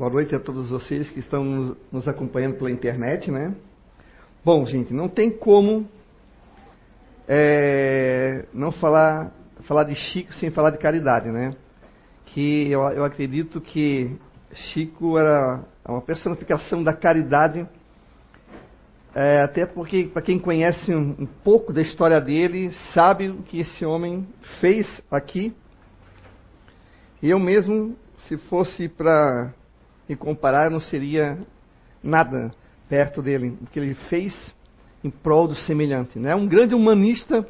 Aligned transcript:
Boa 0.00 0.10
noite 0.10 0.34
a 0.34 0.40
todos 0.40 0.70
vocês 0.70 1.10
que 1.10 1.18
estão 1.18 1.76
nos 1.92 2.08
acompanhando 2.08 2.56
pela 2.56 2.70
internet, 2.70 3.30
né? 3.30 3.54
Bom, 4.42 4.64
gente, 4.64 4.94
não 4.94 5.10
tem 5.10 5.30
como 5.30 5.86
é, 7.28 8.46
não 8.50 8.72
falar, 8.72 9.30
falar 9.68 9.84
de 9.84 9.94
Chico 9.94 10.32
sem 10.36 10.50
falar 10.50 10.70
de 10.70 10.78
caridade, 10.78 11.28
né? 11.28 11.54
Que 12.24 12.70
eu, 12.70 12.80
eu 12.80 13.04
acredito 13.04 13.60
que 13.60 14.16
Chico 14.54 15.18
era 15.18 15.62
uma 15.86 16.00
personificação 16.00 16.82
da 16.82 16.94
caridade, 16.94 17.68
é, 19.14 19.42
até 19.42 19.66
porque, 19.66 20.04
para 20.04 20.22
quem 20.22 20.38
conhece 20.38 20.94
um, 20.94 21.14
um 21.18 21.26
pouco 21.26 21.74
da 21.74 21.82
história 21.82 22.22
dele, 22.22 22.70
sabe 22.94 23.28
o 23.28 23.42
que 23.42 23.60
esse 23.60 23.84
homem 23.84 24.26
fez 24.62 24.88
aqui. 25.10 25.54
Eu 27.22 27.38
mesmo, 27.38 27.94
se 28.26 28.38
fosse 28.38 28.88
para 28.88 29.52
me 30.10 30.16
comparar, 30.16 30.68
não 30.70 30.80
seria 30.80 31.38
nada 32.02 32.50
perto 32.88 33.22
dele, 33.22 33.50
do 33.50 33.70
que 33.70 33.78
ele 33.78 33.94
fez 34.08 34.34
em 35.04 35.08
prol 35.08 35.46
do 35.46 35.54
semelhante. 35.54 36.18
Né? 36.18 36.34
Um 36.34 36.48
grande 36.48 36.74
humanista, 36.74 37.46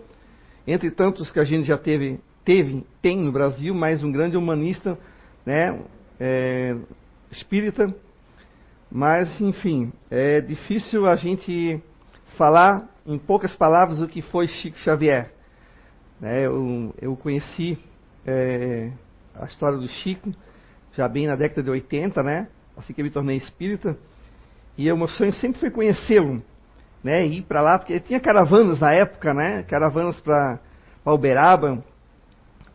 entre 0.67 0.91
tantos 0.91 1.33
que 1.33 1.41
a 1.41 1.45
gente 1.45 1.67
já 1.67 1.79
teve, 1.79 2.21
teve 2.45 2.85
tem 3.01 3.17
no 3.17 3.33
Brasil, 3.33 3.75
mas 3.75 4.03
um 4.03 4.13
grande 4.13 4.37
humanista, 4.37 4.99
né? 5.47 5.81
É, 6.21 6.77
espírita. 7.31 7.95
Mas, 8.93 9.41
enfim, 9.41 9.91
é 10.11 10.43
difícil 10.43 11.07
a 11.07 11.17
gente 11.17 11.83
falar 12.37 12.87
em 13.07 13.19
poucas 13.19 13.57
palavras 13.57 14.03
o 14.03 14.07
que 14.07 14.21
foi 14.21 14.47
Chico 14.47 14.77
Xavier. 14.79 15.33
É, 16.23 16.45
eu, 16.45 16.95
eu, 17.01 17.17
conheci 17.17 17.79
é, 18.27 18.91
a 19.35 19.47
história 19.47 19.79
do 19.79 19.89
Chico 19.89 20.31
já 20.93 21.09
bem 21.09 21.27
na 21.27 21.37
década 21.37 21.63
de 21.63 21.71
80, 21.71 22.23
né? 22.23 22.49
Assim 22.81 22.93
que 22.93 23.01
eu 23.01 23.05
me 23.05 23.11
tornei 23.11 23.37
espírita. 23.37 23.97
E 24.77 24.91
o 24.91 24.97
meu 24.97 25.09
sonho 25.09 25.33
sempre 25.35 25.61
foi 25.61 25.71
conhecê-lo, 25.71 26.43
né? 27.05 27.25
Ir 27.27 27.43
para 27.43 27.61
lá, 27.61 27.79
porque 27.79 28.01
tinha 28.01 28.19
caravanas 28.19 28.81
na 28.81 28.93
época, 28.93 29.35
né? 29.35 29.63
Caravanas 29.65 30.19
para 30.21 30.59
Uberaba, 31.05 31.85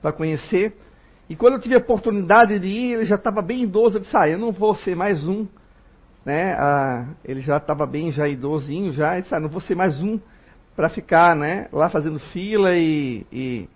para 0.01 0.13
conhecer. 0.13 0.75
E 1.27 1.35
quando 1.35 1.53
eu 1.53 1.59
tive 1.59 1.75
a 1.75 1.79
oportunidade 1.79 2.59
de 2.59 2.67
ir, 2.67 2.93
ele 2.93 3.05
já 3.05 3.15
estava 3.15 3.41
bem 3.41 3.63
idoso. 3.63 3.97
Eu 3.97 4.01
disse, 4.01 4.15
ah, 4.15 4.29
eu 4.29 4.37
não 4.37 4.51
vou 4.51 4.75
ser 4.75 4.95
mais 4.95 5.27
um. 5.27 5.47
Né? 6.23 6.53
Ah, 6.53 7.07
ele 7.23 7.41
já 7.41 7.57
estava 7.57 7.85
bem 7.87 8.11
já 8.11 8.27
idosinho, 8.27 8.93
já. 8.93 9.13
Ele 9.13 9.23
disse, 9.23 9.33
ah, 9.33 9.39
não 9.39 9.49
vou 9.49 9.61
ser 9.61 9.75
mais 9.75 10.01
um 10.01 10.19
para 10.75 10.89
ficar 10.89 11.35
né, 11.35 11.67
lá 11.71 11.89
fazendo 11.89 12.19
fila 12.19 12.75
e, 12.75 13.25
e, 13.31 13.69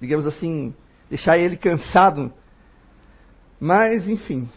digamos 0.00 0.26
assim, 0.26 0.74
deixar 1.08 1.38
ele 1.38 1.56
cansado. 1.56 2.32
Mas, 3.60 4.08
enfim, 4.08 4.48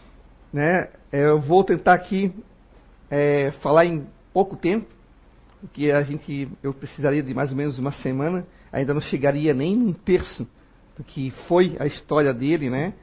né, 0.52 0.88
eu 1.12 1.40
vou 1.40 1.64
tentar 1.64 1.94
aqui 1.94 2.32
é, 3.10 3.50
falar 3.62 3.84
em 3.84 4.06
pouco 4.32 4.56
tempo, 4.56 4.86
porque 5.60 5.90
a 5.90 6.02
gente, 6.02 6.48
eu 6.62 6.72
precisaria 6.72 7.22
de 7.22 7.34
mais 7.34 7.50
ou 7.50 7.56
menos 7.56 7.78
uma 7.78 7.92
semana, 7.92 8.46
ainda 8.72 8.94
não 8.94 9.00
chegaria 9.00 9.52
nem 9.52 9.76
um 9.76 9.92
terço 9.92 10.46
do 10.96 11.04
que 11.04 11.30
foi 11.46 11.76
a 11.78 11.86
história 11.86 12.32
dele, 12.32 12.70
né? 12.70 12.94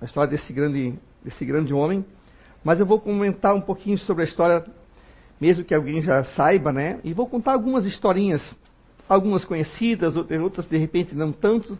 A 0.00 0.04
história 0.04 0.30
desse 0.30 0.52
grande, 0.52 0.94
desse 1.22 1.44
grande 1.44 1.74
homem. 1.74 2.04
Mas 2.64 2.80
eu 2.80 2.86
vou 2.86 3.00
comentar 3.00 3.54
um 3.54 3.60
pouquinho 3.60 3.98
sobre 3.98 4.22
a 4.22 4.26
história, 4.26 4.64
mesmo 5.40 5.64
que 5.64 5.74
alguém 5.74 6.02
já 6.02 6.24
saiba, 6.24 6.72
né? 6.72 7.00
E 7.04 7.12
vou 7.12 7.26
contar 7.26 7.52
algumas 7.52 7.84
historinhas, 7.84 8.42
algumas 9.08 9.44
conhecidas, 9.44 10.16
outras 10.16 10.68
de 10.68 10.78
repente 10.78 11.14
não 11.14 11.32
tanto. 11.32 11.78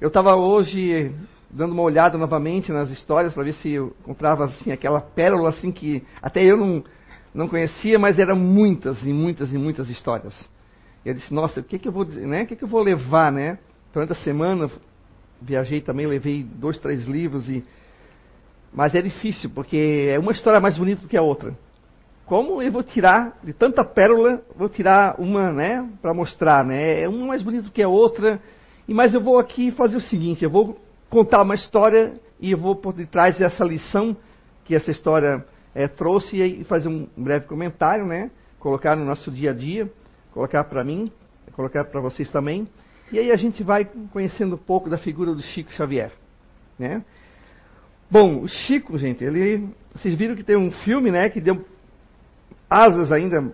Eu 0.00 0.08
estava 0.08 0.34
hoje 0.34 1.14
dando 1.56 1.72
uma 1.72 1.82
olhada 1.82 2.18
novamente 2.18 2.70
nas 2.70 2.90
histórias 2.90 3.32
para 3.32 3.42
ver 3.42 3.54
se 3.54 3.70
eu 3.70 3.96
encontrava 4.02 4.44
assim 4.44 4.70
aquela 4.70 5.00
pérola 5.00 5.48
assim 5.48 5.72
que 5.72 6.04
até 6.20 6.44
eu 6.44 6.56
não 6.56 6.84
não 7.34 7.48
conhecia, 7.48 7.98
mas 7.98 8.18
eram 8.18 8.34
muitas 8.34 9.04
e 9.04 9.12
muitas 9.12 9.52
e 9.52 9.58
muitas 9.58 9.90
histórias. 9.90 10.34
E 11.04 11.08
eu 11.08 11.14
disse, 11.14 11.34
nossa, 11.34 11.60
o 11.60 11.62
que 11.62 11.78
que 11.78 11.86
eu 11.86 11.92
vou, 11.92 12.06
né? 12.06 12.42
O 12.42 12.46
que 12.46 12.56
que 12.56 12.64
eu 12.64 12.68
vou 12.68 12.82
levar, 12.82 13.30
né? 13.30 13.58
Durante 13.92 14.12
a 14.12 14.16
semana 14.16 14.70
viajei 15.40 15.82
também, 15.82 16.06
levei 16.06 16.42
dois, 16.42 16.78
três 16.78 17.04
livros 17.06 17.48
e 17.48 17.64
mas 18.72 18.94
é 18.94 19.00
difícil 19.00 19.50
porque 19.54 20.08
é 20.10 20.18
uma 20.18 20.32
história 20.32 20.60
mais 20.60 20.76
bonita 20.76 21.02
do 21.02 21.08
que 21.08 21.16
a 21.16 21.22
outra. 21.22 21.56
Como 22.26 22.62
eu 22.62 22.72
vou 22.72 22.82
tirar 22.82 23.38
de 23.42 23.52
tanta 23.52 23.84
pérola, 23.84 24.42
vou 24.54 24.68
tirar 24.68 25.16
uma, 25.18 25.52
né, 25.52 25.88
para 26.02 26.12
mostrar, 26.12 26.64
né? 26.64 27.02
É 27.02 27.08
uma 27.08 27.26
mais 27.26 27.42
bonita 27.42 27.64
do 27.64 27.70
que 27.70 27.82
a 27.82 27.88
outra. 27.88 28.40
E 28.88 28.94
mas 28.94 29.14
eu 29.14 29.20
vou 29.20 29.38
aqui 29.38 29.70
fazer 29.70 29.96
o 29.96 30.00
seguinte, 30.00 30.42
eu 30.42 30.50
vou 30.50 30.85
contar 31.10 31.42
uma 31.42 31.54
história 31.54 32.14
e 32.40 32.52
eu 32.52 32.58
vou 32.58 32.76
por 32.76 32.92
detrás 32.92 33.38
dessa 33.38 33.64
lição 33.64 34.16
que 34.64 34.74
essa 34.74 34.90
história 34.90 35.44
é, 35.74 35.86
trouxe 35.86 36.36
e 36.36 36.64
fazer 36.64 36.88
um 36.88 37.06
breve 37.16 37.46
comentário, 37.46 38.06
né? 38.06 38.30
Colocar 38.58 38.96
no 38.96 39.04
nosso 39.04 39.30
dia 39.30 39.50
a 39.50 39.54
dia, 39.54 39.90
colocar 40.32 40.64
para 40.64 40.82
mim, 40.82 41.10
colocar 41.52 41.84
para 41.84 42.00
vocês 42.00 42.30
também. 42.30 42.68
E 43.12 43.18
aí 43.18 43.30
a 43.30 43.36
gente 43.36 43.62
vai 43.62 43.88
conhecendo 44.12 44.56
um 44.56 44.58
pouco 44.58 44.90
da 44.90 44.98
figura 44.98 45.32
do 45.34 45.42
Chico 45.42 45.72
Xavier, 45.72 46.12
né? 46.78 47.04
Bom, 48.10 48.42
o 48.42 48.48
Chico, 48.48 48.96
gente, 48.98 49.24
ele, 49.24 49.68
vocês 49.94 50.14
viram 50.14 50.36
que 50.36 50.44
tem 50.44 50.56
um 50.56 50.70
filme, 50.70 51.10
né, 51.10 51.28
que 51.28 51.40
deu 51.40 51.64
asas 52.70 53.10
ainda 53.10 53.52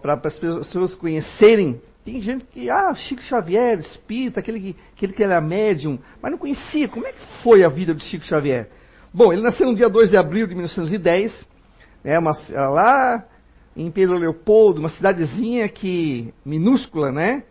para 0.00 0.20
as 0.24 0.38
pessoas 0.38 0.94
conhecerem 0.94 1.80
tem 2.04 2.20
gente 2.20 2.44
que, 2.46 2.70
ah, 2.70 2.94
Chico 2.94 3.22
Xavier, 3.22 3.78
espírita, 3.78 4.40
aquele 4.40 4.60
que, 4.60 4.76
aquele 4.96 5.12
que 5.12 5.22
era 5.22 5.40
médium, 5.40 5.98
mas 6.20 6.32
não 6.32 6.38
conhecia. 6.38 6.88
Como 6.88 7.06
é 7.06 7.12
que 7.12 7.42
foi 7.42 7.62
a 7.62 7.68
vida 7.68 7.94
de 7.94 8.02
Chico 8.04 8.24
Xavier? 8.24 8.70
Bom, 9.12 9.32
ele 9.32 9.42
nasceu 9.42 9.66
no 9.66 9.74
dia 9.74 9.88
2 9.88 10.10
de 10.10 10.16
abril 10.16 10.46
de 10.46 10.54
1910, 10.54 11.48
né, 12.02 12.18
uma, 12.18 12.32
lá 12.70 13.24
em 13.76 13.90
Pedro 13.90 14.16
Leopoldo, 14.16 14.80
uma 14.80 14.88
cidadezinha 14.88 15.68
que 15.68 16.32
minúscula, 16.44 17.12
né? 17.12 17.44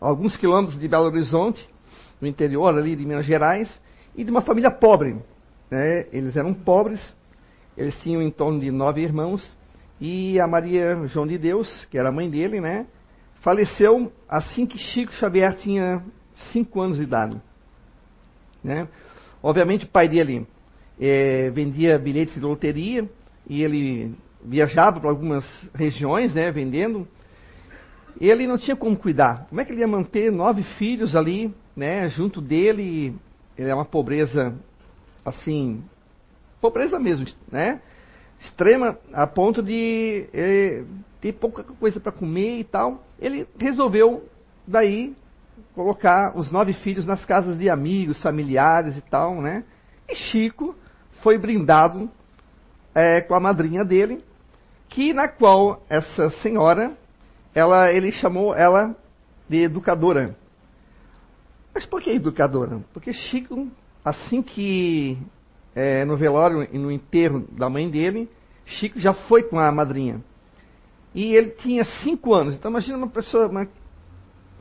Alguns 0.00 0.36
quilômetros 0.36 0.78
de 0.78 0.88
Belo 0.88 1.06
Horizonte, 1.06 1.68
no 2.20 2.26
interior 2.26 2.76
ali 2.76 2.96
de 2.96 3.04
Minas 3.04 3.26
Gerais, 3.26 3.80
e 4.16 4.24
de 4.24 4.30
uma 4.30 4.40
família 4.40 4.70
pobre. 4.70 5.16
Né? 5.70 6.06
Eles 6.12 6.36
eram 6.36 6.54
pobres, 6.54 7.16
eles 7.76 7.94
tinham 8.02 8.22
em 8.22 8.30
torno 8.30 8.60
de 8.60 8.70
nove 8.70 9.02
irmãos, 9.02 9.56
e 10.00 10.40
a 10.40 10.46
Maria 10.46 11.06
João 11.06 11.26
de 11.26 11.36
Deus, 11.36 11.86
que 11.90 11.98
era 11.98 12.08
a 12.08 12.12
mãe 12.12 12.30
dele, 12.30 12.60
né? 12.60 12.86
Faleceu 13.40 14.12
assim 14.28 14.66
que 14.66 14.78
Chico 14.78 15.12
Xavier 15.12 15.56
tinha 15.56 16.02
5 16.52 16.80
anos 16.80 16.96
de 16.96 17.02
idade. 17.02 17.40
Né? 18.62 18.88
Obviamente 19.42 19.84
o 19.84 19.88
pai 19.88 20.08
dele 20.08 20.46
é, 21.00 21.50
vendia 21.50 21.98
bilhetes 21.98 22.34
de 22.34 22.40
loteria 22.40 23.08
e 23.48 23.62
ele 23.62 24.14
viajava 24.44 25.00
para 25.00 25.10
algumas 25.10 25.44
regiões, 25.74 26.34
né, 26.34 26.50
vendendo. 26.50 27.06
Ele 28.20 28.46
não 28.46 28.58
tinha 28.58 28.76
como 28.76 28.96
cuidar. 28.96 29.46
Como 29.48 29.60
é 29.60 29.64
que 29.64 29.72
ele 29.72 29.80
ia 29.80 29.88
manter 29.88 30.30
nove 30.30 30.62
filhos 30.78 31.16
ali, 31.16 31.54
né, 31.74 32.08
junto 32.08 32.40
dele? 32.40 33.14
Ele 33.56 33.70
é 33.70 33.74
uma 33.74 33.84
pobreza, 33.84 34.54
assim, 35.24 35.82
pobreza 36.60 36.98
mesmo, 36.98 37.26
né? 37.50 37.80
Extrema 38.40 38.98
a 39.12 39.26
ponto 39.26 39.62
de 39.62 40.26
eh, 40.32 40.84
ter 41.20 41.32
pouca 41.32 41.62
coisa 41.62 42.00
para 42.00 42.10
comer 42.10 42.60
e 42.60 42.64
tal, 42.64 43.04
ele 43.18 43.46
resolveu 43.58 44.24
daí 44.66 45.14
colocar 45.74 46.36
os 46.36 46.50
nove 46.50 46.72
filhos 46.72 47.04
nas 47.04 47.24
casas 47.24 47.58
de 47.58 47.68
amigos, 47.68 48.22
familiares 48.22 48.96
e 48.96 49.00
tal, 49.02 49.40
né? 49.40 49.64
E 50.08 50.14
Chico 50.14 50.74
foi 51.22 51.36
brindado 51.36 52.10
é, 52.94 53.20
com 53.20 53.34
a 53.34 53.40
madrinha 53.40 53.84
dele, 53.84 54.24
que 54.88 55.12
na 55.12 55.28
qual 55.28 55.84
essa 55.88 56.30
senhora, 56.42 56.96
ela, 57.54 57.92
ele 57.92 58.10
chamou 58.10 58.54
ela 58.54 58.96
de 59.48 59.58
educadora. 59.58 60.34
Mas 61.74 61.86
por 61.86 62.00
que 62.00 62.10
educadora? 62.10 62.80
Porque 62.92 63.12
Chico, 63.12 63.68
assim 64.04 64.42
que 64.42 65.18
é, 65.74 66.04
no 66.04 66.16
velório 66.16 66.66
e 66.72 66.78
no 66.78 66.90
enterro 66.90 67.46
da 67.52 67.68
mãe 67.68 67.88
dele, 67.88 68.28
Chico 68.64 68.98
já 68.98 69.12
foi 69.12 69.42
com 69.42 69.58
a 69.58 69.70
madrinha. 69.72 70.22
E 71.14 71.34
ele 71.34 71.50
tinha 71.50 71.84
cinco 71.84 72.34
anos. 72.34 72.54
Então 72.54 72.70
imagina 72.70 72.96
uma 72.96 73.08
pessoa, 73.08 73.48
uma, 73.48 73.68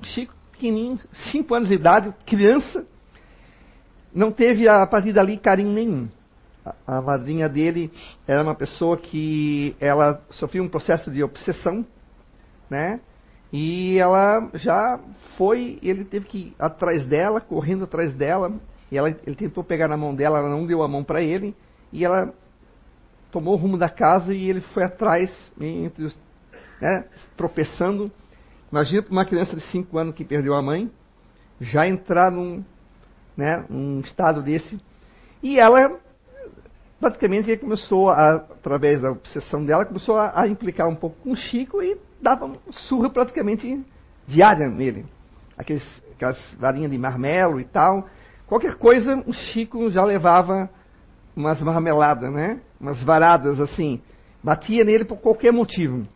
Chico 0.01 0.33
pequenininho, 0.51 0.99
cinco 1.31 1.55
anos 1.55 1.69
de 1.69 1.75
idade, 1.75 2.13
criança, 2.25 2.85
não 4.13 4.31
teve 4.31 4.67
a 4.67 4.85
partir 4.85 5.13
dali 5.13 5.37
carinho 5.37 5.71
nenhum. 5.71 6.09
A, 6.65 6.97
a 6.97 7.01
madrinha 7.01 7.47
dele 7.47 7.91
era 8.27 8.43
uma 8.43 8.55
pessoa 8.55 8.97
que 8.97 9.75
ela 9.79 10.21
sofreu 10.31 10.63
um 10.63 10.69
processo 10.69 11.09
de 11.09 11.23
obsessão, 11.23 11.85
né? 12.69 12.99
E 13.51 13.97
ela 13.97 14.49
já 14.53 14.99
foi, 15.37 15.79
ele 15.81 16.05
teve 16.05 16.27
que 16.27 16.37
ir 16.37 16.55
atrás 16.59 17.05
dela, 17.05 17.41
correndo 17.41 17.85
atrás 17.85 18.13
dela, 18.13 18.53
e 18.91 18.97
ela, 18.97 19.09
ele 19.09 19.35
tentou 19.35 19.63
pegar 19.63 19.87
na 19.87 19.97
mão 19.97 20.15
dela, 20.15 20.39
ela 20.39 20.49
não 20.49 20.65
deu 20.65 20.81
a 20.83 20.87
mão 20.87 21.03
para 21.03 21.21
ele, 21.21 21.55
e 21.91 22.03
ela 22.03 22.33
tomou 23.31 23.53
o 23.53 23.57
rumo 23.57 23.77
da 23.77 23.89
casa 23.89 24.33
e 24.33 24.49
ele 24.49 24.61
foi 24.61 24.83
atrás, 24.83 25.31
entre 25.59 26.05
os 26.05 26.17
né, 26.81 27.05
tropeçando. 27.35 28.11
Imagina 28.71 29.05
uma 29.09 29.25
criança 29.25 29.55
de 29.55 29.61
5 29.63 29.97
anos 29.97 30.15
que 30.15 30.23
perdeu 30.23 30.55
a 30.55 30.61
mãe, 30.61 30.89
já 31.59 31.87
entrar 31.87 32.31
num, 32.31 32.63
né, 33.35 33.65
num 33.69 33.99
estado 33.99 34.41
desse. 34.41 34.79
E 35.41 35.59
ela 35.59 35.99
praticamente 36.99 37.55
começou, 37.57 38.09
a, 38.09 38.35
através 38.35 39.01
da 39.01 39.11
obsessão 39.11 39.65
dela, 39.65 39.85
começou 39.85 40.17
a, 40.17 40.41
a, 40.41 40.47
implicar 40.47 40.87
um 40.87 40.95
pouco 40.95 41.17
com 41.21 41.31
o 41.31 41.35
Chico 41.35 41.81
e 41.81 41.97
dava 42.21 42.51
surra 42.69 43.09
praticamente 43.09 43.83
diária 44.27 44.67
nele. 44.67 45.05
Aqueles, 45.57 45.83
aquelas 46.13 46.37
varinhas 46.55 46.91
de 46.91 46.97
marmelo 46.97 47.59
e 47.59 47.65
tal. 47.65 48.07
Qualquer 48.49 48.77
coisa, 48.77 49.23
o 49.27 49.31
Chico 49.31 49.91
já 49.91 50.03
levava 50.03 50.67
umas 51.35 51.61
marmeladas, 51.61 52.33
né? 52.33 52.59
Umas 52.81 53.03
varadas 53.03 53.59
assim. 53.59 54.01
Batia 54.43 54.83
nele 54.83 55.05
por 55.05 55.19
qualquer 55.19 55.53
motivo. 55.53 56.07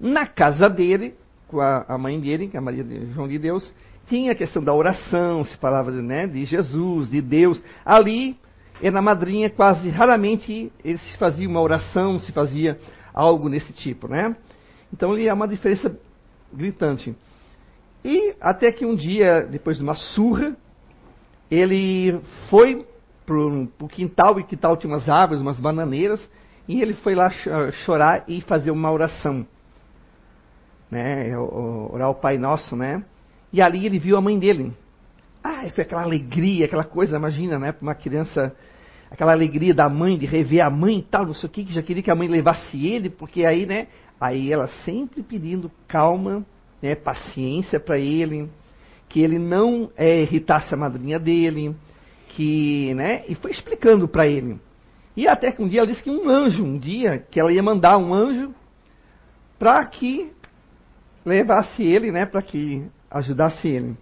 Na 0.00 0.26
casa 0.26 0.70
dele, 0.70 1.14
com 1.46 1.60
a, 1.60 1.84
a 1.86 1.98
mãe 1.98 2.18
dele, 2.18 2.48
que 2.48 2.56
é 2.56 2.58
a 2.58 2.62
Maria 2.62 2.82
de 2.82 3.12
João 3.12 3.28
de 3.28 3.38
Deus, 3.38 3.70
tinha 4.06 4.32
a 4.32 4.34
questão 4.34 4.64
da 4.64 4.72
oração, 4.72 5.44
se 5.44 5.54
falava 5.58 5.90
né, 5.90 6.26
de 6.26 6.46
Jesus, 6.46 7.10
de 7.10 7.20
Deus. 7.20 7.62
Ali, 7.84 8.38
na 8.82 9.02
madrinha, 9.02 9.50
quase 9.50 9.90
raramente 9.90 10.72
se 10.82 11.18
fazia 11.18 11.46
uma 11.46 11.60
oração, 11.60 12.18
se 12.18 12.32
fazia 12.32 12.78
algo 13.12 13.50
nesse 13.50 13.70
tipo, 13.74 14.08
né? 14.08 14.34
Então, 14.90 15.12
ali 15.12 15.28
é 15.28 15.34
uma 15.34 15.46
diferença 15.46 15.94
gritante. 16.50 17.14
E 18.02 18.34
até 18.40 18.72
que 18.72 18.86
um 18.86 18.96
dia, 18.96 19.42
depois 19.42 19.76
de 19.76 19.82
uma 19.82 19.94
surra, 19.94 20.56
ele 21.50 22.20
foi 22.48 22.86
para 23.24 23.36
o 23.36 23.88
quintal, 23.88 24.38
e 24.38 24.44
quintal 24.44 24.76
tinha 24.76 24.92
umas 24.92 25.08
árvores, 25.08 25.40
umas 25.40 25.58
bananeiras, 25.58 26.20
e 26.68 26.80
ele 26.80 26.94
foi 26.94 27.14
lá 27.14 27.30
chorar 27.84 28.24
e 28.28 28.40
fazer 28.42 28.70
uma 28.70 28.90
oração. 28.90 29.46
Né? 30.90 31.36
Orar 31.38 32.10
o 32.10 32.14
Pai 32.14 32.38
Nosso, 32.38 32.76
né? 32.76 33.02
E 33.52 33.60
ali 33.60 33.86
ele 33.86 33.98
viu 33.98 34.16
a 34.16 34.20
mãe 34.20 34.38
dele. 34.38 34.72
Ah, 35.42 35.68
foi 35.74 35.84
aquela 35.84 36.02
alegria, 36.02 36.66
aquela 36.66 36.84
coisa, 36.84 37.16
imagina, 37.16 37.58
né? 37.58 37.72
Para 37.72 37.82
uma 37.82 37.94
criança, 37.94 38.54
aquela 39.10 39.32
alegria 39.32 39.74
da 39.74 39.88
mãe, 39.88 40.18
de 40.18 40.26
rever 40.26 40.64
a 40.64 40.70
mãe 40.70 40.98
e 40.98 41.02
tal, 41.02 41.26
não 41.26 41.34
sei 41.34 41.48
o 41.48 41.52
que, 41.52 41.64
que 41.64 41.72
já 41.72 41.82
queria 41.82 42.02
que 42.02 42.10
a 42.10 42.14
mãe 42.14 42.28
levasse 42.28 42.86
ele, 42.86 43.10
porque 43.10 43.44
aí, 43.44 43.66
né? 43.66 43.88
Aí 44.20 44.52
ela 44.52 44.68
sempre 44.84 45.22
pedindo 45.22 45.70
calma, 45.86 46.44
né, 46.80 46.94
paciência 46.94 47.78
para 47.78 47.98
ele, 47.98 48.48
que 49.08 49.20
ele 49.20 49.38
não 49.38 49.90
é, 49.96 50.22
irritasse 50.22 50.72
a 50.74 50.76
madrinha 50.76 51.18
dele, 51.18 51.74
que, 52.28 52.92
né? 52.94 53.24
E 53.28 53.34
foi 53.34 53.50
explicando 53.50 54.08
para 54.08 54.26
ele. 54.26 54.58
E 55.16 55.28
até 55.28 55.52
que 55.52 55.62
um 55.62 55.68
dia 55.68 55.80
ela 55.80 55.86
disse 55.86 56.02
que 56.02 56.10
um 56.10 56.28
anjo, 56.28 56.64
um 56.64 56.78
dia, 56.78 57.24
que 57.30 57.38
ela 57.38 57.52
ia 57.52 57.62
mandar 57.62 57.96
um 57.98 58.12
anjo 58.12 58.52
para 59.58 59.84
que 59.86 60.32
levasse 61.24 61.82
ele, 61.82 62.10
né? 62.10 62.26
Para 62.26 62.42
que 62.42 62.84
ajudasse 63.10 63.68
ele. 63.68 63.96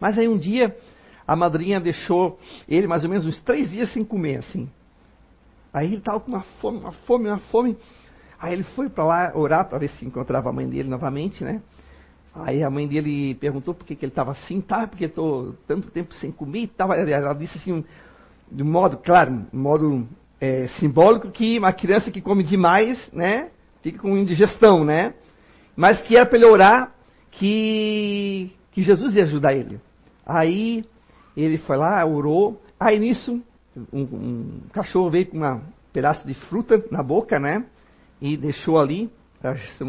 Mas 0.00 0.18
aí 0.18 0.28
um 0.28 0.36
dia 0.36 0.76
a 1.26 1.34
madrinha 1.34 1.80
deixou 1.80 2.38
ele 2.68 2.86
mais 2.86 3.04
ou 3.04 3.10
menos 3.10 3.26
uns 3.26 3.40
três 3.42 3.70
dias 3.70 3.92
sem 3.92 4.04
comer, 4.04 4.38
assim. 4.38 4.68
Aí 5.72 5.86
ele 5.86 5.98
estava 5.98 6.20
com 6.20 6.30
uma 6.30 6.42
fome, 6.60 6.78
uma 6.78 6.92
fome, 6.92 7.28
uma 7.28 7.38
fome. 7.38 7.76
Aí 8.38 8.52
ele 8.52 8.62
foi 8.62 8.88
para 8.88 9.04
lá 9.04 9.32
orar 9.34 9.68
para 9.68 9.78
ver 9.78 9.90
se 9.90 10.04
encontrava 10.04 10.48
a 10.48 10.52
mãe 10.52 10.68
dele 10.68 10.88
novamente, 10.88 11.42
né? 11.42 11.60
Aí 12.44 12.62
a 12.62 12.68
mãe 12.68 12.86
dele 12.86 13.34
perguntou 13.36 13.72
por 13.72 13.86
que, 13.86 13.96
que 13.96 14.04
ele 14.04 14.12
estava 14.12 14.32
assim, 14.32 14.60
tá? 14.60 14.86
Porque 14.86 15.06
estou 15.06 15.54
tanto 15.66 15.90
tempo 15.90 16.12
sem 16.14 16.30
comer 16.30 16.60
e 16.60 16.66
tal. 16.66 16.92
Ela 16.92 17.32
disse 17.32 17.56
assim, 17.56 17.82
de 18.50 18.62
modo, 18.62 18.98
claro, 18.98 19.46
de 19.50 19.56
modo 19.56 20.06
é, 20.40 20.68
simbólico, 20.78 21.30
que 21.30 21.58
uma 21.58 21.72
criança 21.72 22.10
que 22.10 22.20
come 22.20 22.42
demais, 22.42 23.10
né? 23.12 23.50
Fica 23.82 23.98
com 23.98 24.16
indigestão, 24.16 24.84
né? 24.84 25.14
Mas 25.74 26.00
que 26.02 26.16
era 26.16 26.26
para 26.26 26.36
ele 26.36 26.46
orar 26.46 26.92
que, 27.30 28.52
que 28.72 28.82
Jesus 28.82 29.16
ia 29.16 29.22
ajudar 29.22 29.54
ele. 29.54 29.80
Aí 30.26 30.84
ele 31.36 31.56
foi 31.58 31.76
lá, 31.76 32.04
orou. 32.04 32.60
Aí 32.78 32.98
nisso, 32.98 33.42
um, 33.92 34.02
um 34.02 34.60
cachorro 34.72 35.10
veio 35.10 35.26
com 35.26 35.38
um 35.38 35.60
pedaço 35.90 36.26
de 36.26 36.34
fruta 36.34 36.84
na 36.90 37.02
boca, 37.02 37.38
né? 37.38 37.64
E 38.20 38.36
deixou 38.36 38.78
ali, 38.78 39.10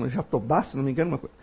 jatobá, 0.10 0.64
se 0.64 0.78
não 0.78 0.84
me 0.84 0.92
engano, 0.92 1.12
uma 1.12 1.18
coisa. 1.18 1.36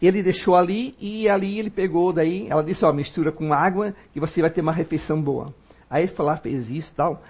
Ele 0.00 0.22
deixou 0.22 0.56
ali 0.56 0.94
e 0.98 1.28
ali 1.28 1.58
ele 1.58 1.70
pegou, 1.70 2.12
daí 2.12 2.46
ela 2.48 2.62
disse, 2.64 2.84
ó, 2.84 2.92
mistura 2.92 3.30
com 3.30 3.52
água 3.52 3.94
que 4.12 4.20
você 4.20 4.40
vai 4.40 4.50
ter 4.50 4.62
uma 4.62 4.72
refeição 4.72 5.20
boa. 5.20 5.54
Aí 5.90 6.04
ele 6.04 6.12
falou, 6.12 6.32
ah, 6.32 6.36
fez 6.36 6.70
isso 6.70 6.92
tal. 6.94 7.22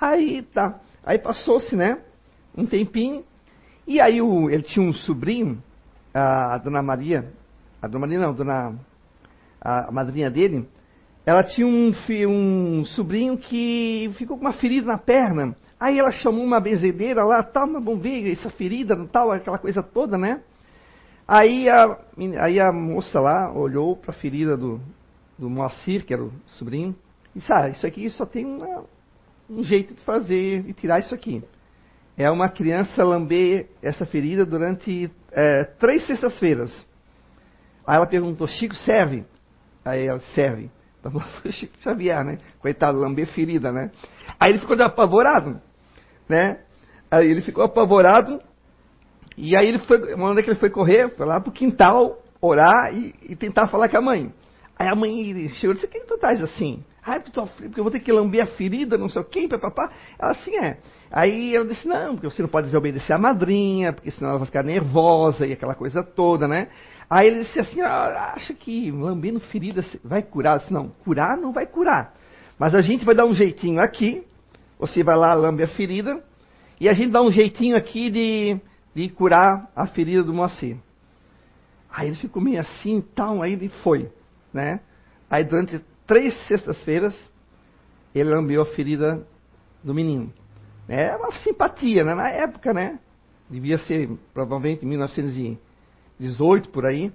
Aí 0.00 0.42
tá. 0.42 0.80
Aí 1.04 1.18
passou-se, 1.18 1.76
né? 1.76 1.98
Um 2.56 2.66
tempinho. 2.66 3.22
E 3.86 4.00
aí 4.00 4.20
o, 4.20 4.50
ele 4.50 4.62
tinha 4.62 4.84
um 4.84 4.92
sobrinho, 4.92 5.62
a 6.12 6.58
dona 6.58 6.82
Maria, 6.82 7.32
a 7.80 7.86
dona 7.86 8.06
Maria 8.06 8.18
não, 8.18 8.30
a 8.30 8.32
dona, 8.32 8.74
a, 9.60 9.90
madrinha 9.92 10.30
dele, 10.30 10.68
ela 11.24 11.42
tinha 11.42 11.66
um, 11.66 11.92
um 12.28 12.84
sobrinho 12.84 13.38
que 13.38 14.10
ficou 14.16 14.36
com 14.36 14.44
uma 14.44 14.52
ferida 14.52 14.86
na 14.86 14.98
perna. 14.98 15.56
Aí 15.78 15.98
ela 15.98 16.10
chamou 16.10 16.42
uma 16.42 16.60
benzedeira 16.60 17.24
lá, 17.24 17.42
tal, 17.42 17.66
mas 17.66 17.84
vamos 17.84 18.02
ver 18.02 18.30
essa 18.30 18.50
ferida, 18.50 18.96
tal, 19.12 19.30
aquela 19.30 19.58
coisa 19.58 19.82
toda, 19.82 20.18
né? 20.18 20.40
Aí 21.28 21.68
a, 21.68 21.98
aí 22.40 22.58
a 22.58 22.72
moça 22.72 23.20
lá 23.20 23.52
olhou 23.52 23.94
para 23.94 24.12
a 24.12 24.14
ferida 24.14 24.56
do, 24.56 24.80
do 25.38 25.50
Moacir, 25.50 26.06
que 26.06 26.14
era 26.14 26.24
o 26.24 26.32
sobrinho, 26.46 26.96
e 27.36 27.40
disse, 27.40 27.52
ah, 27.52 27.68
isso 27.68 27.86
aqui 27.86 28.08
só 28.08 28.24
tem 28.24 28.46
uma, 28.46 28.84
um 29.50 29.62
jeito 29.62 29.94
de 29.94 30.00
fazer 30.00 30.66
e 30.66 30.72
tirar 30.72 31.00
isso 31.00 31.14
aqui. 31.14 31.44
É 32.16 32.30
uma 32.30 32.48
criança 32.48 33.04
lamber 33.04 33.68
essa 33.82 34.06
ferida 34.06 34.46
durante 34.46 35.10
é, 35.30 35.64
três 35.64 36.06
sextas-feiras. 36.06 36.72
Aí 37.86 37.96
ela 37.96 38.06
perguntou, 38.06 38.46
Chico, 38.46 38.74
serve? 38.74 39.26
Aí 39.84 40.06
ela, 40.06 40.20
serve. 40.34 40.70
Então 40.98 41.12
foi 41.12 41.52
Chico 41.52 41.78
Xavier, 41.80 42.24
né? 42.24 42.38
Coitado, 42.58 42.98
lamber 42.98 43.28
ferida, 43.28 43.70
né? 43.70 43.92
Aí 44.38 44.50
ele 44.50 44.58
ficou 44.58 44.76
apavorado, 44.82 45.60
né? 46.28 46.58
Aí 47.08 47.30
ele 47.30 47.40
ficou 47.40 47.62
apavorado, 47.62 48.42
e 49.40 49.56
aí 49.56 49.68
ele 49.68 49.78
foi, 49.78 50.14
uma 50.14 50.30
hora 50.30 50.42
que 50.42 50.50
ele 50.50 50.58
foi 50.58 50.68
correr, 50.68 51.08
foi 51.10 51.24
lá 51.24 51.40
pro 51.40 51.52
quintal, 51.52 52.20
orar 52.40 52.92
e, 52.92 53.14
e 53.22 53.36
tentar 53.36 53.68
falar 53.68 53.88
com 53.88 53.96
a 53.96 54.02
mãe. 54.02 54.32
Aí 54.76 54.88
a 54.88 54.96
mãe 54.96 55.48
chegou 55.50 55.72
e 55.72 55.74
disse, 55.74 55.86
o 55.86 55.88
que 55.88 56.00
tu 56.00 56.14
estás 56.14 56.42
assim? 56.42 56.84
Ah, 57.04 57.20
porque, 57.20 57.40
porque 57.40 57.78
eu 57.78 57.84
vou 57.84 57.90
ter 57.92 58.00
que 58.00 58.10
lamber 58.10 58.42
a 58.42 58.46
ferida, 58.46 58.98
não 58.98 59.08
sei 59.08 59.22
o 59.22 59.24
quê, 59.24 59.46
papapá. 59.48 59.90
Ela 60.18 60.32
assim 60.32 60.56
é. 60.58 60.78
Aí 61.10 61.54
ela 61.54 61.64
disse, 61.64 61.86
não, 61.86 62.14
porque 62.14 62.28
você 62.28 62.42
não 62.42 62.48
pode 62.48 62.66
desobedecer 62.66 63.14
a 63.14 63.18
madrinha, 63.18 63.92
porque 63.92 64.10
senão 64.10 64.30
ela 64.30 64.38
vai 64.38 64.46
ficar 64.46 64.64
nervosa 64.64 65.46
e 65.46 65.52
aquela 65.52 65.74
coisa 65.74 66.02
toda, 66.02 66.48
né? 66.48 66.68
Aí 67.08 67.28
ele 67.28 67.38
disse 67.40 67.60
assim, 67.60 67.80
ah, 67.80 68.32
acha 68.34 68.52
que 68.52 68.90
lambendo 68.90 69.38
ferida 69.38 69.84
vai 70.04 70.20
curar? 70.22 70.54
Eu 70.54 70.58
disse, 70.58 70.72
não, 70.72 70.88
curar 71.04 71.36
não 71.36 71.52
vai 71.52 71.64
curar. 71.64 72.12
Mas 72.58 72.74
a 72.74 72.82
gente 72.82 73.04
vai 73.04 73.14
dar 73.14 73.24
um 73.24 73.34
jeitinho 73.34 73.80
aqui, 73.80 74.26
você 74.78 75.04
vai 75.04 75.16
lá, 75.16 75.32
lambe 75.32 75.62
a 75.62 75.68
ferida, 75.68 76.22
e 76.80 76.88
a 76.88 76.92
gente 76.92 77.12
dá 77.12 77.22
um 77.22 77.30
jeitinho 77.30 77.76
aqui 77.76 78.10
de, 78.10 78.60
de 78.98 79.08
curar 79.10 79.70
a 79.76 79.86
ferida 79.86 80.24
do 80.24 80.34
Moacir. 80.34 80.76
Aí 81.88 82.08
ele 82.08 82.16
ficou 82.16 82.42
meio 82.42 82.60
assim, 82.60 83.00
tal, 83.14 83.40
aí 83.40 83.52
ele 83.52 83.68
foi, 83.68 84.10
né? 84.52 84.80
Aí 85.30 85.44
durante 85.44 85.80
três 86.04 86.34
sextas-feiras, 86.48 87.16
ele 88.12 88.28
lambeu 88.28 88.60
a 88.60 88.66
ferida 88.66 89.24
do 89.84 89.94
menino. 89.94 90.32
É 90.88 91.14
uma 91.14 91.30
simpatia, 91.30 92.02
né? 92.02 92.12
Na 92.12 92.28
época, 92.28 92.72
né? 92.72 92.98
Devia 93.48 93.78
ser 93.78 94.10
provavelmente 94.34 94.84
1900 94.84 95.56
18 96.18 96.68
por 96.70 96.84
aí. 96.84 97.12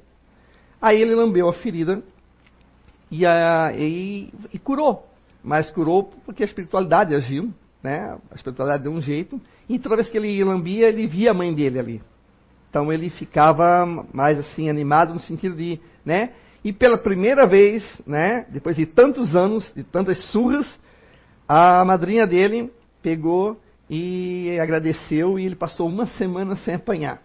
Aí 0.82 1.02
ele 1.02 1.14
lambeu 1.14 1.50
a 1.50 1.54
ferida 1.54 2.02
e, 3.12 3.26
a, 3.26 3.74
e, 3.76 4.34
e 4.54 4.58
curou. 4.58 5.06
Mas 5.44 5.70
curou 5.70 6.06
porque 6.24 6.44
a 6.44 6.46
espiritualidade 6.46 7.14
agiu, 7.14 7.54
né? 7.84 8.18
A 8.32 8.36
espiritualidade 8.36 8.84
deu 8.84 8.92
um 8.92 9.02
jeito. 9.02 9.40
E 9.68 9.78
toda 9.78 9.98
vez 9.98 10.10
que 10.10 10.18
ele 10.18 10.44
lambia, 10.44 10.88
ele 10.88 11.06
via 11.06 11.32
a 11.32 11.34
mãe 11.34 11.54
dele 11.54 11.80
ali. 11.80 12.02
Então 12.70 12.92
ele 12.92 13.10
ficava 13.10 13.86
mais 14.14 14.40
assim 14.40 14.70
animado 14.70 15.14
no 15.14 15.20
sentido 15.20 15.56
de, 15.56 15.80
né? 16.04 16.32
E 16.64 16.72
pela 16.72 16.98
primeira 16.98 17.46
vez, 17.46 17.84
né, 18.08 18.46
depois 18.50 18.76
de 18.78 18.86
tantos 18.86 19.36
anos, 19.36 19.70
de 19.76 19.84
tantas 19.84 20.32
surras, 20.32 20.80
a 21.48 21.84
madrinha 21.84 22.26
dele 22.26 22.72
pegou 23.02 23.60
e 23.90 24.58
agradeceu 24.62 25.38
e 25.38 25.46
ele 25.46 25.56
passou 25.56 25.90
uma 25.90 26.06
semana 26.06 26.56
sem 26.56 26.76
apanhar 26.76 27.22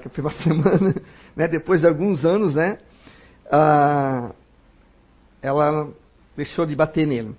que 0.00 0.08
foi 0.08 0.24
uma 0.24 0.30
semana, 0.42 0.94
né, 1.36 1.48
depois 1.48 1.80
de 1.80 1.86
alguns 1.86 2.24
anos, 2.24 2.54
né, 2.54 2.78
ah, 3.50 4.32
ela 5.40 5.88
deixou 6.36 6.66
de 6.66 6.74
bater 6.74 7.06
nele. 7.06 7.34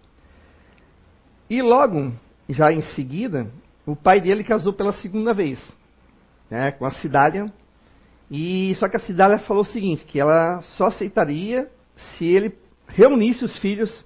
E 1.50 1.62
logo, 1.62 2.12
já 2.48 2.72
em 2.72 2.82
seguida, 2.94 3.50
o 3.86 3.96
pai 3.96 4.22
dele 4.22 4.44
casou 4.44 4.72
pela 4.72 4.94
segunda 4.94 5.34
vez, 5.34 5.60
né, 6.50 6.72
com 6.72 6.86
a 6.86 6.92
Cidália. 6.92 7.52
E 8.30 8.76
só 8.76 8.88
que 8.88 8.98
a 8.98 9.00
Cidália 9.00 9.40
falou 9.40 9.64
o 9.64 9.66
seguinte, 9.66 10.06
que 10.06 10.20
ela 10.20 10.62
só 10.78 10.88
aceitaria 10.88 11.68
se 11.96 12.26
ele 12.26 12.56
reunisse 12.88 13.44
os 13.44 13.58
filhos 13.58 14.06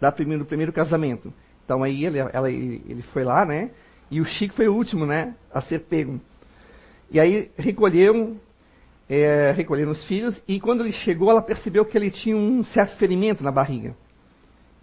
da 0.00 0.10
primeiro, 0.10 0.42
do 0.42 0.46
primeiro 0.46 0.72
casamento. 0.72 1.32
Então 1.64 1.84
aí 1.84 2.04
ele, 2.04 2.18
ela, 2.18 2.50
ele 2.50 3.02
foi 3.12 3.22
lá, 3.22 3.44
né? 3.44 3.70
E 4.10 4.20
o 4.20 4.24
Chico 4.24 4.54
foi 4.54 4.66
o 4.66 4.74
último, 4.74 5.06
né, 5.06 5.36
a 5.54 5.60
ser 5.60 5.80
pego. 5.80 6.20
E 7.12 7.20
aí 7.20 7.50
recolheram, 7.56 8.36
é, 9.08 9.52
recolheram 9.52 9.92
os 9.92 10.04
filhos, 10.06 10.40
e 10.48 10.60
quando 10.60 10.82
ele 10.82 10.92
chegou, 10.92 11.30
ela 11.30 11.42
percebeu 11.42 11.84
que 11.84 11.96
ele 11.96 12.10
tinha 12.10 12.36
um 12.36 12.64
certo 12.64 12.96
ferimento 12.96 13.44
na 13.44 13.52
barriga. 13.52 13.94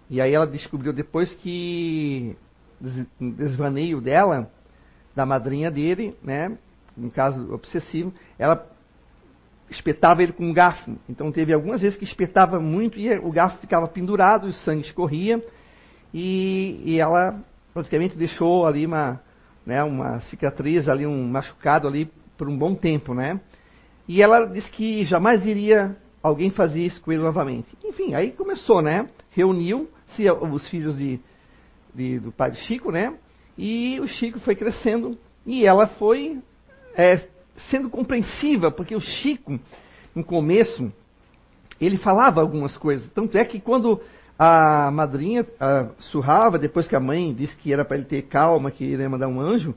E 0.10 0.22
aí 0.22 0.34
ela 0.34 0.48
descobriu 0.48 0.94
depois 0.94 1.34
que 1.36 2.36
um 3.20 3.32
desvaneio 3.32 4.00
dela, 4.00 4.50
da 5.16 5.26
madrinha 5.26 5.70
dele, 5.72 6.16
né? 6.24 6.58
No 6.96 7.12
caso 7.12 7.54
obsessivo, 7.54 8.14
ela 8.40 8.66
espetava 9.70 10.24
ele 10.24 10.32
com 10.32 10.46
um 10.46 10.54
garfo. 10.54 10.96
Então 11.10 11.32
teve 11.32 11.54
algumas 11.54 11.82
vezes 11.82 11.98
que 11.98 12.06
espetava 12.06 12.60
muito 12.60 12.98
e 12.98 13.14
o 13.20 13.32
garfo 13.32 13.58
ficava 13.60 13.88
pendurado, 13.88 14.48
o 14.48 14.54
sangue 14.54 14.86
escorria 14.86 15.44
e, 16.14 16.82
e 16.86 17.00
ela 17.00 17.40
praticamente 17.74 18.18
deixou 18.18 18.66
ali 18.66 18.86
uma, 18.86 19.20
né, 19.66 19.84
uma 19.84 20.20
cicatriz, 20.22 20.88
ali 20.88 21.06
um 21.06 21.28
machucado 21.28 21.88
ali 21.88 22.10
por 22.38 22.48
um 22.48 22.58
bom 22.58 22.74
tempo, 22.74 23.14
né? 23.14 23.40
E 24.08 24.24
ela 24.24 24.46
disse 24.46 24.72
que 24.72 25.04
jamais 25.04 25.46
iria 25.46 25.96
alguém 26.22 26.50
fazer 26.50 26.82
isso 26.82 27.02
com 27.02 27.12
ele 27.12 27.22
novamente. 27.22 27.68
Enfim, 27.84 28.14
aí 28.14 28.32
começou, 28.32 28.82
né? 28.82 29.10
Reuniu-se 29.32 30.30
os 30.30 30.70
filhos 30.70 30.98
de, 30.98 31.20
de, 31.94 32.20
do 32.20 32.32
pai 32.32 32.54
Chico, 32.56 32.92
né? 32.92 33.14
E 33.58 34.00
o 34.00 34.08
Chico 34.08 34.40
foi 34.40 34.56
crescendo 34.56 35.18
e 35.46 35.66
ela 35.66 35.88
foi 35.88 36.40
é, 36.96 37.28
sendo 37.70 37.90
compreensiva, 37.90 38.72
porque 38.72 38.96
o 38.96 39.00
Chico, 39.00 39.60
no 40.14 40.24
começo, 40.24 40.92
ele 41.80 41.98
falava 41.98 42.42
algumas 42.42 42.76
coisas. 42.78 43.10
Tanto 43.12 43.38
é 43.38 43.46
que 43.46 43.60
quando 43.60 44.02
a 44.38 44.92
madrinha 44.92 45.46
a, 45.60 45.90
surrava, 46.00 46.60
depois 46.60 46.88
que 46.88 46.96
a 46.96 47.00
mãe 47.00 47.34
disse 47.34 47.56
que 47.56 47.74
era 47.74 47.84
para 47.84 47.98
ele 47.98 48.06
ter 48.06 48.24
calma, 48.24 48.72
que 48.72 48.84
ele 48.84 49.02
ia 49.02 49.10
mandar 49.10 49.28
um 49.28 49.40
anjo, 49.40 49.76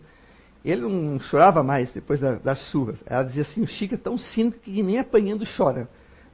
ele 0.64 0.82
não 0.82 1.18
chorava 1.20 1.62
mais 1.62 1.90
depois 1.92 2.20
da, 2.20 2.34
das 2.34 2.58
surras. 2.70 2.98
Ela 3.06 3.22
dizia 3.22 3.42
assim: 3.42 3.62
o 3.62 3.66
Chico 3.66 3.94
é 3.94 3.98
tão 3.98 4.18
cínico 4.18 4.58
que 4.58 4.82
nem 4.82 4.98
apanhando 4.98 5.44
chora. 5.56 5.88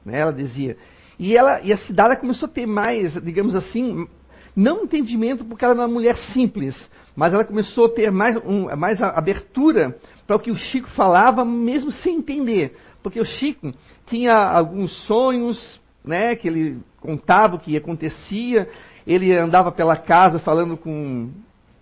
Né? 0.07 0.19
Ela 0.21 0.31
dizia. 0.31 0.77
E, 1.19 1.35
ela, 1.35 1.59
e 1.61 1.73
a 1.73 1.77
cidade 1.77 2.19
começou 2.19 2.47
a 2.47 2.51
ter 2.51 2.65
mais, 2.65 3.13
digamos 3.21 3.55
assim, 3.55 4.07
não 4.55 4.85
entendimento 4.85 5.43
porque 5.43 5.65
ela 5.65 5.73
era 5.73 5.81
uma 5.81 5.93
mulher 5.93 6.17
simples, 6.33 6.89
mas 7.15 7.33
ela 7.33 7.43
começou 7.43 7.87
a 7.87 7.89
ter 7.89 8.09
mais, 8.09 8.37
um, 8.37 8.73
mais 8.77 9.01
abertura 9.01 9.97
para 10.25 10.37
o 10.37 10.39
que 10.39 10.49
o 10.49 10.55
Chico 10.55 10.89
falava, 10.91 11.43
mesmo 11.43 11.91
sem 11.91 12.17
entender. 12.17 12.77
Porque 13.03 13.19
o 13.19 13.25
Chico 13.25 13.73
tinha 14.05 14.33
alguns 14.33 14.91
sonhos, 15.05 15.81
né, 16.05 16.35
que 16.35 16.47
ele 16.47 16.79
contava 17.01 17.55
o 17.55 17.59
que 17.59 17.75
acontecia, 17.75 18.69
ele 19.05 19.35
andava 19.37 19.71
pela 19.71 19.97
casa 19.97 20.39
falando 20.39 20.77
com 20.77 21.31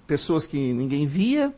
pessoas 0.08 0.48
que 0.48 0.74
ninguém 0.74 1.06
via, 1.06 1.54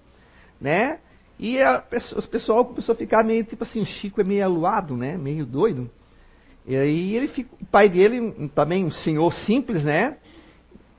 né? 0.60 1.00
E 1.40 1.62
a, 1.62 1.84
o 2.18 2.28
pessoal 2.28 2.66
começou 2.66 2.94
a 2.94 2.98
ficar 2.98 3.24
meio 3.24 3.44
tipo 3.44 3.64
assim, 3.64 3.80
o 3.80 3.86
Chico 3.86 4.20
é 4.20 4.24
meio 4.24 4.44
aluado, 4.44 4.98
né? 4.98 5.18
Meio 5.18 5.46
doido. 5.46 5.90
E 6.68 6.76
aí 6.76 7.16
ele 7.16 7.30
fica, 7.30 7.50
o 7.62 7.66
pai 7.66 7.88
dele, 7.88 8.50
também 8.54 8.84
um 8.84 8.92
senhor 8.92 9.34
simples, 9.34 9.86
né? 9.86 10.18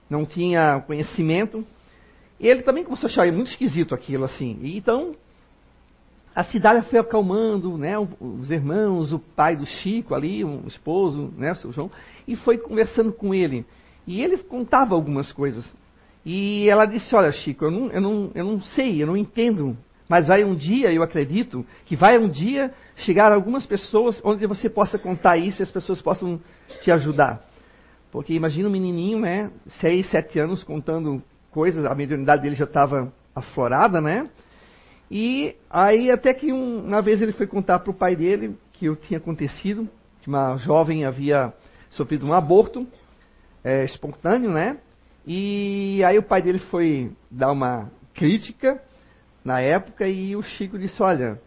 Não 0.08 0.24
tinha 0.24 0.82
conhecimento, 0.86 1.64
e 2.40 2.46
ele 2.46 2.62
também 2.62 2.84
começou 2.84 3.08
a 3.08 3.10
achar 3.10 3.30
muito 3.32 3.50
esquisito 3.50 3.94
aquilo, 3.94 4.24
assim. 4.24 4.58
E 4.62 4.78
então, 4.78 5.14
a 6.34 6.42
cidade 6.44 6.88
foi 6.88 6.98
acalmando, 6.98 7.76
né? 7.76 7.94
Os 7.98 8.50
irmãos, 8.50 9.12
o 9.12 9.18
pai 9.18 9.56
do 9.56 9.66
Chico 9.66 10.14
ali, 10.14 10.44
o 10.44 10.62
esposo, 10.66 11.32
né? 11.36 11.52
O 11.52 11.56
seu 11.56 11.72
João, 11.72 11.90
e 12.26 12.36
foi 12.36 12.56
conversando 12.56 13.12
com 13.12 13.34
ele. 13.34 13.66
E 14.06 14.22
ele 14.22 14.38
contava 14.38 14.94
algumas 14.94 15.32
coisas. 15.32 15.64
E 16.24 16.68
ela 16.70 16.86
disse: 16.86 17.14
Olha, 17.14 17.32
Chico, 17.32 17.64
eu 17.64 17.70
não, 17.70 17.90
eu 17.90 18.00
não, 18.00 18.30
eu 18.34 18.44
não 18.44 18.60
sei, 18.60 19.02
eu 19.02 19.06
não 19.06 19.16
entendo. 19.16 19.76
Mas 20.08 20.26
vai 20.26 20.42
um 20.42 20.54
dia, 20.54 20.92
eu 20.92 21.02
acredito, 21.02 21.66
que 21.84 21.94
vai 21.94 22.18
um 22.18 22.28
dia 22.28 22.72
chegar 22.96 23.30
algumas 23.30 23.66
pessoas 23.66 24.20
onde 24.24 24.46
você 24.46 24.70
possa 24.70 24.98
contar 24.98 25.36
isso 25.36 25.60
e 25.60 25.64
as 25.64 25.70
pessoas 25.70 26.00
possam 26.00 26.40
te 26.82 26.90
ajudar. 26.90 27.44
Porque 28.10 28.32
imagina 28.32 28.68
um 28.68 28.72
menininho, 28.72 29.20
né? 29.20 29.50
Seis, 29.80 30.08
sete 30.10 30.38
anos 30.40 30.64
contando 30.64 31.22
coisas, 31.50 31.84
a 31.84 31.94
mediunidade 31.94 32.42
dele 32.42 32.54
já 32.54 32.64
estava 32.64 33.12
aflorada, 33.34 34.00
né? 34.00 34.30
E 35.10 35.54
aí 35.70 36.10
até 36.10 36.32
que 36.32 36.52
um, 36.52 36.86
uma 36.86 37.02
vez 37.02 37.20
ele 37.20 37.32
foi 37.32 37.46
contar 37.46 37.78
para 37.80 37.90
o 37.90 37.94
pai 37.94 38.16
dele 38.16 38.56
que 38.72 38.88
o 38.88 38.96
tinha 38.96 39.18
acontecido, 39.18 39.88
que 40.22 40.28
uma 40.28 40.56
jovem 40.56 41.04
havia 41.04 41.52
sofrido 41.90 42.26
um 42.26 42.32
aborto 42.32 42.86
é, 43.62 43.84
espontâneo, 43.84 44.50
né? 44.50 44.78
E 45.26 46.02
aí 46.04 46.18
o 46.18 46.22
pai 46.22 46.40
dele 46.40 46.58
foi 46.58 47.12
dar 47.30 47.52
uma 47.52 47.90
crítica 48.14 48.82
na 49.44 49.60
época 49.60 50.06
e 50.06 50.36
o 50.36 50.42
Chico 50.42 50.78
disse, 50.78 51.02
olha, 51.02 51.40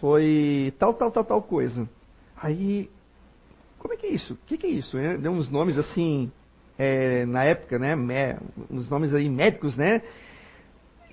foi 0.00 0.72
tal, 0.78 0.94
tal, 0.94 1.10
tal, 1.10 1.24
tal 1.24 1.42
coisa. 1.42 1.88
Aí, 2.36 2.90
como 3.78 3.94
é 3.94 3.96
que 3.96 4.06
é 4.06 4.10
isso? 4.10 4.34
O 4.34 4.38
que, 4.46 4.58
que 4.58 4.66
é 4.66 4.70
isso? 4.70 4.96
Deu 5.20 5.32
uns 5.32 5.48
nomes 5.48 5.78
assim 5.78 6.30
é, 6.78 7.24
na 7.26 7.44
época, 7.44 7.78
né, 7.78 7.94
uns 8.70 8.88
nomes 8.88 9.14
aí 9.14 9.28
médicos, 9.28 9.76
né? 9.76 10.02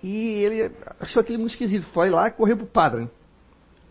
E 0.04 0.44
ele 0.44 0.72
achou 1.00 1.22
aquele 1.22 1.38
muito 1.38 1.52
esquisito, 1.52 1.86
foi 1.94 2.10
lá 2.10 2.28
e 2.28 2.32
correu 2.32 2.58
pro 2.58 2.66
padre. 2.66 3.08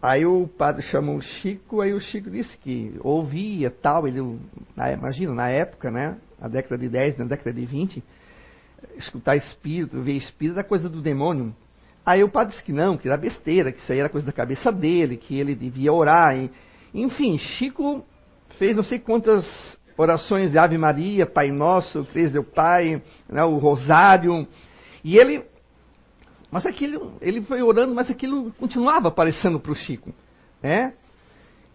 Aí 0.03 0.25
o 0.25 0.49
padre 0.49 0.83
chamou 0.83 1.17
o 1.17 1.23
Chico, 1.23 1.81
aí 1.81 1.93
o 1.93 2.01
Chico 2.01 2.31
disse 2.31 2.57
que 2.59 2.99
ouvia 3.01 3.71
tal, 3.71 4.09
ele, 4.09 4.21
na, 4.75 4.91
imagina, 4.93 5.35
na 5.35 5.51
época, 5.51 5.91
né, 5.91 6.17
na 6.41 6.49
década 6.49 6.79
de 6.79 6.89
10, 6.89 7.19
na 7.19 7.27
década 7.27 7.53
de 7.53 7.67
20, 7.67 8.03
escutar 8.97 9.37
espírito, 9.37 10.01
ver 10.01 10.15
espírito 10.15 10.59
era 10.59 10.67
coisa 10.67 10.89
do 10.89 11.03
demônio. 11.03 11.55
Aí 12.05 12.25
o 12.25 12.29
padre 12.29 12.53
disse 12.53 12.65
que 12.65 12.73
não, 12.73 12.97
que 12.97 13.09
era 13.09 13.17
besteira, 13.17 13.71
que 13.71 13.79
isso 13.79 13.93
aí 13.93 13.99
era 13.99 14.09
coisa 14.09 14.27
da 14.27 14.33
cabeça 14.33 14.73
dele, 14.73 15.17
que 15.17 15.39
ele 15.39 15.55
devia 15.55 15.93
orar. 15.93 16.37
E, 16.37 16.51
enfim, 16.95 17.39
Chico 17.39 18.05
fez 18.59 18.75
não 18.75 18.83
sei 18.83 18.99
quantas 18.99 19.47
orações 19.97 20.51
de 20.51 20.59
Ave 20.59 20.79
Maria, 20.79 21.27
Pai 21.27 21.51
Nosso, 21.51 22.05
Três 22.07 22.33
Deu 22.33 22.43
Pai, 22.43 23.03
né, 23.29 23.45
o 23.45 23.59
Rosário. 23.59 24.47
E 25.05 25.17
ele, 25.19 25.45
mas 26.51 26.67
aquilo, 26.67 27.15
ele 27.21 27.43
foi 27.43 27.63
orando, 27.63 27.95
mas 27.95 28.11
aquilo 28.11 28.51
continuava 28.59 29.09
aparecendo 29.09 29.61
para 29.61 29.73
o 29.73 29.77
Chico, 29.77 30.13
né? 30.63 30.95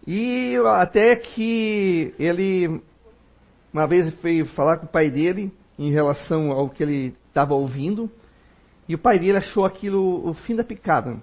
E 0.06 0.56
até 0.78 1.16
que 1.16 2.14
ele, 2.18 2.80
uma 3.72 3.86
vez 3.88 4.14
foi 4.20 4.44
falar 4.44 4.78
com 4.78 4.86
o 4.86 4.88
pai 4.88 5.10
dele 5.10 5.52
em 5.76 5.90
relação 5.90 6.52
ao 6.52 6.68
que 6.68 6.82
ele 6.82 7.14
estava 7.28 7.54
ouvindo, 7.54 8.08
e 8.88 8.94
o 8.94 8.98
pai 8.98 9.18
dele 9.18 9.38
achou 9.38 9.64
aquilo 9.64 10.28
o 10.28 10.34
fim 10.34 10.54
da 10.54 10.64
picada. 10.64 11.16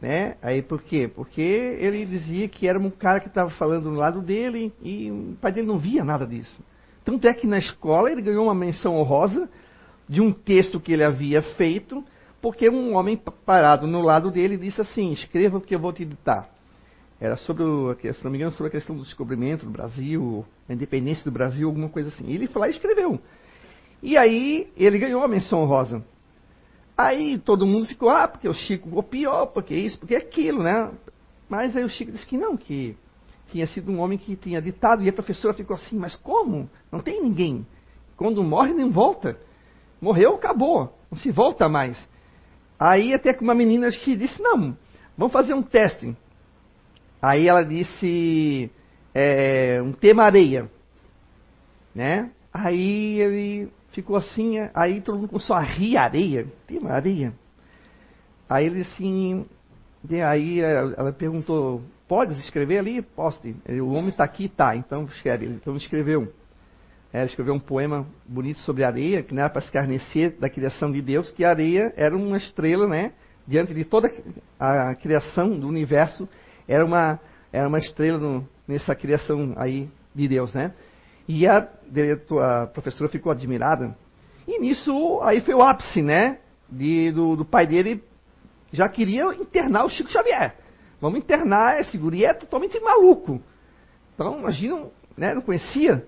Né? 0.00 0.36
Aí 0.42 0.62
por 0.62 0.82
quê? 0.82 1.10
Porque 1.12 1.40
ele 1.40 2.04
dizia 2.04 2.48
que 2.48 2.68
era 2.68 2.78
um 2.78 2.90
cara 2.90 3.20
que 3.20 3.28
estava 3.28 3.50
falando 3.50 3.84
do 3.84 3.96
lado 3.96 4.20
dele 4.20 4.72
e 4.82 5.10
o 5.10 5.36
pai 5.40 5.52
dele 5.52 5.66
não 5.66 5.78
via 5.78 6.04
nada 6.04 6.26
disso. 6.26 6.62
Tanto 7.04 7.26
é 7.26 7.32
que 7.32 7.46
na 7.46 7.58
escola 7.58 8.10
ele 8.10 8.20
ganhou 8.20 8.44
uma 8.44 8.54
menção 8.54 8.96
honrosa 8.96 9.48
de 10.08 10.20
um 10.20 10.32
texto 10.32 10.78
que 10.78 10.92
ele 10.92 11.04
havia 11.04 11.40
feito, 11.40 12.04
porque 12.42 12.68
um 12.68 12.94
homem 12.94 13.20
parado 13.44 13.86
no 13.86 14.02
lado 14.02 14.30
dele 14.30 14.56
disse 14.56 14.80
assim: 14.80 15.12
escreva 15.12 15.58
o 15.58 15.60
que 15.60 15.74
eu 15.74 15.78
vou 15.78 15.92
te 15.92 16.04
ditar. 16.04 16.48
Era 17.18 17.36
sobre, 17.36 17.62
o, 17.62 17.96
se 18.00 18.24
não 18.24 18.30
me 18.30 18.36
engano, 18.36 18.52
sobre 18.52 18.68
a 18.68 18.70
questão 18.70 18.94
do 18.94 19.02
descobrimento 19.02 19.64
do 19.64 19.70
Brasil, 19.70 20.44
a 20.68 20.74
independência 20.74 21.24
do 21.24 21.30
Brasil, 21.30 21.66
alguma 21.66 21.88
coisa 21.88 22.10
assim. 22.10 22.26
E 22.26 22.34
ele 22.34 22.46
foi 22.46 22.60
lá 22.60 22.68
e 22.68 22.72
escreveu. 22.72 23.18
E 24.02 24.18
aí 24.18 24.70
ele 24.76 24.98
ganhou 24.98 25.22
a 25.22 25.28
menção 25.28 25.62
honrosa. 25.62 26.04
Aí 26.96 27.38
todo 27.38 27.66
mundo 27.66 27.86
ficou, 27.86 28.08
ah, 28.08 28.26
porque 28.26 28.48
o 28.48 28.54
Chico 28.54 28.88
copiou, 28.88 29.46
porque 29.48 29.74
isso, 29.74 29.98
porque 29.98 30.16
aquilo, 30.16 30.62
né? 30.62 30.90
Mas 31.48 31.76
aí 31.76 31.84
o 31.84 31.88
Chico 31.88 32.10
disse 32.10 32.26
que 32.26 32.38
não, 32.38 32.56
que 32.56 32.96
tinha 33.48 33.66
sido 33.66 33.92
um 33.92 34.00
homem 34.00 34.18
que 34.18 34.34
tinha 34.34 34.62
ditado, 34.62 35.02
e 35.02 35.08
a 35.08 35.12
professora 35.12 35.54
ficou 35.54 35.76
assim, 35.76 35.96
mas 35.96 36.16
como? 36.16 36.70
Não 36.90 37.00
tem 37.00 37.22
ninguém. 37.22 37.66
Quando 38.16 38.42
morre, 38.42 38.72
nem 38.72 38.90
volta. 38.90 39.38
Morreu, 40.00 40.34
acabou. 40.34 40.96
Não 41.10 41.18
se 41.18 41.30
volta 41.30 41.68
mais. 41.68 41.96
Aí 42.78 43.12
até 43.14 43.32
que 43.32 43.42
uma 43.42 43.54
menina 43.54 43.90
que 43.90 44.16
disse, 44.16 44.40
não, 44.42 44.76
vamos 45.16 45.32
fazer 45.32 45.54
um 45.54 45.62
teste. 45.62 46.16
Aí 47.20 47.46
ela 47.46 47.62
disse, 47.62 48.70
é, 49.14 49.80
um 49.82 49.92
tema 49.92 50.24
areia. 50.24 50.70
Né? 51.94 52.30
Aí 52.52 53.20
ele 53.20 53.68
ficou 53.96 54.16
assim, 54.16 54.56
aí 54.74 55.00
todo 55.00 55.16
mundo 55.18 55.28
começou 55.28 55.56
a 55.56 55.60
rir 55.60 55.96
areia, 55.96 56.46
tem 56.66 56.78
uma 56.78 56.92
areia. 56.92 57.32
Aí 58.46 58.66
ele 58.66 58.82
assim, 58.82 59.46
aí 60.22 60.60
ela 60.60 61.12
perguntou, 61.14 61.82
pode 62.06 62.38
escrever 62.38 62.78
ali? 62.78 63.00
Poste. 63.00 63.56
O 63.66 63.92
homem 63.92 64.10
está 64.10 64.22
aqui, 64.22 64.50
tá, 64.50 64.76
então 64.76 65.04
escreve. 65.04 65.46
Então 65.46 65.74
escreveu. 65.76 66.30
É, 67.10 67.24
escreveu 67.24 67.54
um 67.54 67.58
poema 67.58 68.06
bonito 68.28 68.58
sobre 68.58 68.84
areia, 68.84 69.22
que 69.22 69.32
não 69.32 69.40
era 69.40 69.50
para 69.50 69.62
escarnecer 69.62 70.36
da 70.38 70.50
criação 70.50 70.92
de 70.92 71.00
Deus, 71.00 71.30
que 71.30 71.42
a 71.42 71.48
areia 71.48 71.90
era 71.96 72.14
uma 72.14 72.36
estrela, 72.36 72.86
né? 72.86 73.12
Diante 73.46 73.72
de 73.72 73.84
toda 73.84 74.12
a 74.60 74.94
criação 74.96 75.58
do 75.58 75.66
universo, 75.66 76.28
era 76.68 76.84
uma, 76.84 77.18
era 77.50 77.66
uma 77.66 77.78
estrela 77.78 78.18
no, 78.18 78.46
nessa 78.68 78.94
criação 78.94 79.54
aí 79.56 79.88
de 80.14 80.28
Deus, 80.28 80.52
né? 80.52 80.74
E 81.28 81.46
a, 81.46 81.58
a 81.58 82.66
professora 82.66 83.10
ficou 83.10 83.32
admirada. 83.32 83.96
E 84.46 84.60
nisso, 84.60 85.20
aí 85.22 85.40
foi 85.40 85.54
o 85.54 85.62
ápice, 85.62 86.02
né? 86.02 86.38
De, 86.68 87.12
do, 87.12 87.36
do 87.36 87.44
pai 87.44 87.66
dele 87.66 88.02
já 88.72 88.88
queria 88.88 89.24
internar 89.34 89.84
o 89.84 89.88
Chico 89.88 90.10
Xavier. 90.10 90.56
Vamos 91.00 91.18
internar, 91.18 91.80
esse 91.80 91.96
guri 91.96 92.24
é 92.24 92.34
totalmente 92.34 92.78
maluco. 92.80 93.40
Então, 94.14 94.38
imagina, 94.38 94.86
né, 95.16 95.34
não 95.34 95.42
conhecia. 95.42 96.06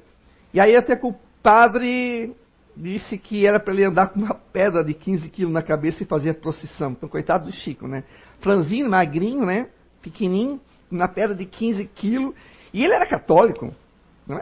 E 0.53 0.61
aí 0.61 0.77
até 0.77 0.97
que 0.97 1.07
o 1.07 1.15
padre 1.43 2.35
disse 2.77 3.19
que 3.19 3.47
era 3.47 3.59
para 3.59 3.73
ele 3.75 3.85
andar 3.85 4.09
com 4.09 4.21
uma 4.21 4.35
pedra 4.35 4.85
de 4.85 4.95
15 4.95 5.29
quilos 5.31 5.53
na 5.53 5.63
cabeça 5.63 6.03
e 6.03 6.07
fazer 6.07 6.31
a 6.31 6.35
procissão. 6.35 6.93
Então, 6.93 7.09
coitado 7.09 7.47
do 7.47 7.53
Chico, 7.53 7.87
né? 7.87 8.05
Franzinho, 8.41 8.89
magrinho, 8.89 9.45
né? 9.45 9.69
Pequenininho, 10.01 10.61
uma 10.91 11.09
pedra 11.09 11.35
de 11.35 11.45
15 11.45 11.85
quilos. 11.87 12.35
E 12.73 12.85
ele 12.85 12.95
era 12.95 13.07
católico. 13.07 13.75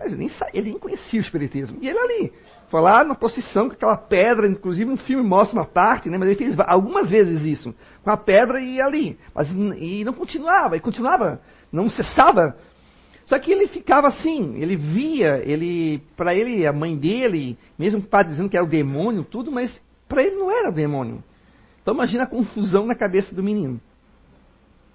Ele, 0.05 0.17
nem, 0.17 0.31
ele 0.53 0.71
nem 0.71 0.79
conhecia 0.79 1.21
o 1.21 1.23
Espiritismo. 1.23 1.79
E 1.81 1.89
ele 1.89 1.99
ali, 1.99 2.33
foi 2.69 2.81
lá 2.81 3.05
na 3.05 3.15
procissão 3.15 3.69
com 3.69 3.75
aquela 3.75 3.97
pedra, 3.97 4.49
inclusive 4.49 4.91
um 4.91 4.97
filme 4.97 5.23
mostra 5.23 5.59
uma 5.59 5.67
parte, 5.67 6.09
né? 6.09 6.19
Mas 6.19 6.29
ele 6.29 6.39
fez 6.39 6.57
algumas 6.59 7.09
vezes 7.09 7.43
isso, 7.43 7.75
com 8.03 8.11
a 8.11 8.17
pedra 8.17 8.61
e 8.61 8.81
ali. 8.81 9.19
Mas 9.35 9.51
e 9.51 10.05
não 10.05 10.13
continuava, 10.13 10.77
e 10.77 10.81
continuava, 10.81 11.41
não 11.71 11.89
cessava 11.89 12.57
só 13.27 13.39
que 13.41 13.51
ele 13.51 13.67
ficava 13.67 14.07
assim, 14.07 14.55
ele 14.57 14.77
via, 14.77 15.43
ele, 15.45 16.01
para 16.17 16.33
ele, 16.33 16.65
a 16.65 16.73
mãe 16.73 16.97
dele, 16.97 17.59
mesmo 17.77 17.99
o 17.99 18.03
padre 18.03 18.31
dizendo 18.31 18.49
que 18.49 18.57
era 18.57 18.65
o 18.65 18.69
demônio, 18.69 19.25
tudo, 19.25 19.51
mas 19.51 19.83
para 20.09 20.23
ele 20.23 20.37
não 20.37 20.51
era 20.51 20.71
o 20.71 20.73
demônio. 20.73 21.23
Então 21.83 21.93
imagina 21.93 22.23
a 22.23 22.29
confusão 22.29 22.87
na 22.87 22.95
cabeça 22.95 23.35
do 23.35 23.43
menino. 23.43 23.81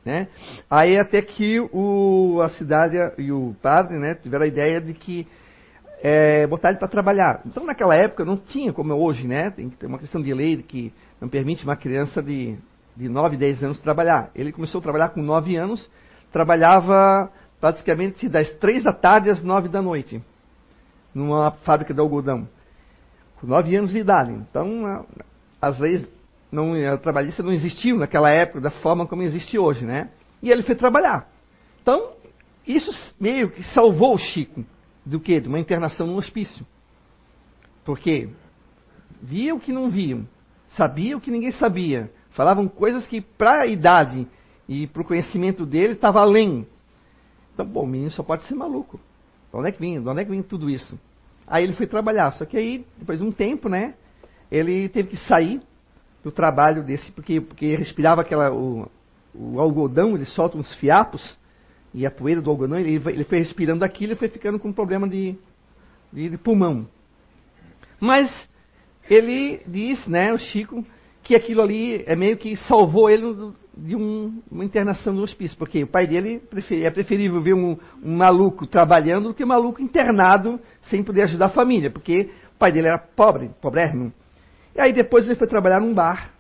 Né? 0.04 0.28
Aí 0.70 0.98
até 0.98 1.22
que 1.22 1.60
o, 1.60 2.42
a 2.42 2.50
cidade 2.50 2.98
e 3.20 3.32
o 3.32 3.56
padre 3.62 4.00
né, 4.00 4.16
tiveram 4.16 4.46
a 4.46 4.48
ideia 4.48 4.82
de 4.82 4.94
que 4.94 5.28
é, 6.02 6.48
botar 6.48 6.70
ele 6.70 6.80
para 6.80 6.88
trabalhar. 6.88 7.42
Então 7.46 7.66
naquela 7.66 7.96
época 7.96 8.26
não 8.26 8.36
tinha 8.36 8.74
como 8.74 8.94
hoje, 8.96 9.28
né? 9.28 9.52
Tem 9.52 9.72
uma 9.84 10.00
questão 10.00 10.22
de 10.22 10.34
lei 10.34 10.58
que 10.64 10.92
não 11.20 11.30
permite 11.30 11.64
uma 11.64 11.76
criança 11.76 12.22
de, 12.22 12.58
de 12.98 13.08
9, 13.08 13.38
10 13.38 13.64
anos 13.64 13.80
trabalhar. 13.80 14.32
Ele 14.34 14.52
começou 14.52 14.80
a 14.80 14.82
trabalhar 14.82 15.10
com 15.10 15.22
9 15.22 15.56
anos, 15.56 15.88
trabalhava 16.32 17.32
praticamente 17.62 18.28
das 18.28 18.50
três 18.56 18.84
da 18.84 18.92
tarde 18.92 19.30
às 19.30 19.44
nove 19.44 19.70
da 19.70 19.82
noite, 19.82 20.22
numa 21.14 21.52
fábrica 21.64 21.94
de 21.94 22.00
algodão, 22.00 22.50
com 23.40 23.46
nove 23.46 23.76
anos 23.76 23.92
de 23.92 24.00
idade. 24.00 24.32
Então, 24.32 25.06
as 25.62 25.78
leis 25.78 26.04
não, 26.52 26.74
trabalhistas 26.98 27.46
não 27.46 27.54
existiam 27.54 27.98
naquela 27.98 28.30
época 28.30 28.62
da 28.62 28.70
forma 28.70 29.08
como 29.08 29.24
existe 29.24 29.58
hoje, 29.58 29.86
né? 29.86 30.10
E 30.42 30.50
ele 30.50 30.64
foi 30.64 30.76
trabalhar. 30.76 31.30
Então, 31.82 32.14
isso 32.68 32.92
meio 33.20 33.50
que 33.50 33.64
salvou 33.74 34.16
o 34.16 34.18
Chico 34.18 34.66
do 35.06 35.20
quê? 35.20 35.40
De 35.40 35.48
uma 35.48 35.60
internação 35.60 36.08
no 36.08 36.18
hospício. 36.18 36.66
Porque 37.86 38.30
via 39.22 39.56
o 39.56 39.60
que 39.60 39.72
não 39.72 39.90
viam, 39.90 40.28
sabia 40.70 41.18
o 41.18 41.22
que 41.22 41.32
ninguém 41.32 41.52
sabia, 41.52 42.12
falavam 42.32 42.68
coisas 42.68 43.08
que 43.08 43.22
para 43.22 43.64
a 43.64 43.68
idade 43.68 44.28
e 44.68 44.88
para 44.88 45.02
o 45.02 45.06
conhecimento 45.06 45.66
dele 45.66 45.94
estava 45.94 46.20
além 46.20 46.68
então, 47.54 47.66
bom, 47.66 47.84
o 47.84 47.88
menino 47.88 48.10
só 48.12 48.24
pode 48.24 48.44
ser 48.46 48.56
maluco. 48.56 49.00
De 49.52 49.58
onde 49.58 49.70
é 49.70 49.72
que 49.72 49.80
vem? 49.80 50.02
De 50.02 50.08
onde 50.08 50.22
é 50.22 50.26
que 50.26 50.32
vem 50.32 50.42
tudo 50.42 50.70
isso? 50.70 51.00
Aí 51.46 51.64
ele 51.64 51.74
foi 51.74 51.86
trabalhar, 51.86 52.32
só 52.32 52.46
que 52.46 52.58
aí, 52.58 52.86
depois 52.98 53.20
de 53.20 53.26
um 53.26 53.32
tempo, 53.32 53.68
né, 53.68 53.94
ele 54.50 54.88
teve 54.90 55.10
que 55.10 55.18
sair 55.28 55.62
do 56.24 56.32
trabalho 56.32 56.84
desse, 56.84 57.12
porque, 57.12 57.42
porque 57.42 57.76
respirava 57.76 58.22
aquela, 58.22 58.52
o, 58.52 58.90
o 59.34 59.60
algodão, 59.60 60.16
ele 60.16 60.26
solta 60.26 60.58
uns 60.58 60.74
fiapos, 60.76 61.38
e 61.94 62.06
a 62.06 62.12
poeira 62.12 62.42
do 62.42 62.50
algodão, 62.50 62.80
ele, 62.80 63.02
ele 63.10 63.24
foi 63.24 63.40
respirando 63.40 63.84
aquilo 63.84 64.14
e 64.14 64.16
foi 64.16 64.30
ficando 64.30 64.60
com 64.60 64.70
um 64.70 64.74
problema 64.74 65.08
de, 65.08 65.36
de, 66.12 66.30
de 66.30 66.38
pulmão. 66.38 66.88
Mas 68.00 68.30
ele 69.10 69.62
diz, 69.68 70.08
né, 70.08 70.32
o 70.34 70.38
Chico, 70.38 70.86
que 71.24 71.36
aquilo 71.36 71.62
ali 71.62 72.04
é 72.06 72.16
meio 72.16 72.38
que 72.38 72.56
salvou 72.56 73.10
ele 73.10 73.54
de 73.76 73.96
um, 73.96 74.42
uma 74.50 74.66
internação 74.66 75.14
no 75.14 75.24
hospício, 75.24 75.58
porque 75.58 75.84
o 75.84 75.88
pai 75.88 76.08
dele 76.08 76.42
é 76.84 76.90
preferível 76.90 77.42
ver 77.42 77.54
um, 77.54 77.78
um, 78.04 78.16
maluco 78.16 78.68
trabalhando 78.68 79.30
do 79.30 79.34
que 79.34 79.44
um 79.44 79.48
maluco 79.48 79.82
internado 79.82 80.60
sem 80.84 81.04
poder 81.04 81.24
ajudar 81.24 81.48
a 81.48 81.50
família, 81.50 81.90
porque 81.90 82.30
o 82.56 82.60
pai 82.60 82.72
dele 82.72 82.88
era 82.88 82.98
pobre, 82.98 83.50
pobrérrimo. 83.62 84.14
E 84.76 84.82
aí 84.82 84.94
depois 84.94 85.26
ele 85.26 85.36
foi 85.36 85.48
trabalhar 85.48 85.82
num 85.82 85.94
bar, 85.94 86.32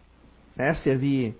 né, 0.55 0.73
servir, 0.75 1.35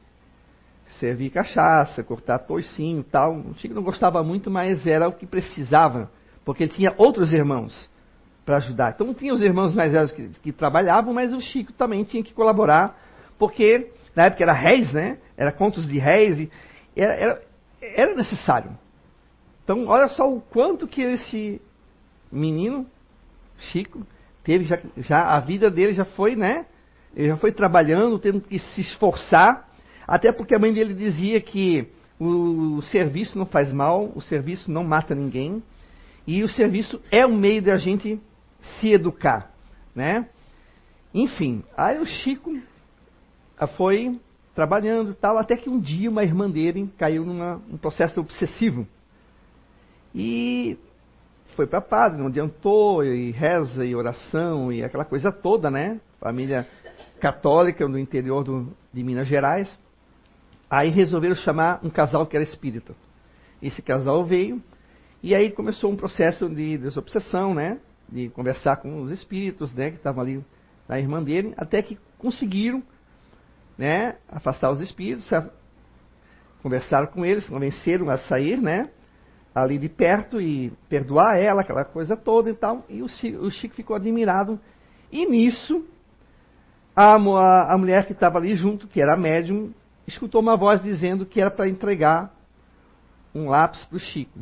servir 1.00 1.29
cachaça, 1.29 2.03
cortar 2.03 2.39
toicinho 2.39 3.03
tal. 3.03 3.36
O 3.36 3.53
Chico 3.57 3.73
não 3.73 3.84
gostava 3.84 4.23
muito, 4.23 4.51
mas 4.51 4.86
era 4.86 5.08
o 5.08 5.13
que 5.13 5.25
precisava, 5.25 6.12
porque 6.43 6.63
ele 6.63 6.73
tinha 6.73 6.93
outros 6.97 7.32
irmãos 7.32 7.89
para 8.45 8.58
ajudar. 8.58 8.91
Então 8.95 9.13
tinha 9.13 9.34
os 9.34 9.41
irmãos 9.41 9.73
mais 9.73 9.93
velhos 9.93 10.12
que, 10.12 10.30
que 10.41 10.51
trabalhavam, 10.51 11.13
mas 11.13 11.34
o 11.34 11.39
Chico 11.39 11.71
também 11.73 12.04
tinha 12.04 12.23
que 12.23 12.34
colaborar, 12.34 12.99
porque 13.39 13.91
na 14.15 14.25
época 14.25 14.43
era 14.43 14.54
réis, 14.54 14.91
né? 14.91 15.17
Era 15.38 15.51
contos 15.51 15.88
de 15.88 15.97
réis, 15.97 16.39
e 16.39 16.51
era, 16.95 17.13
era, 17.13 17.41
era 17.82 18.15
necessário. 18.15 18.77
Então, 19.63 19.88
olha 19.88 20.10
só 20.10 20.30
o 20.30 20.41
quanto 20.41 20.88
que 20.88 21.01
esse 21.01 21.62
menino, 22.32 22.86
Chico, 23.58 24.06
teve 24.43 24.65
já, 24.65 24.80
já 24.97 25.23
a 25.23 25.39
vida 25.39 25.69
dele 25.69 25.93
já 25.93 26.04
foi, 26.04 26.36
né? 26.36 26.65
Ele 27.15 27.30
já 27.30 27.38
foi 27.38 27.52
trabalhando, 27.52 28.19
tendo 28.19 28.41
que 28.41 28.60
se 28.60 28.82
esforçar, 28.82 29.67
até 30.08 30.32
porque 30.32 30.56
a 30.56 30.60
mãe 30.60 30.74
dele 30.74 30.93
dizia 30.93 31.39
que 31.41 31.88
o, 32.19 32.82
serviço 32.84 33.38
não 33.38 33.45
faz 33.45 33.74
mal, 33.74 34.12
o 34.15 34.21
serviço 34.21 34.71
não 34.71 34.84
mata 34.84 35.15
ninguém, 35.15 35.62
e 36.26 36.43
o 36.43 36.50
serviço 36.50 37.02
é 37.12 37.26
um 37.26 37.36
meio 37.36 37.62
de 37.62 37.71
a 37.71 37.78
gente 37.78 38.19
se 38.62 38.91
educar, 38.91 39.52
né? 39.95 40.30
Enfim, 41.13 41.63
aí 41.76 42.00
o 42.00 42.06
Chico 42.06 42.56
foi 43.76 44.19
trabalhando 44.54 45.12
e 45.12 45.15
tal, 45.15 45.38
até 45.38 45.58
que 45.58 45.69
um 45.69 45.80
dia 45.80 46.10
uma 46.10 46.24
irmã 46.24 46.50
dele 46.50 46.89
caiu 46.97 47.26
num 47.26 47.78
processo 47.78 48.19
obsessivo. 48.19 48.88
E 50.13 50.78
foi 51.56 51.65
para 51.65 51.82
padre, 51.82 52.19
não 52.19 52.28
adiantou, 52.28 53.04
e 53.04 53.32
reza, 53.32 53.84
e 53.84 53.95
oração, 53.95 54.71
e 54.71 54.84
aquela 54.84 55.06
coisa 55.06 55.32
toda, 55.32 55.71
né? 55.71 56.00
Família 56.19 56.67
católica 57.21 57.88
no 57.88 57.99
interior 57.99 58.43
do, 58.43 58.75
de 58.91 59.03
Minas 59.03 59.27
Gerais. 59.27 59.79
Aí 60.69 60.89
resolveram 60.89 61.36
chamar 61.36 61.79
um 61.84 61.89
casal 61.89 62.25
que 62.25 62.36
era 62.36 62.43
espírita. 62.43 62.93
Esse 63.62 63.81
casal 63.81 64.25
veio, 64.25 64.62
e 65.21 65.36
aí 65.36 65.51
começou 65.51 65.91
um 65.91 65.95
processo 65.95 66.49
de 66.49 66.77
desobsessão, 66.79 67.53
né? 67.53 67.79
De 68.10 68.29
conversar 68.29 68.77
com 68.77 69.01
os 69.03 69.12
espíritos, 69.12 69.71
né? 69.73 69.91
Que 69.91 69.97
estavam 69.97 70.23
ali 70.23 70.43
na 70.89 70.99
irmã 70.99 71.23
dele, 71.23 71.53
até 71.55 71.81
que 71.81 71.97
conseguiram 72.17 72.84
né, 73.77 74.17
afastar 74.27 74.71
os 74.71 74.81
espíritos, 74.81 75.27
conversaram 76.62 77.07
com 77.07 77.25
eles, 77.25 77.47
convenceram 77.47 78.10
a 78.10 78.17
sair, 78.17 78.60
né, 78.60 78.89
ali 79.55 79.77
de 79.77 79.88
perto 79.88 80.41
e 80.41 80.71
perdoar 80.89 81.38
ela, 81.38 81.62
aquela 81.62 81.86
coisa 81.86 82.17
toda 82.17 82.49
e 82.49 82.53
tal. 82.53 82.86
E 82.89 83.01
o 83.01 83.07
Chico, 83.07 83.43
o 83.43 83.49
Chico 83.49 83.75
ficou 83.75 83.95
admirado. 83.95 84.60
E 85.12 85.25
nisso, 85.25 85.86
a, 86.95 87.15
a, 87.15 87.73
a 87.73 87.77
mulher 87.77 88.06
que 88.06 88.13
estava 88.13 88.38
ali 88.38 88.56
junto, 88.56 88.88
que 88.88 89.01
era 89.01 89.15
médium, 89.15 89.71
escutou 90.08 90.41
uma 90.41 90.58
voz 90.58 90.82
dizendo 90.82 91.25
que 91.25 91.39
era 91.39 91.49
para 91.49 91.69
entregar 91.69 92.34
um 93.34 93.49
lápis 93.49 93.84
para 93.86 93.95
o 93.95 93.99
Chico. 93.99 94.39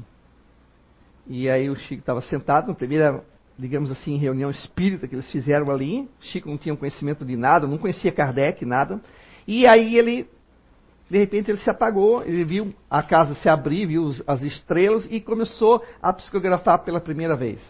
E 1.27 1.47
aí 1.49 1.69
o 1.69 1.75
Chico 1.75 1.99
estava 1.99 2.21
sentado 2.21 2.67
na 2.67 2.73
primeira, 2.73 3.23
digamos 3.57 3.91
assim, 3.91 4.17
reunião 4.17 4.49
espírita 4.49 5.07
que 5.07 5.15
eles 5.15 5.31
fizeram 5.31 5.69
ali. 5.69 6.09
Chico 6.19 6.49
não 6.49 6.57
tinha 6.57 6.75
conhecimento 6.75 7.23
de 7.23 7.37
nada, 7.37 7.67
não 7.67 7.77
conhecia 7.77 8.11
Kardec, 8.11 8.65
nada. 8.65 8.99
E 9.47 9.67
aí 9.67 9.95
ele, 9.95 10.27
de 11.09 11.17
repente, 11.19 11.51
ele 11.51 11.59
se 11.59 11.69
apagou, 11.69 12.23
ele 12.23 12.43
viu 12.43 12.73
a 12.89 13.03
casa 13.03 13.35
se 13.35 13.47
abrir, 13.47 13.85
viu 13.85 14.09
as 14.25 14.41
estrelas 14.41 15.07
e 15.11 15.21
começou 15.21 15.83
a 16.01 16.11
psicografar 16.11 16.83
pela 16.83 16.99
primeira 16.99 17.35
vez. 17.35 17.61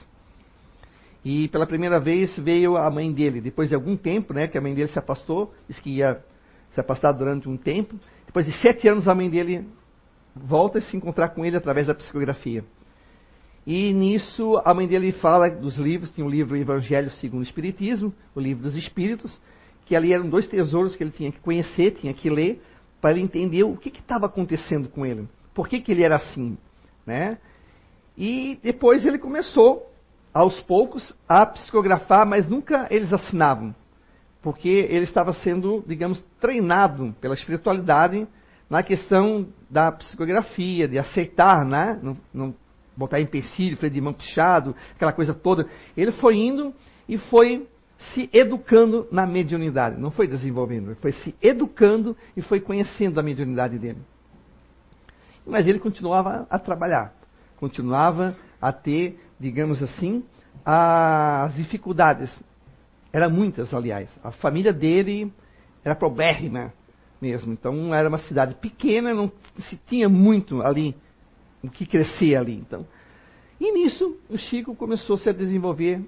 E 1.23 1.47
pela 1.49 1.67
primeira 1.67 1.99
vez 1.99 2.37
veio 2.37 2.77
a 2.77 2.89
mãe 2.89 3.11
dele, 3.11 3.41
depois 3.41 3.69
de 3.69 3.75
algum 3.75 3.97
tempo, 3.97 4.33
né, 4.33 4.47
que 4.47 4.57
a 4.57 4.61
mãe 4.61 4.73
dele 4.73 4.87
se 4.87 4.97
afastou, 4.97 5.53
disse 5.67 5.81
que 5.81 5.89
ia 5.97 6.23
se 6.71 6.79
afastar 6.79 7.11
durante 7.11 7.49
um 7.49 7.57
tempo. 7.57 7.95
Depois 8.25 8.45
de 8.45 8.53
sete 8.61 8.87
anos, 8.87 9.07
a 9.07 9.13
mãe 9.15 9.29
dele 9.29 9.67
volta 10.35 10.77
a 10.77 10.81
se 10.81 10.95
encontrar 10.95 11.29
com 11.29 11.45
ele 11.45 11.57
através 11.57 11.87
da 11.87 11.93
psicografia. 11.93 12.63
E 13.65 13.93
nisso 13.93 14.61
a 14.63 14.73
mãe 14.73 14.87
dele 14.87 15.11
fala 15.11 15.49
dos 15.49 15.77
livros, 15.77 16.09
tem 16.11 16.23
o 16.23 16.29
livro 16.29 16.55
Evangelho 16.55 17.09
segundo 17.11 17.41
o 17.41 17.43
Espiritismo, 17.43 18.13
o 18.33 18.39
livro 18.39 18.63
dos 18.63 18.75
Espíritos, 18.75 19.39
que 19.85 19.95
ali 19.95 20.13
eram 20.13 20.29
dois 20.29 20.47
tesouros 20.47 20.95
que 20.95 21.03
ele 21.03 21.11
tinha 21.11 21.31
que 21.31 21.39
conhecer, 21.39 21.91
tinha 21.91 22.13
que 22.13 22.29
ler, 22.29 22.61
para 23.01 23.11
ele 23.11 23.21
entender 23.21 23.63
o 23.63 23.75
que 23.75 23.89
estava 23.89 24.25
acontecendo 24.25 24.89
com 24.89 25.05
ele, 25.05 25.27
por 25.53 25.67
que, 25.67 25.81
que 25.81 25.91
ele 25.91 26.03
era 26.03 26.15
assim. 26.15 26.57
Né? 27.05 27.37
E 28.17 28.59
depois 28.61 29.05
ele 29.05 29.17
começou, 29.17 29.88
aos 30.33 30.59
poucos, 30.61 31.13
a 31.27 31.45
psicografar, 31.45 32.25
mas 32.25 32.47
nunca 32.47 32.87
eles 32.89 33.11
assinavam, 33.11 33.73
porque 34.41 34.69
ele 34.69 35.05
estava 35.05 35.33
sendo, 35.33 35.83
digamos, 35.87 36.19
treinado 36.39 37.15
pela 37.19 37.33
espiritualidade 37.33 38.27
na 38.69 38.83
questão 38.83 39.47
da 39.69 39.91
psicografia, 39.91 40.87
de 40.87 40.99
aceitar, 40.99 41.65
né? 41.65 41.99
não, 42.03 42.17
não 42.33 42.55
botar 42.95 43.19
empecilho, 43.19 43.77
freio 43.77 43.93
de 43.93 44.01
mão 44.01 44.13
puxado, 44.13 44.75
aquela 44.93 45.13
coisa 45.13 45.33
toda. 45.33 45.67
Ele 45.97 46.11
foi 46.11 46.35
indo 46.35 46.73
e 47.07 47.17
foi 47.17 47.67
se 48.13 48.29
educando 48.31 49.07
na 49.11 49.25
mediunidade. 49.25 49.99
Não 49.99 50.11
foi 50.11 50.27
desenvolvendo, 50.27 50.95
foi 50.97 51.13
se 51.13 51.35
educando 51.41 52.15
e 52.35 52.41
foi 52.41 52.59
conhecendo 52.59 53.19
a 53.19 53.23
mediunidade 53.23 53.79
dele. 53.79 53.99
Mas 55.45 55.67
ele 55.67 55.79
continuava 55.79 56.45
a 56.49 56.59
trabalhar, 56.59 57.13
continuava 57.57 58.35
a 58.61 58.71
ter, 58.71 59.19
digamos 59.39 59.81
assim, 59.81 60.23
as 60.65 61.55
dificuldades. 61.55 62.29
Era 63.11 63.29
muitas, 63.29 63.73
aliás. 63.73 64.09
A 64.23 64.31
família 64.31 64.73
dele 64.73 65.33
era 65.83 65.95
probérrima 65.95 66.73
mesmo. 67.21 67.53
Então 67.53 67.93
era 67.93 68.07
uma 68.07 68.19
cidade 68.19 68.55
pequena, 68.55 69.13
não 69.13 69.31
se 69.59 69.77
tinha 69.87 70.09
muito 70.09 70.61
ali 70.61 70.95
o 71.63 71.69
que 71.69 71.85
crescer 71.85 72.35
ali. 72.35 72.55
Então, 72.55 72.85
e 73.59 73.71
nisso 73.71 74.17
o 74.29 74.37
Chico 74.37 74.75
começou 74.75 75.17
-se 75.17 75.29
a 75.29 75.33
desenvolver, 75.33 76.01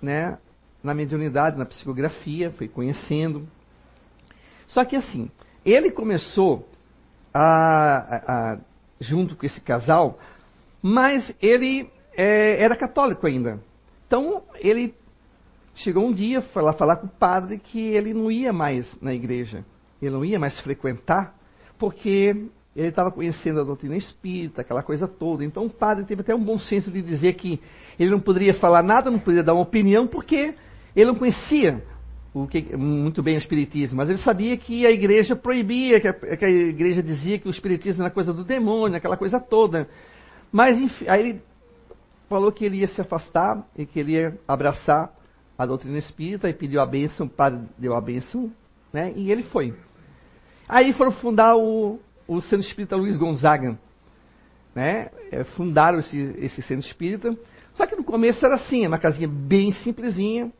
né, 0.00 0.38
na 0.82 0.94
mediunidade, 0.94 1.58
na 1.58 1.66
psicografia, 1.66 2.50
foi 2.52 2.68
conhecendo. 2.68 3.46
Só 4.68 4.84
que 4.84 4.96
assim, 4.96 5.30
ele 5.64 5.90
começou 5.90 6.68
a, 7.32 7.42
a, 7.42 8.52
a 8.52 8.58
junto 9.00 9.36
com 9.36 9.44
esse 9.44 9.60
casal, 9.60 10.18
mas 10.82 11.32
ele 11.42 11.90
é, 12.18 12.60
era 12.60 12.76
católico 12.76 13.24
ainda. 13.28 13.60
Então 14.08 14.42
ele 14.56 14.92
chegou 15.76 16.04
um 16.04 16.12
dia, 16.12 16.42
lá 16.56 16.72
falar 16.72 16.96
com 16.96 17.06
o 17.06 17.10
padre 17.10 17.58
que 17.58 17.78
ele 17.78 18.12
não 18.12 18.28
ia 18.30 18.52
mais 18.52 18.92
na 19.00 19.14
igreja, 19.14 19.64
ele 20.02 20.10
não 20.10 20.24
ia 20.24 20.38
mais 20.38 20.58
frequentar, 20.60 21.32
porque 21.78 22.34
ele 22.74 22.88
estava 22.88 23.12
conhecendo 23.12 23.60
a 23.60 23.64
doutrina 23.64 23.96
espírita, 23.96 24.62
aquela 24.62 24.82
coisa 24.82 25.06
toda. 25.06 25.44
Então 25.44 25.66
o 25.66 25.70
padre 25.70 26.04
teve 26.04 26.22
até 26.22 26.34
um 26.34 26.42
bom 26.42 26.58
senso 26.58 26.90
de 26.90 27.00
dizer 27.00 27.34
que 27.34 27.60
ele 27.98 28.10
não 28.10 28.20
poderia 28.20 28.54
falar 28.54 28.82
nada, 28.82 29.10
não 29.10 29.20
poderia 29.20 29.44
dar 29.44 29.54
uma 29.54 29.62
opinião, 29.62 30.08
porque 30.08 30.54
ele 30.96 31.06
não 31.06 31.14
conhecia 31.14 31.84
que, 32.50 32.76
muito 32.76 33.22
bem 33.22 33.36
o 33.36 33.38
espiritismo, 33.38 33.96
mas 33.96 34.08
ele 34.08 34.18
sabia 34.18 34.56
que 34.56 34.84
a 34.84 34.90
igreja 34.90 35.36
proibia, 35.36 36.00
que 36.00 36.08
a, 36.08 36.12
que 36.12 36.44
a 36.44 36.48
igreja 36.48 37.00
dizia 37.00 37.38
que 37.38 37.46
o 37.46 37.50
espiritismo 37.50 38.02
era 38.02 38.10
coisa 38.10 38.32
do 38.32 38.44
demônio, 38.44 38.96
aquela 38.96 39.16
coisa 39.16 39.38
toda. 39.38 39.88
Mas 40.50 40.78
enfim, 40.78 41.08
aí 41.08 41.20
ele 41.20 41.42
falou 42.28 42.52
que 42.52 42.64
ele 42.64 42.78
ia 42.78 42.88
se 42.88 43.00
afastar 43.00 43.66
e 43.76 43.86
que 43.86 43.98
ele 43.98 44.12
ia 44.12 44.38
abraçar 44.46 45.10
a 45.56 45.66
doutrina 45.66 45.98
espírita 45.98 46.48
e 46.48 46.54
pediu 46.54 46.80
a 46.80 46.86
bênção, 46.86 47.26
o 47.26 47.30
padre 47.30 47.60
deu 47.76 47.96
a 47.96 48.00
bênção, 48.00 48.52
né? 48.92 49.12
E 49.16 49.30
ele 49.32 49.42
foi. 49.44 49.74
Aí 50.68 50.92
foram 50.92 51.10
fundar 51.10 51.56
o, 51.56 51.98
o 52.26 52.40
Centro 52.42 52.60
Espírita 52.60 52.94
Luiz 52.94 53.16
Gonzaga, 53.16 53.78
né? 54.74 55.10
É, 55.32 55.44
fundaram 55.44 55.98
esse, 55.98 56.16
esse 56.38 56.62
centro 56.62 56.86
espírita. 56.86 57.36
Só 57.74 57.86
que 57.86 57.96
no 57.96 58.04
começo 58.04 58.44
era 58.44 58.54
assim, 58.54 58.86
uma 58.86 58.98
casinha 58.98 59.28
bem 59.28 59.72
simplesinha, 59.72 60.52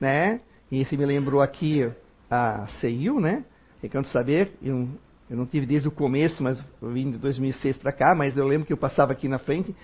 né? 0.00 0.40
E 0.70 0.84
se 0.84 0.96
me 0.96 1.04
lembrou 1.04 1.42
aqui 1.42 1.90
a 2.30 2.66
CEIU, 2.80 3.20
né? 3.20 3.44
Recanto 3.82 4.08
Saber, 4.08 4.52
eu, 4.62 4.88
eu 5.28 5.36
não 5.36 5.46
tive 5.46 5.66
desde 5.66 5.88
o 5.88 5.92
começo, 5.92 6.42
mas 6.42 6.64
eu 6.80 6.90
vim 6.90 7.10
de 7.10 7.18
2006 7.18 7.76
para 7.76 7.92
cá, 7.92 8.14
mas 8.14 8.36
eu 8.36 8.46
lembro 8.46 8.66
que 8.66 8.72
eu 8.72 8.76
passava 8.76 9.12
aqui 9.12 9.28
na 9.28 9.38
frente 9.38 9.74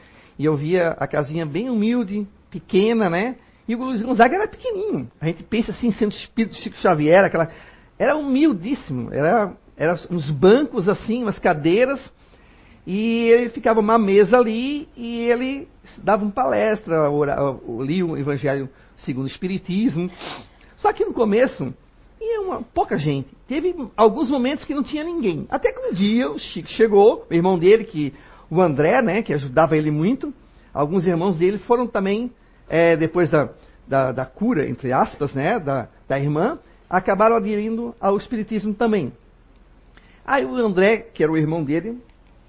e 0.43 0.45
eu 0.45 0.57
via 0.57 0.97
a 0.99 1.07
casinha 1.07 1.47
bem 1.47 1.71
humilde, 1.71 2.27
pequena, 2.51 3.09
né? 3.09 3.37
E 3.69 3.77
o 3.77 3.79
Luiz 3.79 4.03
Gonzaga 4.03 4.35
era 4.35 4.49
pequenininho. 4.49 5.09
A 5.21 5.27
gente 5.27 5.45
pensa 5.45 5.71
assim, 5.71 5.93
sendo 5.93 6.11
espírito 6.11 6.57
Chico 6.57 6.77
Xavier, 6.79 7.25
aquela... 7.25 7.49
Era 7.97 8.17
humildíssimo, 8.17 9.15
era, 9.15 9.53
era 9.77 9.95
uns 10.11 10.29
bancos 10.33 10.89
assim, 10.89 11.23
umas 11.23 11.39
cadeiras, 11.39 12.13
e 12.85 13.29
ele 13.29 13.51
ficava 13.51 13.79
uma 13.79 13.97
mesa 13.97 14.37
ali 14.37 14.89
e 14.97 15.21
ele 15.31 15.69
dava 15.99 16.25
uma 16.25 16.33
palestra, 16.33 17.09
lia 17.79 18.05
o 18.05 18.19
Evangelho 18.19 18.69
segundo 18.97 19.27
o 19.27 19.29
Espiritismo. 19.29 20.11
Só 20.77 20.93
que 20.93 21.05
no 21.05 21.13
começo 21.13 21.73
ia 22.21 22.41
uma, 22.41 22.63
pouca 22.63 22.99
gente. 22.99 23.29
Teve 23.47 23.77
alguns 23.97 24.29
momentos 24.29 24.65
que 24.65 24.75
não 24.75 24.83
tinha 24.83 25.05
ninguém. 25.05 25.47
Até 25.49 25.73
que 25.73 25.79
um 25.79 25.93
dia 25.93 26.29
o 26.29 26.37
Chico 26.37 26.69
chegou, 26.69 27.25
o 27.31 27.33
irmão 27.33 27.57
dele, 27.57 27.85
que 27.85 28.13
o 28.53 28.61
André, 28.61 29.01
né, 29.01 29.23
que 29.23 29.33
ajudava 29.33 29.75
ele 29.79 29.91
muito, 29.91 30.31
alguns 30.75 31.07
irmãos 31.07 31.39
dele 31.39 31.57
foram 31.57 31.87
também, 31.87 32.31
é, 32.69 32.95
depois 32.95 33.31
da, 33.31 33.49
da, 33.89 34.13
da, 34.13 34.27
cura, 34.27 34.69
entre 34.69 34.93
aspas, 34.93 35.33
né, 35.33 35.59
da, 35.59 35.89
da 36.07 36.19
irmã, 36.19 36.59
acabaram 36.89 37.35
aderindo 37.37 37.95
ao 37.99 38.15
Espiritismo 38.19 38.75
também. 38.75 39.11
Aí 40.23 40.45
o 40.45 40.55
André, 40.55 40.99
que 40.99 41.23
era 41.23 41.33
o 41.33 41.39
irmão 41.39 41.65
dele, 41.65 41.99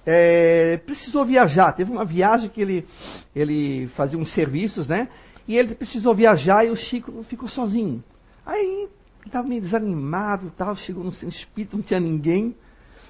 é, 0.06 0.76
precisou 0.86 1.24
viajar. 1.24 1.72
Teve 1.72 1.90
uma 1.90 2.04
viagem 2.04 2.50
que 2.50 2.62
ele, 2.62 2.86
ele 3.34 3.88
fazia 3.96 4.20
uns 4.20 4.34
serviços, 4.34 4.90
né? 4.90 5.08
E 5.48 5.58
ele 5.58 5.74
precisou 5.74 6.14
viajar 6.14 6.66
e 6.66 6.70
o 6.70 6.76
Chico 6.76 7.24
ficou 7.30 7.48
sozinho. 7.48 8.04
Aí 8.46 8.90
estava 9.26 9.48
meio 9.48 9.62
desanimado, 9.62 10.52
tal, 10.58 10.76
chegou 10.76 11.02
no 11.02 11.14
centro 11.14 11.38
espírito, 11.38 11.78
não 11.78 11.84
tinha 11.84 12.02
ninguém, 12.02 12.54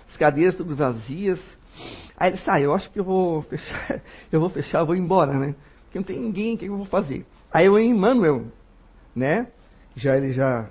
as 0.08 0.16
cadeiras 0.16 0.56
todas 0.56 0.78
vazias. 0.78 1.40
Aí 2.18 2.30
ele 2.30 2.38
saiu, 2.38 2.54
ah, 2.54 2.62
eu 2.62 2.74
acho 2.76 2.92
que 2.92 3.00
eu 3.00 3.04
vou 3.04 3.42
fechar, 3.50 4.02
eu 4.32 4.40
vou 4.40 4.50
fechar, 4.50 4.80
eu 4.80 4.86
vou 4.86 4.96
embora, 4.96 5.34
né? 5.34 5.56
Porque 5.86 6.00
não 6.00 6.04
tem 6.04 6.20
ninguém, 6.20 6.56
o 6.56 6.58
que 6.58 6.66
eu 6.66 6.78
vou 6.78 6.86
fazer? 6.86 7.26
Aí 7.52 7.70
o 7.70 7.78
Emmanuel, 7.78 8.46
né? 9.16 9.48
Já 9.96 10.18
ele 10.18 10.34
já 10.34 10.70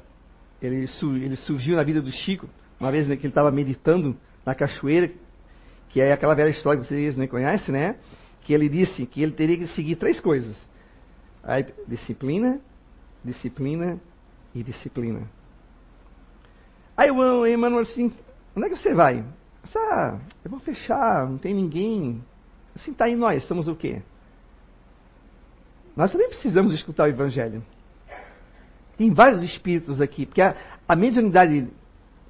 ele, 0.60 0.86
ele 1.02 1.36
surgiu 1.36 1.76
na 1.76 1.82
vida 1.82 2.00
do 2.00 2.10
Chico, 2.10 2.48
uma 2.78 2.90
vez 2.90 3.06
né, 3.06 3.16
que 3.16 3.22
ele 3.22 3.30
estava 3.30 3.50
meditando 3.50 4.16
na 4.44 4.54
cachoeira, 4.54 5.10
que 5.88 6.00
é 6.00 6.12
aquela 6.12 6.34
velha 6.34 6.50
história 6.50 6.80
que 6.80 6.88
vocês 6.88 7.16
né, 7.16 7.26
conhecem, 7.26 7.72
né? 7.72 7.96
Que 8.42 8.52
ele 8.52 8.68
disse 8.68 9.06
que 9.06 9.22
ele 9.22 9.32
teria 9.32 9.58
que 9.58 9.66
seguir 9.68 9.96
três 9.96 10.20
coisas: 10.20 10.56
a 11.42 11.60
disciplina, 11.86 12.60
disciplina 13.24 14.00
e 14.54 14.62
disciplina. 14.62 15.28
Aí 16.96 17.10
o 17.10 17.46
Emmanuel 17.46 17.82
assim, 17.82 18.12
onde 18.56 18.66
é 18.66 18.70
que 18.70 18.76
você 18.76 18.94
vai? 18.94 19.24
Ah, 19.76 20.18
eu 20.44 20.50
vou 20.50 20.60
fechar, 20.60 21.28
não 21.28 21.38
tem 21.38 21.54
ninguém. 21.54 22.22
Assim, 22.74 22.92
tá 22.92 23.06
aí 23.06 23.16
nós, 23.16 23.44
somos 23.44 23.68
o 23.68 23.74
quê? 23.74 24.02
Nós 25.96 26.10
também 26.10 26.28
precisamos 26.28 26.72
escutar 26.72 27.04
o 27.04 27.10
Evangelho. 27.10 27.62
Tem 28.96 29.12
vários 29.12 29.42
espíritos 29.42 30.00
aqui, 30.00 30.26
porque 30.26 30.42
a, 30.42 30.54
a 30.88 30.96
mediunidade 30.96 31.68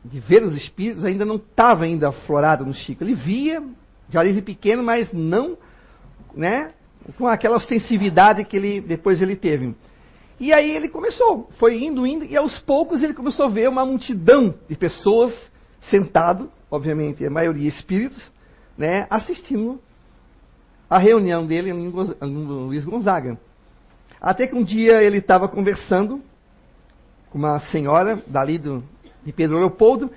de 0.05 0.21
ver 0.21 0.43
os 0.43 0.57
espíritos 0.57 1.05
ainda 1.05 1.25
não 1.25 1.37
estava 1.37 1.85
ainda 1.85 2.09
aflorada 2.09 2.65
no 2.65 2.75
Chico. 2.75 3.05
Ele 3.05 3.15
via, 3.15 3.63
já 4.11 4.23
desde 4.23 4.43
pequeno, 4.43 4.83
mas 4.83 5.13
não 5.13 5.57
né, 6.35 6.73
com 7.17 7.27
aquela 7.27 7.57
ostensividade 7.57 8.45
que 8.45 8.57
ele 8.57 8.81
depois 8.81 9.21
ele 9.21 9.37
teve. 9.37 9.75
E 10.41 10.53
aí 10.53 10.75
ele 10.75 10.89
começou, 10.89 11.49
foi 11.59 11.83
indo, 11.83 12.07
indo, 12.07 12.25
e 12.25 12.37
aos 12.37 12.59
poucos 12.61 13.03
ele 13.03 13.15
começou 13.15 13.47
a 13.47 13.49
ver 13.49 13.69
uma 13.69 13.85
multidão 13.85 14.55
de 14.69 14.75
pessoas 14.75 15.33
sentado, 15.83 16.51
obviamente 16.71 17.25
a 17.25 17.31
maioria 17.31 17.69
espíritos, 17.69 18.31
né, 18.77 19.07
assistindo 19.11 19.81
a 20.89 20.99
reunião 20.99 21.47
dele 21.47 21.73
no 21.73 22.67
Luiz 22.67 22.85
Gonzaga. 22.85 23.39
Até 24.21 24.47
que 24.47 24.55
um 24.55 24.63
dia 24.63 25.03
ele 25.03 25.19
estava 25.19 25.49
conversando 25.49 26.23
com 27.31 27.39
uma 27.39 27.59
senhora 27.59 28.23
dali 28.27 28.59
do, 28.59 28.85
de 29.25 29.33
Pedro 29.33 29.59
Leopoldo, 29.59 30.11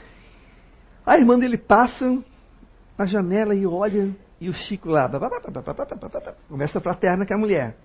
a 1.05 1.17
irmã 1.17 1.39
dele 1.39 1.57
passa 1.57 2.17
na 2.97 3.05
janela 3.05 3.55
e 3.55 3.65
olha, 3.65 4.09
e 4.39 4.49
o 4.49 4.53
Chico 4.53 4.89
lá, 4.89 5.09
começa 6.49 6.77
a 6.77 6.81
fraterna 6.81 7.25
com 7.25 7.33
a 7.33 7.37
mulher. 7.37 7.77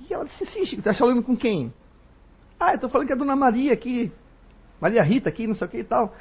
E 0.00 0.12
ela 0.12 0.24
disse, 0.24 0.46
sim, 0.46 0.64
Chico, 0.64 0.82
tá 0.82 0.94
falando 0.94 1.22
com 1.22 1.36
quem? 1.36 1.72
Ah, 2.58 2.74
eu 2.74 2.78
tô 2.78 2.88
falando 2.88 3.06
que 3.06 3.12
é 3.12 3.16
a 3.16 3.18
Dona 3.18 3.34
Maria 3.34 3.72
aqui, 3.72 4.12
Maria 4.82 5.04
Rita 5.04 5.28
aqui, 5.28 5.46
não 5.46 5.54
sei 5.54 5.64
o 5.68 5.70
que 5.70 5.78
e 5.78 5.84
tal. 5.84 6.12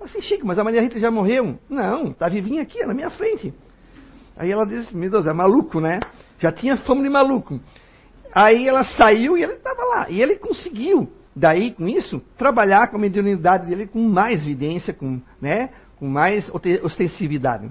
Assim, 0.00 0.22
Chico, 0.22 0.46
mas 0.46 0.58
a 0.58 0.64
Maria 0.64 0.80
Rita 0.80 0.98
já 0.98 1.10
morreu? 1.10 1.58
Não, 1.68 2.10
tá 2.10 2.26
vivinha 2.26 2.62
aqui, 2.62 2.82
na 2.86 2.94
minha 2.94 3.10
frente. 3.10 3.52
Aí 4.34 4.50
ela 4.50 4.64
disse, 4.64 4.96
meu 4.96 5.10
Deus, 5.10 5.26
é 5.26 5.32
maluco, 5.34 5.78
né? 5.78 6.00
Já 6.38 6.50
tinha 6.50 6.78
fama 6.78 7.02
de 7.02 7.10
maluco. 7.10 7.60
Aí 8.32 8.66
ela 8.66 8.82
saiu 8.82 9.36
e 9.36 9.42
ele 9.42 9.52
estava 9.52 9.84
lá. 9.84 10.08
E 10.08 10.22
ele 10.22 10.36
conseguiu, 10.36 11.12
daí 11.36 11.72
com 11.72 11.86
isso, 11.86 12.22
trabalhar 12.38 12.88
com 12.88 12.96
a 12.96 13.00
mediunidade 13.00 13.66
dele 13.66 13.86
com 13.86 14.00
mais 14.00 14.40
evidência, 14.40 14.94
com, 14.94 15.20
né, 15.38 15.68
com 15.98 16.08
mais 16.08 16.50
ostensividade. 16.82 17.68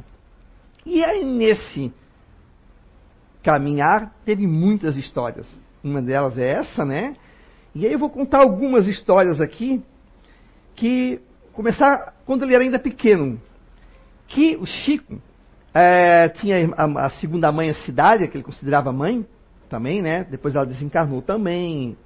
E 0.85 1.03
aí 1.03 1.25
nesse 1.25 1.91
caminhar, 3.41 4.13
teve 4.23 4.45
muitas 4.45 4.97
histórias. 4.97 5.47
Uma 5.83 5.99
delas 5.99 6.37
é 6.37 6.47
essa, 6.47 6.85
né? 6.85 7.15
E 7.73 7.87
aí 7.87 7.93
eu 7.93 7.99
vou 7.99 8.09
contar 8.09 8.39
algumas 8.39 8.87
histórias 8.87 9.41
aqui 9.41 9.83
que 10.77 11.19
começar 11.51 12.13
quando 12.25 12.43
ele 12.43 12.53
era 12.53 12.63
ainda 12.63 12.79
pequeno. 12.79 13.41
Que 14.27 14.55
o 14.55 14.65
Chico 14.65 15.19
é, 15.73 16.29
tinha 16.29 16.71
a, 16.77 17.05
a, 17.05 17.09
segunda 17.09 17.51
mãe, 17.51 17.69
a 17.69 17.73
cidade, 17.73 18.27
que 18.27 18.37
ele 18.37 18.43
considerava 18.43 18.93
mãe 18.93 19.25
também, 19.69 20.01
né? 20.01 20.23
Depois 20.29 20.55
ela 20.55 20.65
desencarnou 20.65 21.21
também. 21.21 21.97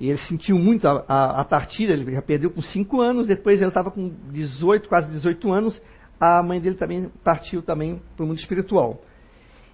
E 0.00 0.08
ele 0.08 0.18
sentiu 0.18 0.56
muito 0.56 0.86
a, 0.86 1.04
a, 1.08 1.40
a 1.40 1.44
partida, 1.44 1.92
ele 1.92 2.14
já 2.14 2.22
perdeu 2.22 2.50
com 2.50 2.62
5 2.62 3.00
anos, 3.00 3.26
depois 3.26 3.60
ele 3.60 3.68
estava 3.68 3.90
com 3.90 4.14
18, 4.30 4.88
quase 4.88 5.10
18 5.10 5.52
anos, 5.52 5.82
a 6.20 6.40
mãe 6.40 6.60
dele 6.60 6.76
também 6.76 7.10
partiu 7.24 7.62
também 7.62 8.00
para 8.16 8.24
o 8.24 8.28
mundo 8.28 8.38
espiritual. 8.38 9.02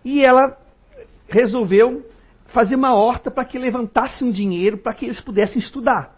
E 0.02 0.24
ela 0.24 0.56
resolveu 1.28 2.06
fazer 2.46 2.74
uma 2.74 2.94
horta 2.94 3.30
para 3.30 3.44
que 3.44 3.58
levantasse 3.58 4.24
um 4.24 4.30
dinheiro 4.30 4.78
para 4.78 4.94
que 4.94 5.04
eles 5.04 5.20
pudessem 5.20 5.58
estudar. 5.58 6.13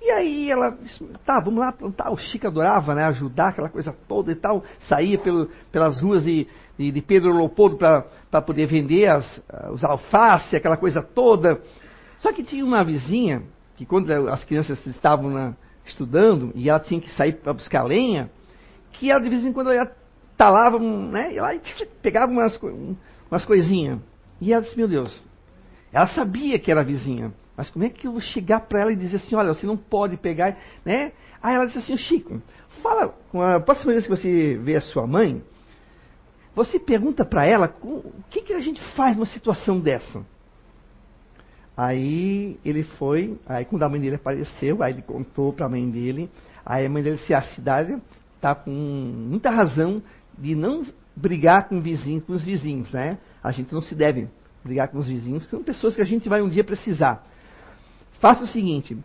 E 0.00 0.10
aí 0.10 0.50
ela 0.50 0.70
disse, 0.70 1.04
tá, 1.24 1.40
vamos 1.40 1.60
lá 1.60 1.72
plantar. 1.72 2.10
O 2.10 2.16
Chico 2.16 2.46
adorava 2.46 2.94
né, 2.94 3.04
ajudar, 3.04 3.48
aquela 3.48 3.68
coisa 3.68 3.94
toda 4.06 4.30
e 4.30 4.36
tal. 4.36 4.62
Saía 4.88 5.18
pelo, 5.18 5.46
pelas 5.72 6.00
ruas 6.00 6.24
de, 6.24 6.46
de, 6.78 6.92
de 6.92 7.02
Pedro 7.02 7.36
Leopoldo 7.36 7.76
para 7.76 8.42
poder 8.42 8.66
vender 8.66 9.08
as, 9.08 9.42
os 9.72 9.82
alface, 9.82 10.56
aquela 10.56 10.76
coisa 10.76 11.02
toda. 11.02 11.60
Só 12.18 12.32
que 12.32 12.44
tinha 12.44 12.64
uma 12.64 12.84
vizinha, 12.84 13.42
que 13.76 13.84
quando 13.84 14.10
as 14.28 14.44
crianças 14.44 14.84
estavam 14.86 15.30
na, 15.30 15.54
estudando, 15.84 16.52
e 16.54 16.68
ela 16.68 16.80
tinha 16.80 17.00
que 17.00 17.10
sair 17.10 17.32
para 17.32 17.52
buscar 17.52 17.82
lenha, 17.82 18.30
que 18.92 19.10
ela 19.10 19.20
de 19.20 19.28
vez 19.28 19.44
em 19.44 19.52
quando 19.52 19.70
ela 19.70 19.90
talava, 20.36 20.78
né, 20.78 21.34
ela 21.34 21.52
pegava 22.00 22.30
umas, 22.30 22.58
umas 23.30 23.44
coisinhas. 23.44 23.98
E 24.40 24.52
ela 24.52 24.62
disse, 24.62 24.76
meu 24.76 24.86
Deus, 24.86 25.26
ela 25.92 26.06
sabia 26.06 26.58
que 26.58 26.70
era 26.70 26.84
vizinha, 26.84 27.32
mas 27.58 27.70
como 27.70 27.84
é 27.84 27.90
que 27.90 28.06
eu 28.06 28.12
vou 28.12 28.20
chegar 28.20 28.60
para 28.60 28.82
ela 28.82 28.92
e 28.92 28.96
dizer 28.96 29.16
assim, 29.16 29.34
olha, 29.34 29.52
você 29.52 29.66
não 29.66 29.76
pode 29.76 30.16
pegar, 30.16 30.56
né? 30.84 31.10
Aí 31.42 31.56
ela 31.56 31.66
disse 31.66 31.78
assim, 31.78 31.96
Chico, 31.96 32.40
fala, 32.80 33.12
a 33.56 33.58
próxima 33.58 33.90
vez 33.90 34.04
que 34.04 34.10
você 34.10 34.56
vê 34.62 34.76
a 34.76 34.80
sua 34.80 35.08
mãe, 35.08 35.42
você 36.54 36.78
pergunta 36.78 37.24
para 37.24 37.44
ela 37.44 37.74
o 37.82 38.12
que, 38.30 38.42
que 38.42 38.52
a 38.52 38.60
gente 38.60 38.80
faz 38.94 39.16
numa 39.16 39.26
situação 39.26 39.80
dessa. 39.80 40.24
Aí 41.76 42.60
ele 42.64 42.84
foi, 42.84 43.36
aí 43.44 43.64
quando 43.64 43.82
a 43.82 43.88
mãe 43.88 44.00
dele 44.00 44.14
apareceu, 44.14 44.80
aí 44.80 44.92
ele 44.92 45.02
contou 45.02 45.52
para 45.52 45.66
a 45.66 45.68
mãe 45.68 45.90
dele, 45.90 46.30
aí 46.64 46.86
a 46.86 46.88
mãe 46.88 47.02
dele 47.02 47.16
disse, 47.16 47.34
a 47.34 47.42
cidade 47.42 48.00
está 48.36 48.54
com 48.54 48.70
muita 48.70 49.50
razão 49.50 50.00
de 50.38 50.54
não 50.54 50.84
brigar 51.16 51.68
com, 51.68 51.80
vizinho, 51.80 52.20
com 52.20 52.34
os 52.34 52.44
vizinhos, 52.44 52.92
né? 52.92 53.18
A 53.42 53.50
gente 53.50 53.74
não 53.74 53.80
se 53.80 53.96
deve 53.96 54.28
brigar 54.62 54.86
com 54.86 54.98
os 54.98 55.08
vizinhos, 55.08 55.44
que 55.44 55.50
são 55.50 55.64
pessoas 55.64 55.96
que 55.96 56.02
a 56.02 56.04
gente 56.04 56.28
vai 56.28 56.40
um 56.40 56.48
dia 56.48 56.62
precisar. 56.62 57.26
Faça 58.20 58.44
o 58.44 58.48
seguinte, 58.48 58.96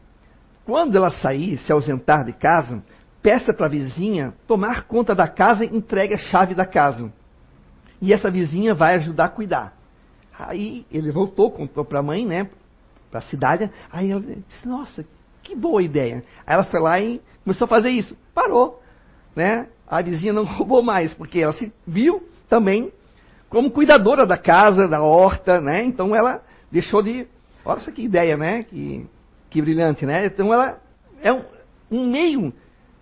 quando 0.66 0.96
ela 0.96 1.10
sair, 1.10 1.58
se 1.60 1.72
ausentar 1.72 2.26
de 2.26 2.34
casa, 2.34 2.84
peça 3.22 3.54
para 3.54 3.68
a 3.68 3.70
vizinha 3.70 4.34
tomar 4.48 4.84
conta 4.84 5.14
da 5.14 5.28
casa 5.28 5.64
e 5.66 5.76
entregue 5.76 6.14
a 6.14 6.18
chave 6.18 6.56
da 6.56 6.66
casa. 6.66 7.12
E 8.02 8.12
essa 8.12 8.30
vizinha 8.30 8.74
vai 8.74 8.96
ajudar 8.96 9.26
a 9.26 9.30
cuidar. 9.30 9.74
Aí 10.38 10.86
ele 10.92 11.12
voltou, 11.12 11.52
contou 11.52 11.86
para 11.86 12.00
a 12.00 12.04
mãe, 12.04 12.26
né? 12.26 12.50
Para 13.10 13.20
a 13.20 13.24
cidade. 13.24 13.70
Aí 13.92 14.12
ela 14.12 14.22
disse: 14.22 14.68
Nossa, 14.68 15.06
que 15.42 15.56
boa 15.56 15.82
ideia. 15.82 16.24
Aí 16.46 16.54
ela 16.54 16.64
foi 16.64 16.80
lá 16.82 17.00
e 17.00 17.22
começou 17.44 17.66
a 17.66 17.70
fazer 17.70 17.90
isso. 17.90 18.18
Parou. 18.34 18.82
Né? 19.36 19.68
A 19.88 20.02
vizinha 20.02 20.34
não 20.34 20.44
roubou 20.46 20.82
mais, 20.82 21.14
porque 21.14 21.40
ela 21.40 21.54
se 21.54 21.72
viu 21.86 22.28
também 22.50 22.92
como 23.50 23.70
cuidadora 23.70 24.26
da 24.26 24.38
casa, 24.38 24.88
da 24.88 25.02
horta, 25.02 25.62
né? 25.62 25.84
Então 25.84 26.16
ela 26.16 26.42
deixou 26.72 27.04
de. 27.04 27.28
Olha 27.66 27.80
só 27.80 27.92
que 27.92 28.02
ideia, 28.02 28.36
né? 28.38 28.64
Que, 28.64 29.06
que 29.50 29.62
brilhante, 29.62 30.06
né? 30.06 30.26
Então 30.26 30.54
ela 30.54 30.82
é 31.22 31.32
um, 31.32 31.44
um 31.92 32.10
meio 32.10 32.54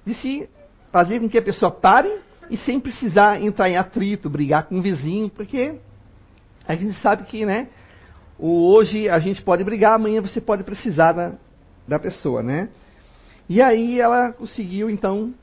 de 0.05 0.13
se 0.13 0.49
fazer 0.91 1.19
com 1.19 1.29
que 1.29 1.37
a 1.37 1.41
pessoa 1.41 1.71
pare 1.71 2.11
e 2.49 2.57
sem 2.57 2.79
precisar 2.79 3.41
entrar 3.41 3.69
em 3.69 3.77
atrito, 3.77 4.29
brigar 4.29 4.67
com 4.67 4.79
o 4.79 4.81
vizinho, 4.81 5.29
porque 5.29 5.75
a 6.67 6.75
gente 6.75 6.93
sabe 6.99 7.23
que, 7.23 7.45
né? 7.45 7.69
Hoje 8.37 9.07
a 9.07 9.19
gente 9.19 9.41
pode 9.41 9.63
brigar, 9.63 9.93
amanhã 9.93 10.21
você 10.21 10.41
pode 10.41 10.63
precisar 10.63 11.13
da, 11.13 11.33
da 11.87 11.99
pessoa, 11.99 12.43
né? 12.43 12.69
E 13.47 13.61
aí 13.61 13.99
ela 13.99 14.31
conseguiu, 14.31 14.89
então, 14.89 15.33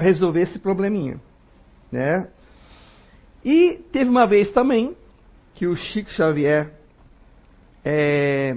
resolver 0.00 0.42
esse 0.42 0.58
probleminha, 0.58 1.20
né? 1.90 2.28
E 3.44 3.80
teve 3.92 4.08
uma 4.08 4.26
vez 4.26 4.50
também 4.52 4.96
que 5.54 5.66
o 5.66 5.76
Chico 5.76 6.10
Xavier, 6.10 6.72
é, 7.84 8.56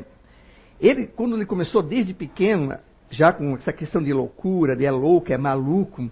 ele, 0.79 1.07
quando 1.07 1.35
ele 1.35 1.45
começou 1.45 1.81
desde 1.81 2.13
pequeno, 2.13 2.77
já 3.09 3.33
com 3.33 3.55
essa 3.55 3.73
questão 3.73 4.01
de 4.01 4.13
loucura, 4.13 4.75
de 4.75 4.85
é 4.85 4.91
louco, 4.91 5.31
é 5.31 5.37
maluco, 5.37 6.09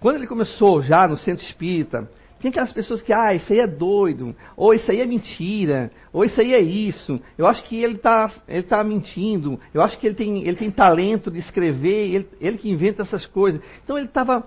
quando 0.00 0.16
ele 0.16 0.26
começou 0.26 0.82
já 0.82 1.06
no 1.06 1.16
centro 1.16 1.44
espírita, 1.44 2.08
tinha 2.38 2.50
aquelas 2.50 2.72
pessoas 2.72 3.00
que, 3.00 3.12
ah, 3.12 3.34
isso 3.34 3.50
aí 3.52 3.60
é 3.60 3.66
doido, 3.66 4.34
ou 4.56 4.74
isso 4.74 4.90
aí 4.90 5.00
é 5.00 5.06
mentira, 5.06 5.90
ou 6.12 6.24
isso 6.24 6.38
aí 6.40 6.52
é 6.52 6.60
isso. 6.60 7.18
Eu 7.36 7.46
acho 7.46 7.62
que 7.64 7.82
ele 7.82 7.94
está 7.94 8.30
ele 8.46 8.62
tá 8.62 8.84
mentindo, 8.84 9.58
eu 9.72 9.82
acho 9.82 9.98
que 9.98 10.06
ele 10.06 10.14
tem, 10.14 10.46
ele 10.46 10.56
tem 10.56 10.70
talento 10.70 11.30
de 11.30 11.38
escrever, 11.38 12.14
ele, 12.14 12.28
ele 12.40 12.58
que 12.58 12.70
inventa 12.70 13.02
essas 13.02 13.24
coisas. 13.26 13.60
Então 13.82 13.96
ele 13.96 14.06
estava 14.06 14.46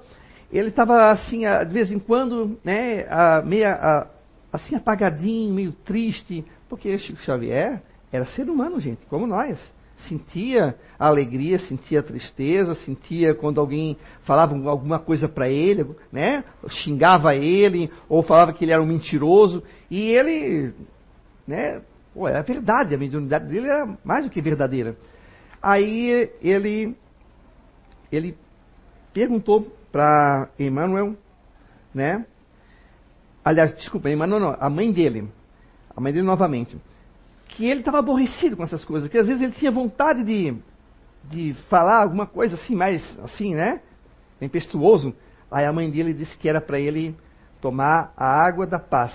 ele 0.52 0.72
tava 0.72 1.12
assim, 1.12 1.42
de 1.68 1.74
vez 1.74 1.92
em 1.92 2.00
quando, 2.00 2.60
né, 2.64 3.06
meio 3.46 3.68
assim 4.52 4.76
apagadinho, 4.76 5.54
meio 5.54 5.74
triste, 5.74 6.44
porque 6.68 6.98
Chico 6.98 7.20
Xavier 7.20 7.82
era 8.12 8.26
ser 8.26 8.50
humano, 8.50 8.80
gente, 8.80 9.06
como 9.08 9.28
nós 9.28 9.60
sentia 10.08 10.76
a 10.98 11.08
alegria, 11.08 11.60
sentia 11.60 12.00
a 12.00 12.04
tristeza, 12.04 12.74
sentia 12.76 13.34
quando 13.36 13.60
alguém 13.60 13.98
falava 14.24 14.56
alguma 14.70 15.00
coisa 15.00 15.28
para 15.28 15.50
ele, 15.50 15.86
né? 16.12 16.44
Xingava 16.68 17.36
ele 17.36 17.92
ou 18.08 18.24
falava 18.24 18.54
que 18.54 18.64
ele 18.64 18.72
era 18.72 18.82
um 18.82 18.86
mentiroso 18.86 19.64
e 19.90 20.10
ele, 20.12 20.74
né? 21.48 21.82
Pô, 22.14 22.28
era 22.28 22.42
verdade, 22.42 22.96
a 22.96 22.98
mediunidade 22.98 23.48
dele 23.48 23.68
era 23.68 23.98
mais 24.04 24.26
do 24.26 24.32
que 24.32 24.42
verdadeira. 24.42 24.96
Aí 25.62 26.30
ele 26.42 26.96
ele 28.12 28.38
perguntou 29.14 29.68
para 29.92 30.50
Emmanuel, 30.58 31.16
né? 31.94 32.26
Aliás, 33.44 33.76
desculpa, 33.76 34.10
Emmanuel 34.10 34.40
não, 34.40 34.58
a 34.60 34.70
mãe 34.70 34.92
dele, 34.92 35.30
a 35.96 36.00
mãe 36.00 36.14
dele 36.14 36.26
novamente 36.26 36.78
que 37.50 37.66
ele 37.66 37.82
estava 37.82 38.00
aborrecido 38.00 38.56
com 38.56 38.64
essas 38.64 38.86
coisas, 38.86 39.10
que 39.10 39.18
às 39.18 39.28
vezes 39.28 39.42
ele 39.42 39.52
tinha 39.52 39.72
vontade 39.72 40.24
de, 40.24 40.56
de 41.26 41.54
falar 41.70 42.04
alguma 42.04 42.26
coisa 42.26 42.56
assim, 42.56 42.76
mais 42.76 43.04
assim, 43.24 43.54
né? 43.54 43.82
Tempestuoso. 44.40 45.14
Aí 45.52 45.66
a 45.66 45.74
mãe 45.74 45.90
dele 45.90 46.14
disse 46.14 46.38
que 46.38 46.48
era 46.48 46.62
para 46.62 46.80
ele 46.80 47.16
tomar 47.60 48.14
a 48.16 48.26
água 48.26 48.66
da 48.66 48.80
paz. 48.80 49.12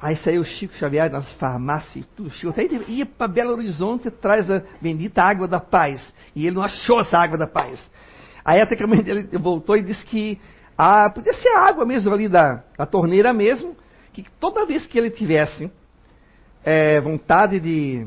Aí 0.00 0.16
saiu 0.16 0.42
o 0.42 0.44
Chico 0.44 0.74
Xavier 0.74 1.10
nas 1.10 1.32
farmácias 1.34 2.04
e 2.04 2.08
tudo. 2.16 2.30
Chico 2.30 2.50
até 2.50 2.64
ia 2.88 3.06
para 3.06 3.28
Belo 3.28 3.52
Horizonte 3.52 4.08
atrás 4.08 4.44
da 4.44 4.60
bendita 4.80 5.22
água 5.22 5.46
da 5.46 5.60
paz. 5.60 6.12
E 6.34 6.44
ele 6.44 6.56
não 6.56 6.62
achou 6.62 7.00
essa 7.00 7.16
água 7.16 7.38
da 7.38 7.46
paz. 7.46 7.80
Aí 8.44 8.60
até 8.60 8.74
que 8.74 8.82
a 8.82 8.86
mãe 8.86 9.00
dele 9.00 9.28
voltou 9.38 9.76
e 9.76 9.82
disse 9.82 10.04
que 10.04 10.40
ah, 10.76 11.08
podia 11.08 11.32
ser 11.34 11.50
a 11.50 11.60
água 11.60 11.86
mesmo 11.86 12.12
ali 12.12 12.28
da, 12.28 12.64
da 12.76 12.84
torneira 12.84 13.32
mesmo, 13.32 13.76
que 14.12 14.26
toda 14.40 14.66
vez 14.66 14.84
que 14.88 14.98
ele 14.98 15.10
tivesse 15.10 15.70
é, 16.64 17.00
vontade 17.00 17.60
de 17.60 18.06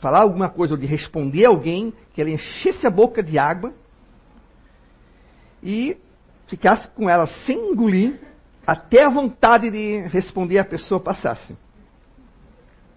falar 0.00 0.20
alguma 0.20 0.48
coisa 0.48 0.74
ou 0.74 0.80
de 0.80 0.86
responder 0.86 1.44
alguém, 1.44 1.92
que 2.14 2.20
ele 2.20 2.32
enchesse 2.32 2.86
a 2.86 2.90
boca 2.90 3.22
de 3.22 3.38
água 3.38 3.72
e 5.62 5.96
ficasse 6.46 6.88
com 6.92 7.08
ela 7.08 7.26
sem 7.46 7.72
engolir 7.72 8.18
até 8.66 9.04
a 9.04 9.10
vontade 9.10 9.70
de 9.70 10.00
responder 10.08 10.58
a 10.58 10.64
pessoa 10.64 11.00
passasse. 11.00 11.56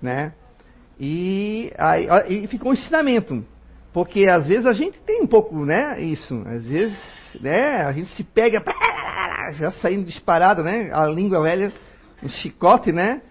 Né? 0.02 0.34
E, 1.00 1.72
aí, 1.78 2.08
e 2.44 2.48
ficou 2.48 2.72
um 2.72 2.74
ensinamento. 2.74 3.46
Porque 3.92 4.28
às 4.28 4.48
vezes 4.48 4.66
a 4.66 4.74
gente 4.74 4.98
tem 5.02 5.22
um 5.22 5.28
pouco, 5.28 5.66
né, 5.66 6.02
isso. 6.02 6.42
Às 6.48 6.66
vezes, 6.66 6.98
né, 7.40 7.84
a 7.84 7.92
gente 7.92 8.10
se 8.16 8.24
pega, 8.24 8.64
já 9.54 9.72
saindo 9.72 10.06
disparado, 10.06 10.64
né, 10.64 10.90
a 10.92 11.06
língua 11.06 11.42
velha, 11.42 11.72
um 12.24 12.28
chicote, 12.28 12.92
né, 12.92 13.22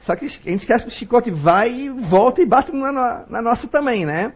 só 0.00 0.16
que 0.16 0.24
a 0.24 0.28
gente 0.28 0.60
esquece 0.60 0.84
que 0.84 0.90
o 0.90 0.94
chicote 0.94 1.30
vai 1.30 1.70
e 1.72 1.90
volta 1.90 2.40
e 2.40 2.46
bate 2.46 2.72
na, 2.72 3.26
na 3.28 3.42
nossa 3.42 3.68
também, 3.68 4.06
né? 4.06 4.32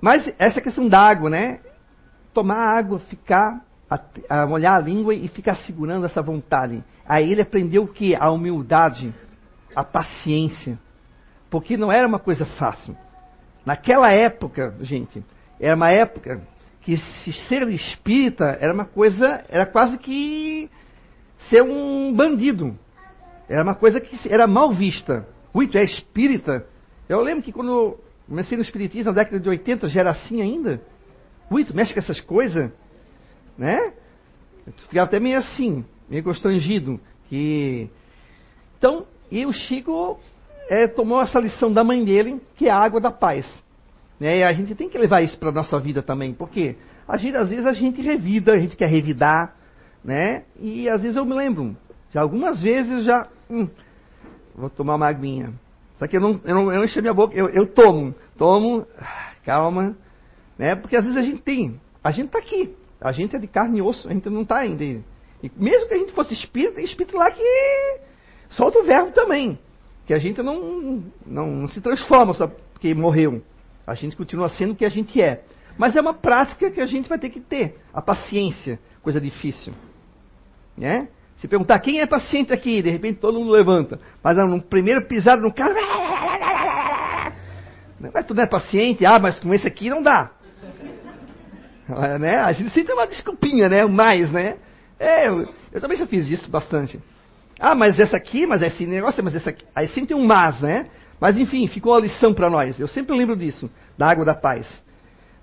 Mas 0.00 0.30
essa 0.38 0.60
questão 0.60 0.88
da 0.88 1.00
água, 1.00 1.30
né? 1.30 1.60
Tomar 2.32 2.76
água, 2.76 2.98
ficar, 2.98 3.64
a, 3.88 3.98
a 4.28 4.46
molhar 4.46 4.76
a 4.76 4.80
língua 4.80 5.14
e 5.14 5.28
ficar 5.28 5.54
segurando 5.58 6.04
essa 6.04 6.20
vontade. 6.20 6.82
Aí 7.06 7.30
ele 7.30 7.42
aprendeu 7.42 7.84
o 7.84 7.88
que? 7.88 8.16
A 8.16 8.30
humildade, 8.30 9.14
a 9.74 9.84
paciência. 9.84 10.78
Porque 11.48 11.76
não 11.76 11.92
era 11.92 12.06
uma 12.06 12.18
coisa 12.18 12.44
fácil. 12.44 12.96
Naquela 13.64 14.12
época, 14.12 14.74
gente, 14.80 15.24
era 15.60 15.76
uma 15.76 15.90
época 15.90 16.42
que 16.82 16.98
se 16.98 17.32
ser 17.32 17.66
espírita 17.70 18.58
era 18.60 18.74
uma 18.74 18.84
coisa, 18.84 19.42
era 19.48 19.64
quase 19.64 19.96
que 19.98 20.68
ser 21.48 21.62
um 21.62 22.12
bandido. 22.12 22.76
Era 23.48 23.62
uma 23.62 23.74
coisa 23.74 24.00
que 24.00 24.16
era 24.32 24.46
mal 24.46 24.72
vista. 24.72 25.26
Ui, 25.52 25.68
tu 25.68 25.78
é 25.78 25.84
espírita? 25.84 26.66
Eu 27.08 27.20
lembro 27.20 27.42
que 27.42 27.52
quando 27.52 27.98
comecei 28.26 28.56
no 28.56 28.62
espiritismo 28.62 29.12
na 29.12 29.18
década 29.18 29.38
de 29.38 29.48
80 29.48 29.88
já 29.88 30.00
era 30.00 30.10
assim 30.10 30.40
ainda. 30.40 30.80
Ui, 31.50 31.64
tu 31.64 31.74
mexe 31.74 31.92
com 31.92 32.00
essas 32.00 32.20
coisas? 32.20 32.70
Né? 33.56 33.92
Eu 34.66 34.72
ficava 34.88 35.06
até 35.06 35.20
meio 35.20 35.38
assim, 35.38 35.84
meio 36.08 36.24
constrangido. 36.24 36.98
Que... 37.28 37.88
Então, 38.78 39.06
e 39.30 39.44
o 39.44 39.52
Chico 39.52 40.18
é, 40.68 40.86
tomou 40.86 41.20
essa 41.20 41.38
lição 41.38 41.72
da 41.72 41.84
mãe 41.84 42.04
dele, 42.04 42.40
que 42.56 42.68
é 42.68 42.70
a 42.70 42.78
água 42.78 43.00
da 43.00 43.10
paz. 43.10 43.46
Né? 44.18 44.38
E 44.38 44.42
a 44.42 44.52
gente 44.52 44.74
tem 44.74 44.88
que 44.88 44.96
levar 44.96 45.22
isso 45.22 45.38
para 45.38 45.50
a 45.50 45.52
nossa 45.52 45.78
vida 45.78 46.02
também, 46.02 46.32
porque 46.32 46.76
às 47.06 47.22
vezes 47.22 47.66
a 47.66 47.72
gente 47.72 48.00
revida, 48.00 48.54
a 48.54 48.58
gente 48.58 48.76
quer 48.76 48.88
revidar, 48.88 49.54
né? 50.02 50.44
E 50.58 50.88
às 50.88 51.02
vezes 51.02 51.16
eu 51.16 51.24
me 51.24 51.34
lembro, 51.34 51.76
já 52.14 52.22
algumas 52.22 52.62
vezes 52.62 53.04
já. 53.04 53.26
Hum, 53.50 53.68
vou 54.54 54.70
tomar 54.70 54.94
uma 54.94 55.08
aguinha. 55.08 55.52
Só 55.98 56.06
que 56.06 56.16
eu 56.16 56.20
não, 56.20 56.40
eu 56.44 56.54
não, 56.54 56.72
eu 56.72 56.80
não 56.80 57.02
minha 57.02 57.12
boca, 57.12 57.34
eu, 57.34 57.48
eu 57.48 57.66
tomo, 57.66 58.14
tomo, 58.38 58.86
calma, 59.44 59.96
né? 60.56 60.76
Porque 60.76 60.96
às 60.96 61.04
vezes 61.04 61.18
a 61.18 61.22
gente 61.22 61.42
tem, 61.42 61.80
a 62.02 62.12
gente 62.12 62.26
está 62.26 62.38
aqui, 62.38 62.74
a 63.00 63.10
gente 63.10 63.34
é 63.34 63.38
de 63.38 63.48
carne 63.48 63.78
e 63.78 63.82
osso, 63.82 64.08
a 64.08 64.12
gente 64.12 64.28
não 64.30 64.42
está 64.42 64.58
ainda. 64.58 64.84
E 64.84 65.02
mesmo 65.56 65.88
que 65.88 65.94
a 65.94 65.98
gente 65.98 66.12
fosse 66.12 66.32
espírito, 66.34 66.76
tem 66.76 66.84
espírito 66.84 67.16
lá 67.16 67.30
que 67.30 67.42
solta 68.50 68.78
o 68.78 68.84
verbo 68.84 69.10
também. 69.10 69.58
que 70.06 70.14
a 70.14 70.18
gente 70.18 70.40
não, 70.40 71.02
não, 71.26 71.46
não 71.46 71.68
se 71.68 71.80
transforma 71.80 72.32
só 72.32 72.46
porque 72.46 72.94
morreu. 72.94 73.42
A 73.86 73.94
gente 73.94 74.16
continua 74.16 74.48
sendo 74.48 74.72
o 74.72 74.76
que 74.76 74.84
a 74.84 74.88
gente 74.88 75.20
é. 75.20 75.44
Mas 75.76 75.96
é 75.96 76.00
uma 76.00 76.14
prática 76.14 76.70
que 76.70 76.80
a 76.80 76.86
gente 76.86 77.08
vai 77.08 77.18
ter 77.18 77.30
que 77.30 77.40
ter. 77.40 77.76
A 77.92 78.00
paciência, 78.00 78.78
coisa 79.02 79.20
difícil. 79.20 79.74
Né? 80.76 81.08
Se 81.36 81.48
perguntar 81.48 81.78
quem 81.80 82.00
é 82.00 82.06
paciente 82.06 82.52
aqui, 82.52 82.80
de 82.80 82.90
repente 82.90 83.18
todo 83.18 83.38
mundo 83.38 83.50
levanta. 83.50 83.98
Mas 84.22 84.36
no 84.36 84.62
primeiro 84.62 85.02
pisado 85.02 85.42
no 85.42 85.52
carro. 85.52 85.74
Mas 88.12 88.26
tu 88.26 88.34
não 88.34 88.42
é 88.42 88.46
paciente? 88.46 89.04
Ah, 89.04 89.18
mas 89.18 89.38
com 89.40 89.52
esse 89.52 89.66
aqui 89.66 89.90
não 89.90 90.02
dá. 90.02 90.30
né? 92.20 92.38
A 92.38 92.52
gente 92.52 92.70
sempre 92.70 92.88
tem 92.88 92.94
uma 92.94 93.06
desculpinha, 93.06 93.68
né? 93.68 93.84
Mais, 93.84 94.30
né? 94.30 94.56
É, 94.98 95.28
eu, 95.28 95.48
eu, 95.72 95.80
também 95.80 95.96
já 95.96 96.06
fiz 96.06 96.30
isso 96.30 96.48
bastante. 96.50 97.00
Ah, 97.58 97.74
mas 97.74 97.98
essa 97.98 98.16
aqui, 98.16 98.46
mas 98.46 98.62
esse 98.62 98.86
negócio, 98.86 99.22
mas 99.22 99.34
essa 99.34 99.50
aqui. 99.50 99.64
Aí 99.74 99.88
sempre 99.88 100.08
tem 100.08 100.16
um 100.16 100.24
mas, 100.24 100.60
né? 100.60 100.88
Mas 101.20 101.36
enfim, 101.36 101.66
ficou 101.68 101.94
a 101.94 102.00
lição 102.00 102.34
para 102.34 102.50
nós. 102.50 102.78
Eu 102.78 102.88
sempre 102.88 103.16
lembro 103.16 103.36
disso, 103.36 103.70
da 103.96 104.08
água 104.08 104.24
da 104.24 104.34
paz. 104.34 104.68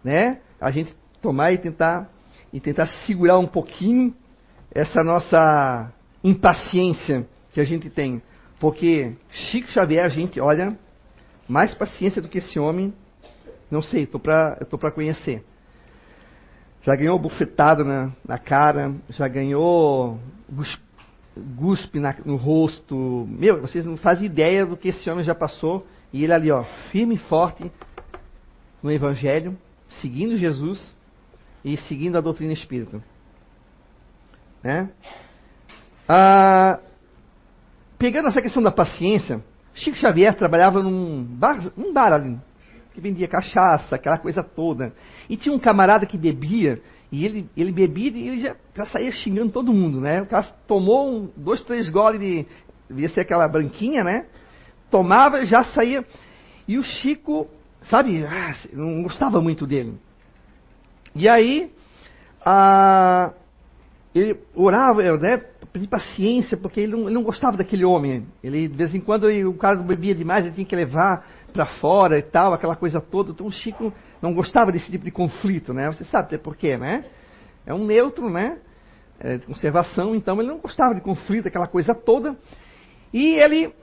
Né? 0.03 0.39
A 0.59 0.71
gente 0.71 0.95
tomar 1.21 1.51
e 1.51 1.57
tentar 1.57 2.09
e 2.51 2.59
tentar 2.59 2.87
segurar 3.05 3.37
um 3.37 3.47
pouquinho 3.47 4.13
essa 4.73 5.03
nossa 5.03 5.91
impaciência 6.23 7.27
que 7.53 7.59
a 7.59 7.63
gente 7.63 7.89
tem. 7.89 8.21
Porque 8.59 9.15
Chico 9.29 9.67
Xavier, 9.69 10.05
a 10.05 10.09
gente, 10.09 10.39
olha, 10.39 10.77
mais 11.47 11.73
paciência 11.73 12.21
do 12.21 12.29
que 12.29 12.37
esse 12.37 12.59
homem, 12.59 12.93
não 13.69 13.81
sei, 13.81 14.05
tô 14.05 14.19
pra, 14.19 14.57
eu 14.59 14.77
para 14.77 14.91
conhecer. 14.91 15.43
Já 16.83 16.95
ganhou 16.95 17.19
bufetada 17.19 17.83
na, 17.83 18.11
na 18.27 18.37
cara, 18.37 18.93
já 19.09 19.27
ganhou 19.27 20.19
guspe 21.55 21.99
na, 21.99 22.15
no 22.25 22.35
rosto. 22.35 23.27
Meu, 23.29 23.61
vocês 23.61 23.85
não 23.85 23.97
fazem 23.97 24.25
ideia 24.25 24.65
do 24.65 24.75
que 24.75 24.89
esse 24.89 25.09
homem 25.09 25.23
já 25.23 25.35
passou. 25.35 25.85
E 26.11 26.23
ele 26.23 26.33
ali, 26.33 26.51
ó, 26.51 26.63
firme 26.91 27.15
e 27.15 27.17
forte 27.17 27.71
no 28.81 28.91
Evangelho, 28.91 29.57
seguindo 30.01 30.35
Jesus 30.35 30.95
e 31.63 31.77
seguindo 31.77 32.17
a 32.17 32.21
doutrina 32.21 32.51
espírita. 32.51 33.01
Né? 34.63 34.89
Ah, 36.07 36.79
pegando 37.97 38.27
essa 38.27 38.41
questão 38.41 38.61
da 38.61 38.71
paciência, 38.71 39.43
Chico 39.73 39.97
Xavier 39.97 40.35
trabalhava 40.35 40.81
num 40.83 41.23
bar, 41.23 41.59
num 41.75 41.93
bar 41.93 42.13
ali, 42.13 42.37
que 42.93 43.01
vendia 43.01 43.27
cachaça, 43.27 43.95
aquela 43.95 44.17
coisa 44.17 44.43
toda. 44.43 44.93
E 45.29 45.37
tinha 45.37 45.53
um 45.55 45.59
camarada 45.59 46.05
que 46.05 46.17
bebia, 46.17 46.81
e 47.11 47.25
ele, 47.25 47.49
ele 47.57 47.71
bebia 47.71 48.11
e 48.11 48.27
ele 48.27 48.39
já, 48.39 48.55
já 48.75 48.85
saía 48.85 49.11
xingando 49.11 49.51
todo 49.51 49.73
mundo, 49.73 49.99
né? 49.99 50.21
O 50.21 50.25
cara 50.25 50.43
tomou 50.67 51.09
um, 51.09 51.29
dois, 51.35 51.61
três 51.61 51.89
goles 51.89 52.19
de. 52.19 52.45
devia 52.89 53.09
ser 53.09 53.21
aquela 53.21 53.47
branquinha, 53.47 54.03
né? 54.03 54.25
Tomava, 54.89 55.45
já 55.45 55.63
saía. 55.65 56.05
E 56.67 56.77
o 56.77 56.83
Chico, 56.83 57.47
sabe, 57.83 58.25
ah, 58.25 58.55
não 58.71 59.03
gostava 59.03 59.41
muito 59.41 59.67
dele. 59.67 59.97
E 61.13 61.27
aí, 61.27 61.71
a, 62.45 63.33
ele 64.13 64.39
orava, 64.53 65.01
né, 65.17 65.37
pedir 65.71 65.87
paciência, 65.87 66.57
porque 66.57 66.81
ele 66.81 66.91
não, 66.91 67.03
ele 67.03 67.13
não, 67.13 67.23
gostava 67.23 67.55
daquele 67.55 67.85
homem. 67.85 68.27
Ele, 68.43 68.67
de 68.67 68.75
vez 68.75 68.93
em 68.93 68.99
quando, 68.99 69.29
ele, 69.29 69.45
o 69.45 69.53
cara 69.53 69.77
bebia 69.77 70.13
demais, 70.13 70.45
ele 70.45 70.55
tinha 70.55 70.65
que 70.65 70.75
levar 70.75 71.25
para 71.53 71.65
fora 71.65 72.17
e 72.17 72.21
tal, 72.21 72.53
aquela 72.53 72.75
coisa 72.75 72.99
toda. 72.99 73.31
Então 73.31 73.47
o 73.47 73.51
Chico 73.51 73.93
não 74.21 74.33
gostava 74.33 74.71
desse 74.71 74.91
tipo 74.91 75.05
de 75.05 75.11
conflito, 75.11 75.73
né? 75.73 75.87
Você 75.87 76.03
sabe 76.05 76.25
até 76.25 76.37
por 76.37 76.57
quê, 76.57 76.77
né? 76.77 77.05
É 77.65 77.73
um 77.73 77.85
neutro, 77.85 78.29
né? 78.29 78.57
É 79.19 79.37
de 79.37 79.45
conservação, 79.45 80.15
então 80.15 80.39
ele 80.39 80.49
não 80.49 80.57
gostava 80.57 80.93
de 80.93 81.01
conflito, 81.01 81.47
aquela 81.47 81.67
coisa 81.67 81.93
toda. 81.93 82.35
E 83.13 83.35
ele 83.35 83.73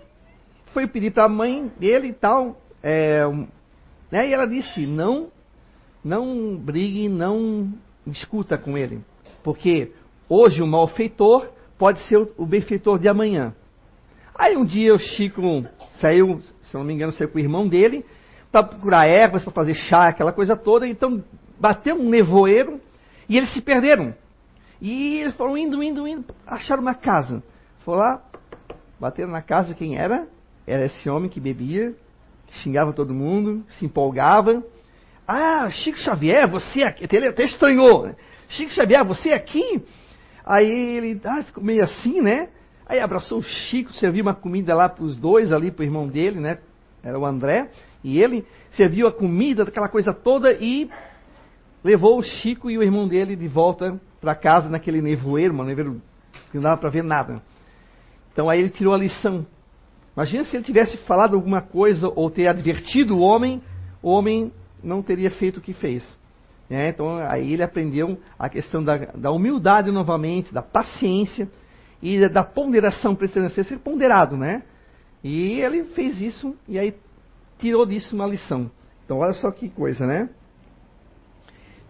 foi 0.73 0.87
pedir 0.87 1.13
para 1.13 1.25
a 1.25 1.29
mãe 1.29 1.71
dele 1.79 2.09
e 2.09 2.13
tal, 2.13 2.61
é, 2.83 3.23
né? 4.11 4.29
E 4.29 4.35
ela 4.35 4.47
disse: 4.47 4.87
não, 4.87 5.31
não 6.05 6.57
brigue, 6.57 7.09
não 7.09 7.73
discuta 8.07 8.59
com 8.59 8.77
ele, 8.77 9.01
porque 9.43 9.93
hoje 10.29 10.63
o 10.63 10.67
malfeitor 10.67 11.49
pode 11.79 12.01
ser 12.03 12.17
o 12.37 12.47
benfeitor 12.47 12.99
de 12.99 13.09
amanhã. 13.09 13.55
Aí 14.35 14.57
um 14.57 14.65
dia 14.65 14.95
o 14.95 14.99
Chico 14.99 15.65
saiu, 16.01 16.41
se 16.41 16.75
não 16.75 16.85
me 16.85 16.95
engano, 16.95 17.13
saiu 17.13 17.29
com 17.29 17.39
o 17.39 17.41
irmão 17.41 17.67
dele, 17.67 18.05
para 18.51 18.63
procurar 18.63 19.07
ervas, 19.07 19.43
para 19.43 19.53
fazer 19.53 19.75
chá, 19.75 20.09
aquela 20.09 20.33
coisa 20.33 20.57
toda. 20.57 20.87
Então 20.87 21.23
bateu 21.59 21.97
um 21.97 22.09
nevoeiro 22.09 22.81
e 23.29 23.37
eles 23.37 23.53
se 23.53 23.61
perderam. 23.61 24.15
E 24.81 25.19
eles 25.21 25.35
foram 25.35 25.59
indo, 25.59 25.83
indo, 25.83 26.07
indo, 26.07 26.25
acharam 26.47 26.83
uma 26.83 26.95
casa. 26.95 27.43
Foram 27.85 27.99
lá, 27.99 28.23
bateram 28.99 29.31
na 29.31 29.43
casa, 29.43 29.75
quem 29.75 29.99
era? 29.99 30.29
Era 30.67 30.87
esse 30.87 31.09
homem 31.11 31.29
que 31.29 31.41
bebia, 31.41 31.95
que 32.47 32.59
xingava 32.59 32.93
todo 32.93 33.13
mundo, 33.13 33.65
se 33.71 33.87
empolgava. 33.87 34.63
Ah, 35.27 35.69
Chico 35.71 35.99
Xavier, 35.99 36.49
você 36.49 36.83
aqui. 36.83 37.07
Ele 37.11 37.27
até 37.27 37.45
estranhou. 37.45 38.15
Chico 38.49 38.71
Xavier, 38.71 39.05
você 39.05 39.31
aqui? 39.31 39.83
Aí 40.49 40.97
ele 40.97 41.21
ah, 41.25 41.43
ficou 41.43 41.63
meio 41.63 41.85
assim, 41.85 42.23
né? 42.23 42.49
Aí 42.87 43.01
abraçou 43.01 43.37
o 43.37 43.43
Chico, 43.43 43.93
serviu 43.93 44.23
uma 44.23 44.35
comida 44.35 44.75
lá 44.75 44.89
para 44.89 45.05
os 45.05 45.19
dois, 45.19 45.53
ali 45.53 45.71
para 45.71 45.83
o 45.83 45.85
irmão 45.85 46.09
dele, 46.09 46.41
né? 46.41 46.57
Era 47.03 47.19
o 47.19 47.27
André. 47.27 47.71
E 48.03 48.19
ele 48.19 48.47
serviu 48.71 49.07
a 49.07 49.13
comida, 49.13 49.65
aquela 49.65 49.91
coisa 49.91 50.15
toda, 50.15 50.51
e 50.53 50.89
levou 51.85 52.19
o 52.19 52.23
Chico 52.23 52.71
e 52.71 52.79
o 52.79 52.83
irmão 52.83 53.07
dele 53.07 53.37
de 53.37 53.47
volta 53.47 54.01
para 54.23 54.35
casa 54.35 54.71
naquele 54.71 55.03
nevoeiro, 55.03 55.53
mano, 55.53 55.69
nevoeiro 55.69 56.01
que 56.51 56.57
não 56.57 56.63
dava 56.63 56.81
para 56.81 56.89
ver 56.89 57.05
nada. 57.05 57.43
Então 58.33 58.49
aí 58.49 58.59
ele 58.59 58.71
tirou 58.71 58.95
a 58.95 58.99
lição. 58.99 59.47
Imagina 60.17 60.45
se 60.45 60.57
ele 60.57 60.65
tivesse 60.65 60.97
falado 60.99 61.37
alguma 61.37 61.61
coisa 61.61 62.09
ou 62.09 62.31
ter 62.31 62.49
advertido 62.49 63.19
o 63.19 63.21
homem, 63.21 63.63
o 64.03 64.09
homem 64.09 64.51
não 64.83 65.03
teria 65.03 65.31
feito 65.31 65.59
o 65.59 65.61
que 65.61 65.75
fez. 65.75 66.18
É, 66.71 66.91
então 66.91 67.17
aí 67.29 67.55
ele 67.55 67.63
aprendeu 67.63 68.19
a 68.39 68.49
questão 68.49 68.85
da, 68.85 68.97
da, 68.97 69.31
humildade 69.31 69.91
novamente, 69.91 70.53
da 70.53 70.61
paciência 70.61 71.49
e 72.03 72.29
da 72.29 72.45
ponderação, 72.45 73.15
precisando 73.15 73.49
ser 73.51 73.79
ponderado, 73.79 74.37
né? 74.37 74.63
E 75.25 75.61
ele 75.61 75.85
fez 75.85 76.21
isso 76.21 76.55
e 76.69 76.79
aí 76.79 76.95
tirou 77.59 77.87
disso 77.87 78.15
uma 78.15 78.27
lição. 78.27 78.71
Então 79.05 79.19
olha 79.19 79.33
só 79.33 79.51
que 79.51 79.71
coisa, 79.71 80.07
né? 80.07 80.29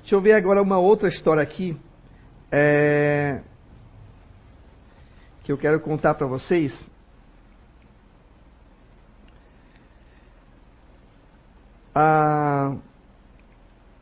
Deixa 0.01 0.15
eu 0.15 0.21
ver 0.21 0.33
agora 0.33 0.63
uma 0.63 0.79
outra 0.79 1.09
história 1.09 1.43
aqui 1.43 1.77
é, 2.51 3.41
que 5.43 5.53
eu 5.53 5.59
quero 5.59 5.81
contar 5.81 6.15
para 6.15 6.27
vocês. 6.27 6.73
Ah, 11.95 12.77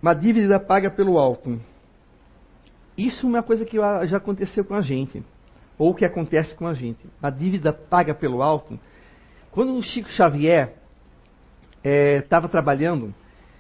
uma 0.01 0.15
dívida 0.15 0.61
paga 0.61 0.91
pelo 0.91 1.19
alto. 1.19 1.61
Isso 2.97 3.27
é 3.27 3.29
uma 3.29 3.43
coisa 3.43 3.65
que 3.65 3.77
já 3.77 4.17
aconteceu 4.17 4.65
com 4.65 4.75
a 4.75 4.81
gente, 4.81 5.23
ou 5.79 5.95
que 5.95 6.05
acontece 6.05 6.55
com 6.55 6.67
a 6.67 6.73
gente. 6.73 7.07
A 7.23 7.31
dívida 7.31 7.73
paga 7.73 8.15
pelo 8.15 8.43
alto. 8.43 8.79
Quando 9.51 9.75
o 9.75 9.83
Chico 9.83 10.09
Xavier 10.09 10.75
estava 11.83 12.47
é, 12.47 12.51
trabalhando, 12.51 13.15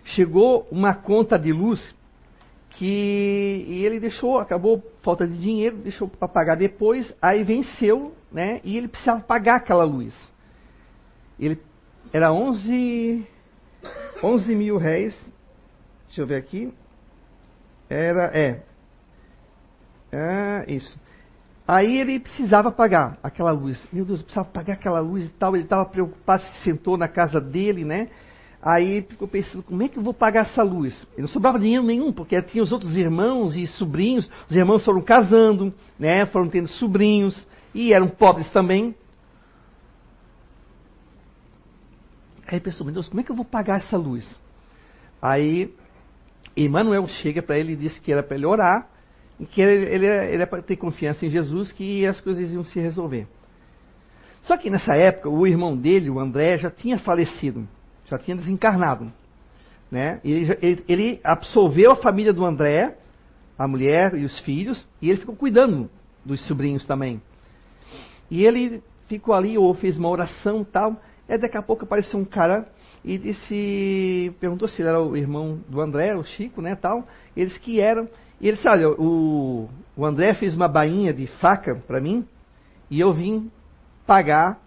chegou 0.05 0.66
uma 0.70 0.94
conta 0.94 1.38
de 1.38 1.53
luz 1.53 1.94
que 2.70 3.66
ele 3.68 3.99
deixou, 3.99 4.38
acabou 4.38 4.83
falta 5.03 5.27
de 5.27 5.38
dinheiro, 5.38 5.79
deixou 5.79 6.09
para 6.09 6.29
pagar 6.29 6.57
depois, 6.57 7.14
aí 7.20 7.42
venceu, 7.42 8.14
né? 8.31 8.61
E 8.62 8.77
ele 8.77 8.88
precisava 8.88 9.20
pagar 9.22 9.57
aquela 9.57 9.85
luz. 9.85 10.14
Ele 11.38 11.59
era 12.12 12.33
11, 12.33 13.27
11 14.22 14.55
mil 14.55 14.77
réis 14.77 15.18
Deixa 16.07 16.23
eu 16.23 16.27
ver 16.27 16.37
aqui. 16.37 16.73
Era, 17.88 18.31
é. 18.37 18.62
É, 20.12 20.64
isso. 20.69 20.99
Aí 21.66 21.99
ele 21.99 22.21
precisava 22.21 22.71
pagar 22.71 23.19
aquela 23.23 23.51
luz. 23.51 23.81
Meu 23.92 24.05
Deus, 24.05 24.23
precisava 24.23 24.49
pagar 24.49 24.75
aquela 24.75 25.01
luz 25.01 25.27
e 25.27 25.31
tal. 25.31 25.55
Ele 25.57 25.64
estava 25.64 25.85
preocupado, 25.85 26.42
se 26.42 26.62
sentou 26.62 26.97
na 26.97 27.09
casa 27.09 27.41
dele, 27.41 27.85
né? 27.85 28.09
Aí 28.62 29.03
ficou 29.03 29.28
pensando, 29.28 29.62
como 29.62 29.83
é 29.83 29.89
que 29.89 29.99
eu 29.99 30.03
vou 30.03 30.14
pagar 30.14 30.47
essa 30.47 30.62
luz? 30.62 31.07
E 31.16 31.20
não 31.20 31.28
sobrava 31.28 31.59
dinheiro 31.59 31.85
nenhum, 31.85 32.12
porque 32.12 32.41
tinha 32.43 32.62
os 32.62 32.72
outros 32.72 32.97
irmãos 32.97 33.57
e 33.57 33.66
sobrinhos. 33.66 34.28
Os 34.49 34.57
irmãos 34.57 34.85
foram 34.85 35.01
casando, 35.03 35.74
né? 35.99 36.24
Foram 36.26 36.49
tendo 36.49 36.68
sobrinhos. 36.68 37.47
E 37.74 37.93
eram 37.93 38.09
pobres 38.09 38.49
também. 38.51 38.95
Aí 42.47 42.55
ele 42.55 42.61
pensou, 42.61 42.85
meu 42.85 42.95
Deus, 42.95 43.09
como 43.09 43.20
é 43.20 43.24
que 43.24 43.30
eu 43.30 43.37
vou 43.37 43.45
pagar 43.45 43.78
essa 43.78 43.97
luz? 43.97 44.24
Aí 45.20 45.74
Emmanuel 46.57 47.07
chega 47.09 47.42
para 47.42 47.59
ele 47.59 47.72
e 47.72 47.76
diz 47.76 47.98
que 47.98 48.12
era 48.12 48.22
para 48.22 48.36
ele 48.36 48.46
orar, 48.46 48.88
e 49.38 49.44
que 49.44 49.61
ele, 49.61 49.84
ele, 49.94 50.07
ele 50.07 50.42
é 50.42 50.46
para 50.46 50.62
ter 50.62 50.76
confiança 50.76 51.26
em 51.26 51.28
Jesus, 51.28 51.70
que 51.72 52.07
as 52.07 52.20
coisas 52.20 52.50
iam 52.52 52.64
se 52.64 52.80
resolver. 52.80 53.26
Só 54.42 54.57
que 54.57 54.70
nessa 54.70 54.94
época, 54.94 55.28
o 55.28 55.46
irmão 55.46 55.76
dele, 55.76 56.09
o 56.09 56.18
André, 56.18 56.57
já 56.57 56.70
tinha 56.70 56.98
falecido, 56.98 57.68
já 58.07 58.16
tinha 58.16 58.36
desencarnado. 58.36 59.12
Né? 59.90 60.20
Ele, 60.24 60.59
ele, 60.62 60.84
ele 60.88 61.20
absolveu 61.22 61.92
a 61.92 61.96
família 61.96 62.32
do 62.32 62.44
André, 62.44 62.96
a 63.59 63.66
mulher 63.66 64.14
e 64.14 64.24
os 64.24 64.38
filhos, 64.40 64.86
e 65.02 65.11
ele 65.11 65.20
ficou 65.20 65.34
cuidando 65.34 65.90
dos 66.24 66.46
sobrinhos 66.46 66.84
também. 66.84 67.20
E 68.30 68.44
ele 68.44 68.82
ficou 69.07 69.34
ali, 69.34 69.59
ou 69.59 69.74
fez 69.74 69.98
uma 69.98 70.09
oração 70.09 70.64
tal, 70.64 70.96
E 71.29 71.37
daqui 71.39 71.57
a 71.57 71.62
pouco 71.62 71.85
apareceu 71.85 72.18
um 72.18 72.24
cara 72.24 72.68
e 73.05 73.18
disse, 73.18 74.33
perguntou 74.41 74.68
se 74.68 74.81
ele 74.81 74.89
era 74.89 75.01
o 75.01 75.16
irmão 75.16 75.61
do 75.68 75.81
André, 75.81 76.14
o 76.14 76.22
Chico, 76.22 76.62
né, 76.62 76.77
tal. 76.77 77.07
Eles 77.37 77.59
que 77.59 77.81
eram. 77.81 78.09
E 78.41 78.47
ele 78.47 78.57
disse, 78.57 78.68
olha, 78.68 78.91
o, 78.91 79.68
o 79.97 80.05
André 80.05 80.35
fez 80.35 80.55
uma 80.55 80.68
bainha 80.68 81.12
de 81.12 81.27
faca 81.27 81.74
para 81.87 82.01
mim 82.01 82.27
e 82.91 83.01
eu 83.01 83.12
vim 83.12 83.51
pagar 84.07 84.61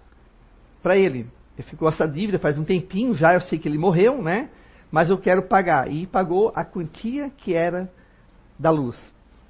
para 0.83 0.97
ele. 0.97 1.27
Ele 1.57 1.67
ficou 1.67 1.87
essa 1.87 2.07
dívida 2.07 2.39
faz 2.39 2.57
um 2.57 2.63
tempinho 2.63 3.13
já, 3.13 3.33
eu 3.33 3.41
sei 3.41 3.59
que 3.59 3.67
ele 3.67 3.77
morreu, 3.77 4.21
né? 4.21 4.49
Mas 4.91 5.09
eu 5.09 5.17
quero 5.17 5.43
pagar. 5.43 5.91
E 5.91 6.07
pagou 6.07 6.51
a 6.55 6.65
quantia 6.65 7.29
que 7.29 7.53
era 7.53 7.89
da 8.57 8.71
luz. 8.71 8.97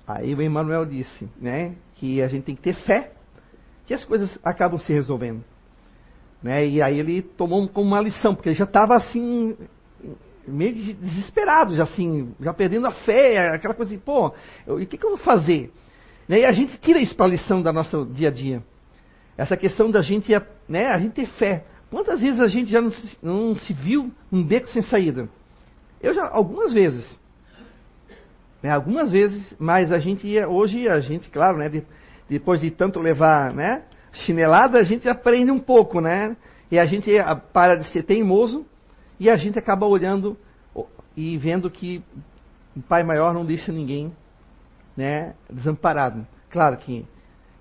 Aí 0.07 0.34
o 0.34 0.41
Emmanuel 0.41 0.86
disse, 0.86 1.30
né, 1.39 1.76
que 1.95 2.22
a 2.22 2.28
gente 2.28 2.43
tem 2.43 2.55
que 2.55 2.62
ter 2.62 2.74
fé, 2.74 3.12
que 3.86 3.93
as 3.93 4.03
coisas 4.03 4.39
acabam 4.43 4.80
se 4.80 4.91
resolvendo. 4.91 5.43
Né? 6.41 6.67
E 6.67 6.81
aí 6.81 6.99
ele 6.99 7.21
tomou 7.21 7.67
como 7.67 7.87
uma 7.87 8.01
lição, 8.01 8.33
porque 8.33 8.49
ele 8.49 8.55
já 8.55 8.65
estava 8.65 8.95
assim, 8.95 9.55
meio 10.47 10.73
desesperado, 10.73 11.75
já 11.75 11.83
assim, 11.83 12.33
já 12.39 12.53
perdendo 12.53 12.87
a 12.87 12.91
fé, 12.91 13.49
aquela 13.49 13.73
coisa 13.73 13.93
assim, 13.93 14.01
pô, 14.01 14.33
o 14.67 14.77
que, 14.85 14.97
que, 14.97 15.05
eu 15.05 15.11
vou 15.11 15.19
fazer? 15.19 15.71
Né? 16.27 16.39
E 16.39 16.45
a 16.45 16.51
gente 16.51 16.77
tira 16.77 16.99
isso 16.99 17.15
para 17.15 17.25
a 17.25 17.29
lição 17.29 17.61
da 17.61 17.73
nossa 17.73 18.05
dia 18.05 18.29
a 18.29 18.31
dia. 18.31 18.63
Essa 19.37 19.55
questão 19.55 19.89
da 19.89 20.01
gente, 20.01 20.31
né, 20.67 20.87
a 20.87 20.97
gente 20.97 21.13
ter 21.13 21.25
fé. 21.25 21.65
Quantas 21.89 22.21
vezes 22.21 22.39
a 22.39 22.47
gente 22.47 22.69
já 22.69 22.81
não 22.81 22.91
se, 22.91 23.17
não 23.21 23.55
se 23.55 23.73
viu 23.73 24.11
num 24.31 24.43
beco 24.43 24.67
sem 24.67 24.81
saída? 24.81 25.29
Eu 26.01 26.13
já, 26.13 26.27
algumas 26.27 26.73
vezes. 26.73 27.19
Né, 28.61 28.69
algumas 28.69 29.11
vezes, 29.11 29.55
mas 29.57 29.91
a 29.91 29.97
gente 29.97 30.27
hoje 30.45 30.87
a 30.87 30.99
gente, 30.99 31.29
claro, 31.29 31.57
né, 31.57 31.69
de, 31.69 31.83
depois 32.29 32.59
de 32.59 32.69
tanto 32.69 32.99
levar, 32.99 33.53
né, 33.53 33.83
chinelada, 34.12 34.80
a 34.80 34.84
gente 34.84 35.07
aprende 35.07 35.51
um 35.51 35.60
pouco, 35.60 36.01
né? 36.01 36.36
E 36.72 36.78
a 36.78 36.86
gente 36.86 37.12
para 37.53 37.76
de 37.76 37.86
ser 37.91 38.03
teimoso 38.03 38.66
e 39.20 39.30
a 39.30 39.36
gente 39.36 39.57
acaba 39.57 39.86
olhando 39.86 40.38
e 41.16 41.38
vendo 41.38 41.70
que 41.70 42.03
o 42.76 42.82
Pai 42.82 43.03
Maior 43.03 43.34
não 43.34 43.45
deixa 43.45 43.72
ninguém, 43.72 44.14
né, 44.95 45.34
desamparado. 45.49 46.26
Claro 46.49 46.78
que 46.78 47.05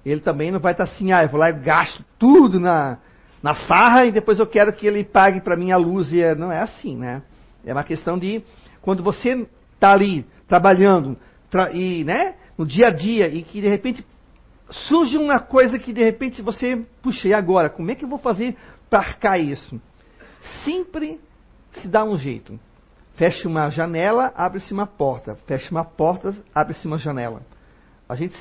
ele 0.04 0.20
também 0.20 0.50
não 0.50 0.60
vai 0.60 0.72
estar 0.72 0.84
assim, 0.84 1.12
ah, 1.12 1.22
eu 1.22 1.28
vou 1.28 1.40
lá 1.40 1.50
e 1.50 1.54
gasto 1.54 2.04
tudo 2.18 2.60
na, 2.60 2.98
na 3.42 3.54
farra 3.54 4.06
e 4.06 4.12
depois 4.12 4.38
eu 4.38 4.46
quero 4.46 4.72
que 4.72 4.86
ele 4.86 5.04
pague 5.04 5.40
para 5.40 5.56
mim 5.56 5.72
a 5.72 5.76
luz. 5.76 6.12
E 6.12 6.22
é, 6.22 6.34
não 6.34 6.52
é 6.52 6.60
assim, 6.60 6.96
né? 6.96 7.22
É 7.64 7.72
uma 7.72 7.84
questão 7.84 8.18
de 8.18 8.42
quando 8.80 9.02
você 9.02 9.46
está 9.74 9.92
ali 9.92 10.24
trabalhando 10.46 11.16
tra 11.50 11.72
e, 11.72 12.04
né, 12.04 12.34
no 12.56 12.64
dia 12.64 12.88
a 12.88 12.90
dia 12.90 13.28
e 13.28 13.42
que 13.42 13.60
de 13.60 13.68
repente 13.68 14.06
surge 14.70 15.16
uma 15.16 15.40
coisa 15.40 15.78
que 15.78 15.92
de 15.92 16.02
repente 16.02 16.42
você, 16.42 16.84
puxa, 17.02 17.28
e 17.28 17.34
agora? 17.34 17.70
Como 17.70 17.90
é 17.90 17.94
que 17.94 18.04
eu 18.04 18.08
vou 18.08 18.18
fazer 18.18 18.56
para 18.88 19.00
arcar 19.00 19.40
isso? 19.40 19.80
Sempre 20.64 21.20
se 21.72 21.88
dá 21.88 22.04
um 22.04 22.16
jeito. 22.16 22.58
Fecha 23.14 23.48
uma 23.48 23.68
janela, 23.68 24.32
abre-se 24.36 24.72
uma 24.72 24.86
porta. 24.86 25.34
Fecha 25.46 25.70
uma 25.70 25.84
porta, 25.84 26.34
abre-se 26.54 26.86
uma 26.86 26.98
janela. 26.98 27.42
A 28.08 28.14
gente 28.14 28.36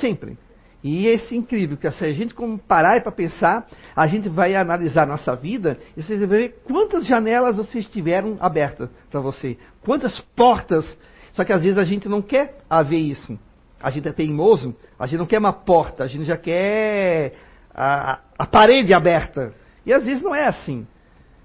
sempre. 0.00 0.36
E 0.82 1.06
esse 1.06 1.34
é 1.34 1.38
incrível, 1.38 1.76
que 1.76 1.90
se 1.90 2.04
a 2.04 2.12
gente 2.12 2.34
parar 2.66 3.02
para 3.02 3.12
pensar, 3.12 3.66
a 3.94 4.06
gente 4.06 4.28
vai 4.28 4.54
analisar 4.54 5.06
nossa 5.06 5.34
vida 5.34 5.78
e 5.96 6.02
vocês 6.02 6.20
vão 6.20 6.28
ver 6.28 6.62
quantas 6.64 7.06
janelas 7.06 7.58
vocês 7.58 7.86
tiveram 7.86 8.38
abertas 8.40 8.88
para 9.10 9.20
você. 9.20 9.58
Quantas 9.82 10.18
portas. 10.34 10.98
Só 11.32 11.44
que 11.44 11.52
às 11.52 11.62
vezes 11.62 11.78
a 11.78 11.84
gente 11.84 12.08
não 12.08 12.22
quer 12.22 12.58
haver 12.68 12.98
isso. 12.98 13.38
A 13.82 13.90
gente 13.90 14.08
é 14.08 14.12
teimoso, 14.12 14.76
a 14.98 15.06
gente 15.06 15.18
não 15.18 15.26
quer 15.26 15.38
uma 15.38 15.52
porta, 15.52 16.04
a 16.04 16.06
gente 16.06 16.24
já 16.24 16.36
quer 16.36 17.34
a, 17.74 18.20
a 18.38 18.46
parede 18.46 18.92
aberta. 18.92 19.54
E 19.86 19.92
às 19.92 20.04
vezes 20.04 20.22
não 20.22 20.34
é 20.34 20.46
assim. 20.46 20.86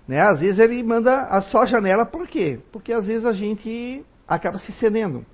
Né? 0.07 0.21
Às 0.21 0.41
vezes 0.41 0.59
ele 0.59 0.83
manda 0.83 1.21
a 1.21 1.41
só 1.41 1.61
a 1.61 1.65
janela, 1.65 2.05
por 2.05 2.27
quê? 2.27 2.59
Porque 2.71 2.91
às 2.91 3.07
vezes 3.07 3.25
a 3.25 3.31
gente 3.31 4.03
acaba 4.27 4.57
se 4.57 4.71
cedendo. 4.73 5.25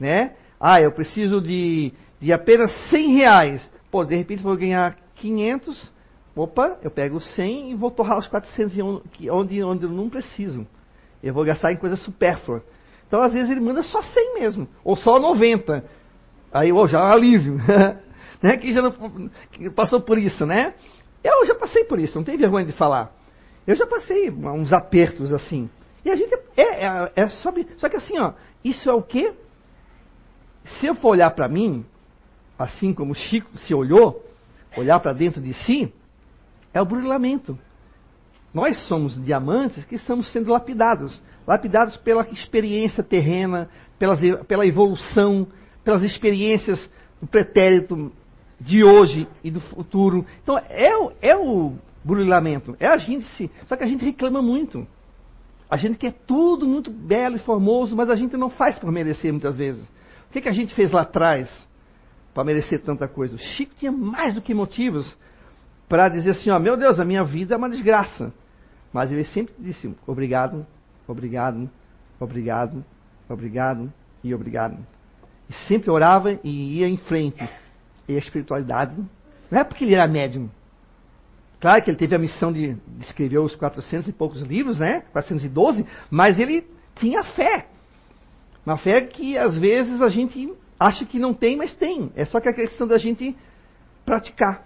Né? 0.00 0.34
Ah, 0.58 0.80
eu 0.80 0.92
preciso 0.92 1.40
de, 1.40 1.92
de 2.20 2.32
apenas 2.32 2.72
100 2.88 3.14
reais. 3.14 3.70
Pô, 3.90 4.04
de 4.04 4.16
repente 4.16 4.42
vou 4.42 4.56
ganhar 4.56 4.96
500. 5.16 5.92
Opa, 6.34 6.78
eu 6.82 6.90
pego 6.90 7.20
100 7.20 7.72
e 7.72 7.74
vou 7.74 7.90
torrar 7.90 8.18
os 8.18 8.28
400 8.28 8.78
onde, 9.30 9.60
onde 9.60 9.84
eu 9.84 9.90
não 9.90 10.08
preciso. 10.08 10.66
Eu 11.22 11.34
vou 11.34 11.44
gastar 11.44 11.72
em 11.72 11.76
coisa 11.76 11.96
supérflua. 11.96 12.62
Então, 13.08 13.22
às 13.22 13.32
vezes, 13.32 13.50
ele 13.50 13.60
manda 13.60 13.82
só 13.82 14.02
100 14.02 14.34
mesmo, 14.34 14.68
ou 14.84 14.94
só 14.94 15.18
90. 15.18 15.82
Aí, 16.52 16.72
oh, 16.72 16.86
já 16.86 17.00
alívio. 17.12 17.58
né? 18.42 18.56
Quem 18.56 18.72
já 18.72 18.82
não, 18.82 18.92
passou 19.74 20.00
por 20.00 20.18
isso, 20.18 20.46
né? 20.46 20.74
Eu 21.22 21.44
já 21.46 21.54
passei 21.54 21.84
por 21.84 21.98
isso, 21.98 22.16
não 22.16 22.24
tem 22.24 22.36
vergonha 22.36 22.64
de 22.64 22.72
falar. 22.72 23.12
Eu 23.66 23.74
já 23.74 23.86
passei 23.86 24.30
uns 24.30 24.72
apertos 24.72 25.32
assim. 25.32 25.68
E 26.04 26.10
a 26.10 26.16
gente 26.16 26.32
é, 26.56 26.86
é, 26.86 27.12
é 27.16 27.28
só, 27.28 27.52
que 27.52 27.96
assim, 27.96 28.18
ó, 28.18 28.32
isso 28.64 28.88
é 28.88 28.94
o 28.94 29.02
quê? 29.02 29.34
Se 30.64 30.86
eu 30.86 30.94
for 30.94 31.10
olhar 31.10 31.30
para 31.32 31.48
mim, 31.48 31.84
assim 32.58 32.94
como 32.94 33.14
Chico 33.14 33.58
se 33.58 33.74
olhou, 33.74 34.24
olhar 34.76 35.00
para 35.00 35.12
dentro 35.12 35.40
de 35.42 35.52
si, 35.52 35.92
é 36.72 36.80
o 36.80 36.86
burilamento. 36.86 37.58
Nós 38.54 38.78
somos 38.86 39.22
diamantes 39.22 39.84
que 39.84 39.96
estamos 39.96 40.32
sendo 40.32 40.50
lapidados 40.50 41.20
lapidados 41.48 41.96
pela 41.96 42.28
experiência 42.28 43.02
terrena, 43.02 43.70
pelas, 43.98 44.20
pela 44.46 44.66
evolução, 44.66 45.46
pelas 45.88 46.02
experiências 46.02 46.78
do 47.18 47.26
pretérito 47.26 48.12
de 48.60 48.84
hoje 48.84 49.26
e 49.42 49.50
do 49.50 49.58
futuro. 49.58 50.26
Então 50.42 50.58
é, 50.58 50.90
é 51.22 51.34
o 51.34 51.76
burilamento, 52.04 52.76
é 52.78 52.86
a 52.86 52.98
gente. 52.98 53.50
Só 53.64 53.74
que 53.74 53.84
a 53.84 53.86
gente 53.86 54.04
reclama 54.04 54.42
muito. 54.42 54.86
A 55.70 55.78
gente 55.78 55.96
quer 55.96 56.12
tudo 56.26 56.68
muito 56.68 56.90
belo 56.90 57.36
e 57.36 57.38
formoso, 57.38 57.96
mas 57.96 58.10
a 58.10 58.16
gente 58.16 58.36
não 58.36 58.50
faz 58.50 58.78
por 58.78 58.92
merecer 58.92 59.32
muitas 59.32 59.56
vezes. 59.56 59.82
O 60.28 60.32
que, 60.32 60.42
que 60.42 60.48
a 60.50 60.52
gente 60.52 60.74
fez 60.74 60.90
lá 60.90 61.00
atrás 61.00 61.50
para 62.34 62.44
merecer 62.44 62.82
tanta 62.82 63.08
coisa? 63.08 63.36
O 63.36 63.38
Chico 63.38 63.72
tinha 63.78 63.90
mais 63.90 64.34
do 64.34 64.42
que 64.42 64.52
motivos 64.52 65.16
para 65.88 66.10
dizer 66.10 66.32
assim: 66.32 66.50
ó, 66.50 66.58
meu 66.58 66.76
Deus, 66.76 67.00
a 67.00 67.04
minha 67.06 67.24
vida 67.24 67.54
é 67.54 67.56
uma 67.56 67.70
desgraça. 67.70 68.30
Mas 68.92 69.10
ele 69.10 69.24
sempre 69.24 69.54
disse: 69.58 69.90
obrigado, 70.06 70.66
obrigado, 71.06 71.70
obrigado, 72.20 72.84
obrigado 73.26 73.90
e 74.22 74.34
obrigado. 74.34 74.97
E 75.48 75.52
sempre 75.66 75.90
orava 75.90 76.38
e 76.44 76.78
ia 76.78 76.88
em 76.88 76.96
frente. 76.96 77.48
E 78.08 78.14
a 78.14 78.18
espiritualidade, 78.18 78.94
não 79.50 79.60
é 79.60 79.64
porque 79.64 79.84
ele 79.84 79.94
era 79.94 80.06
médium. 80.06 80.48
Claro 81.60 81.82
que 81.82 81.90
ele 81.90 81.96
teve 81.96 82.14
a 82.14 82.18
missão 82.18 82.52
de, 82.52 82.74
de 82.74 83.04
escrever 83.04 83.38
os 83.38 83.54
400 83.56 84.08
e 84.08 84.12
poucos 84.12 84.42
livros, 84.42 84.78
né? 84.78 85.02
412, 85.12 85.84
mas 86.10 86.38
ele 86.38 86.64
tinha 86.94 87.24
fé. 87.24 87.66
Uma 88.64 88.76
fé 88.76 89.00
que 89.00 89.36
às 89.36 89.58
vezes 89.58 90.00
a 90.00 90.08
gente 90.08 90.52
acha 90.78 91.04
que 91.04 91.18
não 91.18 91.34
tem, 91.34 91.56
mas 91.56 91.74
tem. 91.74 92.12
É 92.14 92.24
só 92.24 92.40
que 92.40 92.48
a 92.48 92.52
questão 92.52 92.86
da 92.86 92.98
gente 92.98 93.36
praticar, 94.04 94.64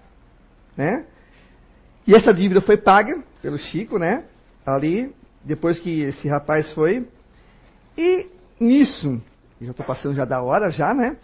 né? 0.77 1.07
E 2.07 2.15
essa 2.15 2.35
dívida 2.35 2.61
foi 2.61 2.77
paga 2.77 3.23
pelo 3.41 3.57
Chico, 3.59 3.99
né? 3.99 4.25
Ali 4.67 5.15
depois 5.45 5.79
que 5.79 6.03
esse 6.03 6.29
rapaz 6.29 6.71
foi. 6.73 7.07
E 7.97 8.27
nisso, 8.61 9.21
já 9.65 9.71
estou 9.71 9.87
passando 9.87 10.15
já 10.15 10.25
da 10.25 10.43
hora 10.43 10.71
já, 10.71 10.93
né? 10.95 11.17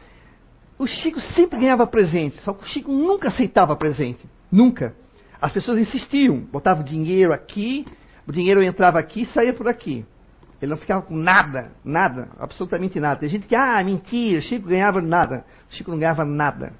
O 0.79 0.87
Chico 0.87 1.21
sempre 1.21 1.59
ganhava 1.59 1.87
presente, 1.87 2.37
só 2.43 2.53
que 2.53 2.63
o 2.63 2.67
Chico 2.67 2.93
nunca 2.93 3.29
aceitava 3.29 3.75
presente. 3.75 4.25
Nunca. 4.51 4.95
As 5.41 5.53
pessoas 5.53 5.79
insistiam, 5.79 6.39
botavam 6.39 6.85
dinheiro 6.85 7.33
aqui, 7.33 7.85
o 8.27 8.33
dinheiro 8.33 8.63
entrava 8.63 8.99
aqui 8.99 9.23
e 9.23 9.27
saía 9.27 9.53
por 9.53 9.69
aqui. 9.69 10.05
Ele 10.61 10.71
não 10.71 10.77
ficava 10.77 11.03
com 11.03 11.17
nada, 11.17 11.71
nada, 11.85 12.29
absolutamente 12.39 12.99
nada. 12.99 13.21
Tem 13.21 13.29
gente 13.29 13.47
que, 13.47 13.55
ah, 13.55 13.83
mentira, 13.85 14.41
Chico 14.41 14.69
ganhava 14.69 15.01
nada. 15.01 15.45
O 15.71 15.75
Chico 15.75 15.91
não 15.91 15.99
ganhava 15.99 16.25
nada. 16.25 16.73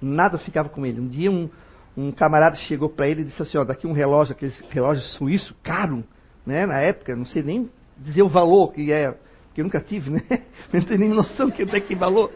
Nada 0.00 0.36
ficava 0.38 0.68
com 0.68 0.84
ele. 0.84 1.00
Um 1.00 1.08
dia 1.08 1.30
um, 1.30 1.48
um 1.96 2.12
camarada 2.12 2.56
chegou 2.56 2.88
para 2.88 3.08
ele 3.08 3.22
e 3.22 3.24
disse 3.24 3.40
assim, 3.40 3.56
ó, 3.56 3.64
daqui 3.64 3.86
um 3.86 3.92
relógio, 3.92 4.34
aquele 4.34 4.52
relógio 4.70 5.02
suíço, 5.02 5.54
caro, 5.62 6.04
né, 6.44 6.66
na 6.66 6.80
época, 6.80 7.16
não 7.16 7.24
sei 7.24 7.42
nem 7.42 7.70
dizer 7.96 8.22
o 8.22 8.28
valor 8.28 8.72
que 8.72 8.92
é, 8.92 9.14
que 9.54 9.60
eu 9.60 9.64
nunca 9.64 9.80
tive, 9.80 10.10
né? 10.10 10.22
Não 10.72 10.82
tenho 10.82 11.00
nem 11.00 11.08
noção 11.08 11.50
que 11.50 11.62
é 11.62 11.80
que 11.80 11.94
valor. 11.94 12.32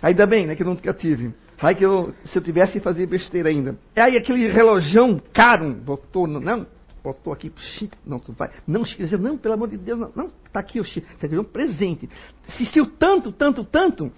Ainda 0.00 0.26
bem, 0.26 0.46
né, 0.46 0.54
que 0.54 0.62
eu 0.62 0.66
nunca 0.66 0.92
tive. 0.94 1.34
Vai 1.58 1.74
que 1.74 1.84
eu, 1.84 2.12
se 2.26 2.36
eu 2.36 2.42
tivesse, 2.42 2.78
fazia 2.80 3.06
besteira 3.06 3.48
ainda. 3.48 3.76
É 3.94 4.02
aí 4.02 4.16
aquele 4.16 4.48
relojão 4.48 5.20
caro, 5.32 5.72
botou, 5.72 6.26
não, 6.26 6.66
botou 7.02 7.32
aqui, 7.32 7.50
Chico, 7.56 7.96
não, 8.04 8.18
tu 8.18 8.32
vai. 8.32 8.50
Não, 8.66 8.84
Chico, 8.84 9.02
não, 9.18 9.38
pelo 9.38 9.54
amor 9.54 9.68
de 9.68 9.78
Deus, 9.78 9.98
não, 9.98 10.12
não 10.14 10.30
tá 10.52 10.60
aqui 10.60 10.78
o 10.78 10.84
Chico, 10.84 11.06
você 11.16 11.38
um 11.38 11.44
presente. 11.44 12.08
Insistiu 12.48 12.86
tanto, 12.86 13.32
tanto, 13.32 13.64
tanto, 13.64 14.12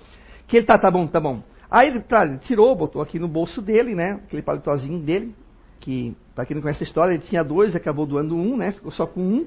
que 0.46 0.56
ele 0.56 0.66
tá, 0.66 0.78
tá 0.78 0.90
bom, 0.90 1.06
tá 1.06 1.20
bom. 1.20 1.42
Aí 1.70 1.88
ele, 1.88 2.00
tá, 2.00 2.24
ele 2.24 2.38
tirou, 2.38 2.74
botou 2.74 3.00
aqui 3.00 3.18
no 3.18 3.28
bolso 3.28 3.62
dele, 3.62 3.94
né, 3.94 4.20
aquele 4.24 4.42
palitozinho 4.42 4.98
dele, 5.00 5.34
que, 5.80 6.16
para 6.34 6.44
quem 6.44 6.56
não 6.56 6.62
conhece 6.62 6.82
a 6.82 6.86
história, 6.86 7.14
ele 7.14 7.22
tinha 7.22 7.44
dois, 7.44 7.76
acabou 7.76 8.06
doando 8.06 8.34
um, 8.34 8.56
né? 8.56 8.72
Ficou 8.72 8.90
só 8.90 9.06
com 9.06 9.20
um. 9.20 9.46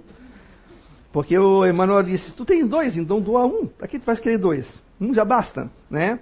Porque 1.12 1.38
o 1.38 1.66
Emmanuel 1.66 2.03
disse, 2.03 2.36
tu 2.36 2.45
tens 2.45 2.68
dois, 2.68 2.95
então 2.95 3.20
doa 3.20 3.45
um. 3.45 3.66
Para 3.66 3.88
que 3.88 3.99
tu 3.99 4.05
vais 4.05 4.20
querer 4.20 4.38
dois? 4.38 4.68
Um 5.01 5.14
já 5.14 5.26
basta, 5.26 5.70
né? 5.89 6.20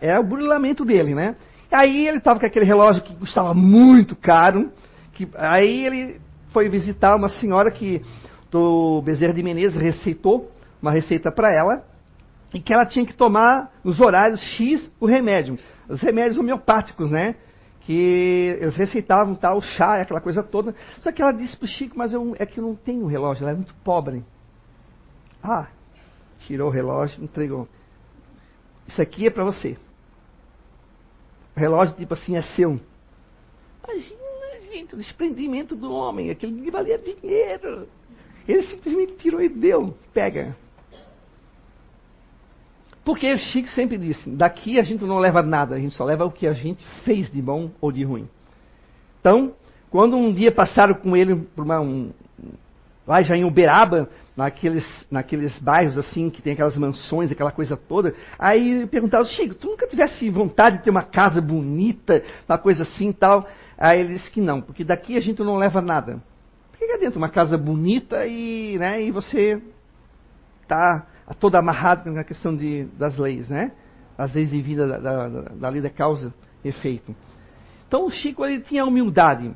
É 0.00 0.18
o 0.18 0.24
burilamento 0.24 0.84
dele, 0.84 1.14
né? 1.14 1.36
Aí 1.70 2.06
ele 2.06 2.18
estava 2.18 2.38
com 2.40 2.46
aquele 2.46 2.64
relógio 2.64 3.02
que 3.02 3.14
custava 3.14 3.52
muito 3.54 4.14
caro, 4.16 4.70
Que, 5.12 5.28
aí 5.36 5.86
ele 5.86 6.20
foi 6.50 6.68
visitar 6.68 7.16
uma 7.16 7.28
senhora 7.28 7.70
que 7.70 8.02
do 8.50 9.02
Bezerra 9.02 9.34
de 9.34 9.42
Menezes 9.42 9.76
receitou 9.76 10.50
uma 10.80 10.90
receita 10.90 11.30
para 11.30 11.54
ela 11.54 11.84
e 12.54 12.60
que 12.60 12.72
ela 12.72 12.86
tinha 12.86 13.04
que 13.04 13.14
tomar 13.14 13.70
nos 13.84 14.00
horários 14.00 14.40
X 14.40 14.90
o 15.00 15.06
remédio. 15.06 15.58
Os 15.88 16.00
remédios 16.00 16.38
homeopáticos, 16.38 17.10
né? 17.10 17.34
Que 17.86 18.58
eles 18.60 18.76
receitavam 18.76 19.36
tal 19.36 19.62
chá, 19.62 20.00
aquela 20.00 20.20
coisa 20.20 20.42
toda. 20.42 20.74
Só 21.00 21.12
que 21.12 21.22
ela 21.22 21.32
disse 21.32 21.56
para 21.56 21.64
o 21.64 21.68
Chico, 21.68 21.96
mas 21.96 22.12
eu, 22.12 22.34
é 22.38 22.44
que 22.44 22.58
eu 22.58 22.64
não 22.64 22.74
tenho 22.74 23.06
relógio, 23.06 23.44
ela 23.44 23.52
é 23.52 23.54
muito 23.54 23.74
pobre. 23.76 24.24
Ah, 25.42 25.68
tirou 26.40 26.68
o 26.68 26.72
relógio, 26.72 27.22
entregou. 27.22 27.68
Isso 28.88 29.00
aqui 29.00 29.26
é 29.26 29.30
para 29.30 29.44
você. 29.44 29.76
O 31.56 31.60
relógio, 31.60 31.94
tipo 31.94 32.14
assim, 32.14 32.36
é 32.36 32.42
seu. 32.42 32.80
Imagina, 33.84 34.60
gente, 34.70 34.94
o 34.94 34.98
desprendimento 34.98 35.76
do 35.76 35.92
homem. 35.92 36.30
Aquilo 36.30 36.60
que 36.60 36.70
valia 36.70 36.98
dinheiro. 36.98 37.88
Ele 38.48 38.62
simplesmente 38.62 39.14
tirou 39.14 39.40
e 39.40 39.48
deu. 39.48 39.96
Pega. 40.12 40.56
Porque 43.06 43.32
o 43.32 43.38
Chico 43.38 43.68
sempre 43.68 43.96
disse: 43.96 44.28
daqui 44.28 44.80
a 44.80 44.82
gente 44.82 45.04
não 45.04 45.18
leva 45.18 45.40
nada, 45.40 45.76
a 45.76 45.78
gente 45.78 45.94
só 45.94 46.04
leva 46.04 46.24
o 46.24 46.30
que 46.30 46.44
a 46.44 46.52
gente 46.52 46.84
fez 47.04 47.30
de 47.30 47.40
bom 47.40 47.70
ou 47.80 47.92
de 47.92 48.02
ruim. 48.02 48.28
Então, 49.20 49.54
quando 49.88 50.16
um 50.16 50.32
dia 50.32 50.50
passaram 50.50 50.94
com 50.94 51.16
ele 51.16 51.36
por 51.54 51.64
uma, 51.64 51.80
um, 51.80 52.10
lá 53.06 53.22
já 53.22 53.36
em 53.36 53.44
Uberaba, 53.44 54.10
naqueles, 54.36 54.84
naqueles 55.08 55.56
bairros 55.60 55.96
assim, 55.96 56.28
que 56.28 56.42
tem 56.42 56.54
aquelas 56.54 56.76
mansões, 56.76 57.30
aquela 57.30 57.52
coisa 57.52 57.76
toda. 57.76 58.12
Aí 58.36 58.88
perguntaram, 58.88 59.24
Chico, 59.24 59.54
tu 59.54 59.68
nunca 59.68 59.86
tivesse 59.86 60.28
vontade 60.28 60.78
de 60.78 60.82
ter 60.82 60.90
uma 60.90 61.04
casa 61.04 61.40
bonita, 61.40 62.24
uma 62.48 62.58
coisa 62.58 62.82
assim 62.82 63.10
e 63.10 63.14
tal? 63.14 63.48
Aí 63.78 64.00
ele 64.00 64.14
disse 64.14 64.32
que 64.32 64.40
não, 64.40 64.60
porque 64.60 64.82
daqui 64.82 65.16
a 65.16 65.20
gente 65.20 65.40
não 65.44 65.56
leva 65.56 65.80
nada. 65.80 66.20
Que 66.76 66.84
adianta 66.86 67.18
uma 67.18 67.28
casa 67.28 67.56
bonita 67.56 68.26
e, 68.26 68.76
né, 68.78 69.00
e 69.00 69.12
você 69.12 69.62
está 70.62 71.06
todo 71.34 71.56
amarrado 71.56 72.10
na 72.10 72.24
questão 72.24 72.54
de, 72.54 72.84
das 72.98 73.18
leis, 73.18 73.48
né? 73.48 73.72
As 74.16 74.32
leis 74.32 74.50
de 74.50 74.62
vida 74.62 74.86
da, 74.86 74.98
da, 74.98 75.28
da 75.28 75.68
lei 75.68 75.80
da 75.80 75.90
causa 75.90 76.32
e 76.64 76.68
efeito. 76.68 77.14
Então 77.86 78.06
o 78.06 78.10
Chico 78.10 78.44
ele 78.44 78.60
tinha 78.60 78.84
humildade 78.84 79.54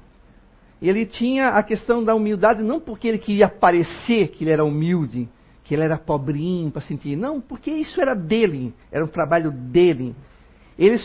ele 0.81 1.05
tinha 1.05 1.51
a 1.51 1.63
questão 1.63 2.03
da 2.03 2.15
humildade 2.15 2.63
não 2.63 2.81
porque 2.81 3.07
ele 3.07 3.19
queria 3.19 3.49
parecer 3.49 4.29
que 4.29 4.45
ele 4.45 4.51
era 4.51 4.65
humilde, 4.65 5.29
que 5.63 5.75
ele 5.75 5.83
era 5.83 5.99
pobrinho 5.99 6.71
para 6.71 6.81
sentir, 6.81 7.17
não, 7.17 7.41
porque 7.41 7.71
isso 7.71 8.01
era 8.01 8.15
dele, 8.15 8.75
era 8.91 9.05
um 9.05 9.09
trabalho 9.09 9.51
dele. 9.51 10.15
Ele, 10.79 10.97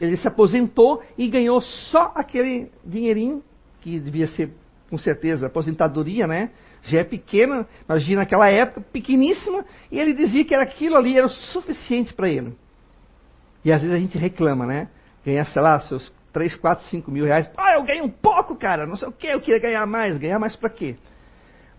ele 0.00 0.16
se 0.16 0.26
aposentou 0.26 1.00
e 1.16 1.28
ganhou 1.28 1.60
só 1.60 2.12
aquele 2.16 2.70
dinheirinho, 2.84 3.42
que 3.80 4.00
devia 4.00 4.26
ser, 4.26 4.52
com 4.90 4.98
certeza, 4.98 5.46
aposentadoria, 5.46 6.26
né? 6.26 6.50
Já 6.82 7.00
é 7.00 7.04
pequena, 7.04 7.66
imagina 7.88 8.20
naquela 8.20 8.48
época, 8.48 8.80
pequeníssima, 8.80 9.64
e 9.90 9.98
ele 9.98 10.14
dizia 10.14 10.44
que 10.44 10.54
era 10.54 10.62
aquilo 10.62 10.96
ali 10.96 11.16
era 11.16 11.26
o 11.26 11.30
suficiente 11.30 12.14
para 12.14 12.28
ele. 12.28 12.56
E 13.64 13.72
às 13.72 13.80
vezes 13.82 13.94
a 13.94 13.98
gente 13.98 14.16
reclama, 14.16 14.66
né? 14.66 14.88
Ganhar, 15.24 15.44
sei 15.46 15.60
lá, 15.60 15.78
seus 15.80 16.12
3, 16.32 16.54
4, 16.56 16.86
5 16.86 17.10
mil 17.10 17.24
reais. 17.24 17.48
Ah, 17.56 17.74
eu 17.74 17.82
ganho 17.82 18.04
um 18.04 18.10
pouco, 18.10 18.56
cara, 18.56 18.86
não 18.86 18.96
sei 18.96 19.08
o 19.08 19.12
que, 19.12 19.26
eu 19.26 19.40
queria 19.40 19.60
ganhar 19.60 19.86
mais. 19.86 20.16
Ganhar 20.16 20.38
mais 20.38 20.56
para 20.56 20.70
quê? 20.70 20.96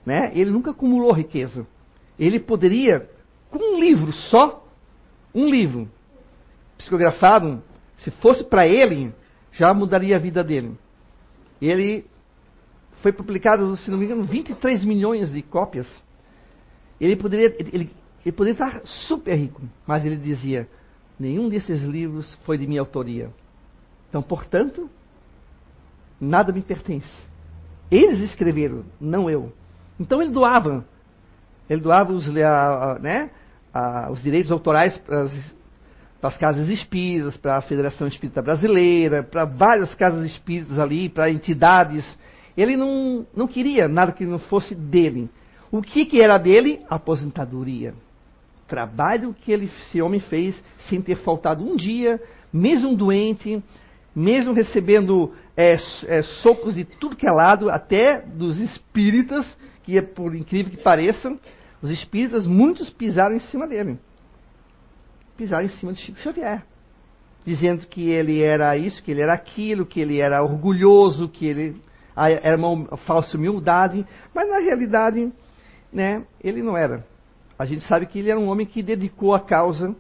Né? 0.06 0.32
Ele 0.36 0.52
nunca 0.52 0.72
acumulou 0.72 1.12
riqueza. 1.14 1.66
Ele 2.20 2.40
poderia, 2.40 3.10
com 3.50 3.76
um 3.76 3.80
livro 3.80 4.12
só, 4.12 4.64
um 5.34 5.50
livro 5.50 5.90
psicografado, 6.78 7.64
se 7.98 8.12
fosse 8.12 8.44
para 8.44 8.68
ele, 8.68 9.14
já 9.52 9.74
mudaria 9.74 10.16
a 10.16 10.20
vida 10.20 10.44
dele. 10.44 10.78
Ele 11.62 12.06
foi 13.02 13.12
publicado, 13.12 13.76
se 13.78 13.90
não 13.90 13.98
me 13.98 14.06
engano, 14.06 14.24
23 14.24 14.84
milhões 14.86 15.32
de 15.32 15.42
cópias. 15.42 15.88
Ele 17.00 17.16
poderia, 17.16 17.56
ele, 17.60 17.92
ele 18.26 18.36
poderia 18.36 18.54
estar 18.54 18.82
super 18.86 19.36
rico, 19.36 19.62
mas 19.86 20.06
ele 20.06 20.18
dizia: 20.18 20.68
nenhum 21.20 21.50
desses 21.50 21.82
livros 21.82 22.34
foi 22.46 22.58
de 22.58 22.68
minha 22.68 22.82
autoria. 22.82 23.30
Então, 24.10 24.22
portanto, 24.22 24.90
nada 26.20 26.52
me 26.52 26.62
pertence. 26.62 27.12
Eles 27.90 28.20
escreveram, 28.20 28.86
não 29.00 29.30
eu. 29.30 29.52
Então 30.00 30.22
ele 30.22 30.32
doava. 30.32 30.86
Ele 31.70 31.82
doava 31.82 32.12
os, 32.12 32.28
né, 32.28 33.30
os 34.12 34.22
direitos 34.22 34.52
autorais 34.52 34.98
para 34.98 35.24
as 36.24 36.38
casas 36.38 36.70
espíritas, 36.70 37.36
para 37.38 37.58
a 37.58 37.62
Federação 37.62 38.08
Espírita 38.08 38.42
Brasileira, 38.42 39.24
para 39.24 39.46
várias 39.46 39.94
casas 39.96 40.26
espíritas 40.30 40.78
ali, 40.78 41.10
para 41.10 41.32
entidades. 41.32 42.06
Ele 42.56 42.76
não, 42.76 43.26
não 43.36 43.48
queria 43.48 43.88
nada 43.88 44.12
que 44.12 44.26
não 44.26 44.40
fosse 44.40 44.76
dele. 44.76 45.30
O 45.72 45.82
que, 45.82 46.06
que 46.06 46.22
era 46.22 46.38
dele? 46.38 46.82
Aposentadoria. 46.90 47.94
Trabalho 48.68 49.34
que 49.34 49.52
ele, 49.52 49.66
esse 49.84 50.02
homem 50.02 50.20
fez 50.20 50.62
sem 50.90 51.02
ter 51.02 51.18
faltado 51.18 51.64
um 51.64 51.76
dia, 51.76 52.22
mesmo 52.52 52.96
doente, 52.96 53.64
mesmo 54.16 54.54
recebendo 54.54 55.34
é, 55.56 55.78
é, 56.08 56.22
socos 56.42 56.76
de 56.76 56.84
tudo 56.84 57.16
que 57.16 57.28
é 57.28 57.32
lado, 57.32 57.70
até 57.70 58.22
dos 58.22 58.58
espíritas, 58.58 59.46
que 59.84 59.98
é 59.98 60.02
por 60.02 60.36
incrível 60.36 60.72
que 60.72 60.84
pareça, 60.84 61.38
os 61.82 61.90
espíritas, 61.90 62.46
muitos 62.46 62.90
pisaram 62.90 63.36
em 63.36 63.40
cima 63.40 63.68
dele. 63.68 63.98
Pisaram 65.36 65.66
em 65.66 65.70
cima 65.70 65.94
de 65.94 66.02
Chico 66.02 66.20
Xavier. 66.20 66.64
Dizendo 67.44 67.88
que 67.88 68.10
ele 68.10 68.42
era 68.42 68.78
isso, 68.78 69.02
que 69.02 69.10
ele 69.10 69.22
era 69.22 69.34
aquilo, 69.34 69.86
que 69.86 70.00
ele 70.00 70.20
era 70.20 70.44
orgulhoso, 70.44 71.28
que 71.28 71.46
ele 71.48 71.82
era 72.16 72.58
uma 72.58 72.98
falsa 72.98 73.38
humildade, 73.38 74.06
mas 74.34 74.50
na 74.50 74.60
realidade, 74.60 75.32
né, 75.92 76.24
ele 76.44 76.62
não 76.62 76.78
era. 76.78 77.06
A 77.58 77.66
gente 77.66 77.86
sabe 77.86 78.06
que 78.06 78.20
ele 78.20 78.30
era 78.30 78.40
um 78.40 78.48
homem 78.48 78.66
que 78.66 78.82
dedicou 78.82 79.34
a 79.34 79.40
causa 79.40 79.96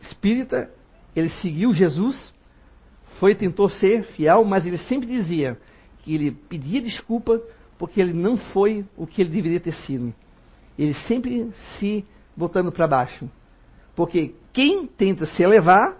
espírita, 0.00 0.70
ele 1.14 1.30
seguiu 1.30 1.72
Jesus, 1.72 2.34
foi 3.18 3.34
tentou 3.34 3.68
ser 3.68 4.04
fiel, 4.04 4.44
mas 4.44 4.66
ele 4.66 4.78
sempre 4.78 5.06
dizia 5.06 5.58
que 6.02 6.14
ele 6.14 6.32
pedia 6.32 6.82
desculpa 6.82 7.40
porque 7.78 8.00
ele 8.00 8.12
não 8.12 8.36
foi 8.36 8.84
o 8.96 9.06
que 9.06 9.22
ele 9.22 9.30
deveria 9.30 9.60
ter 9.60 9.74
sido. 9.74 10.12
Ele 10.78 10.94
sempre 11.06 11.50
se 11.78 12.04
botando 12.36 12.72
para 12.72 12.86
baixo. 12.86 13.30
Porque 13.94 14.34
quem 14.52 14.86
tenta 14.86 15.24
se 15.26 15.42
elevar, 15.42 15.96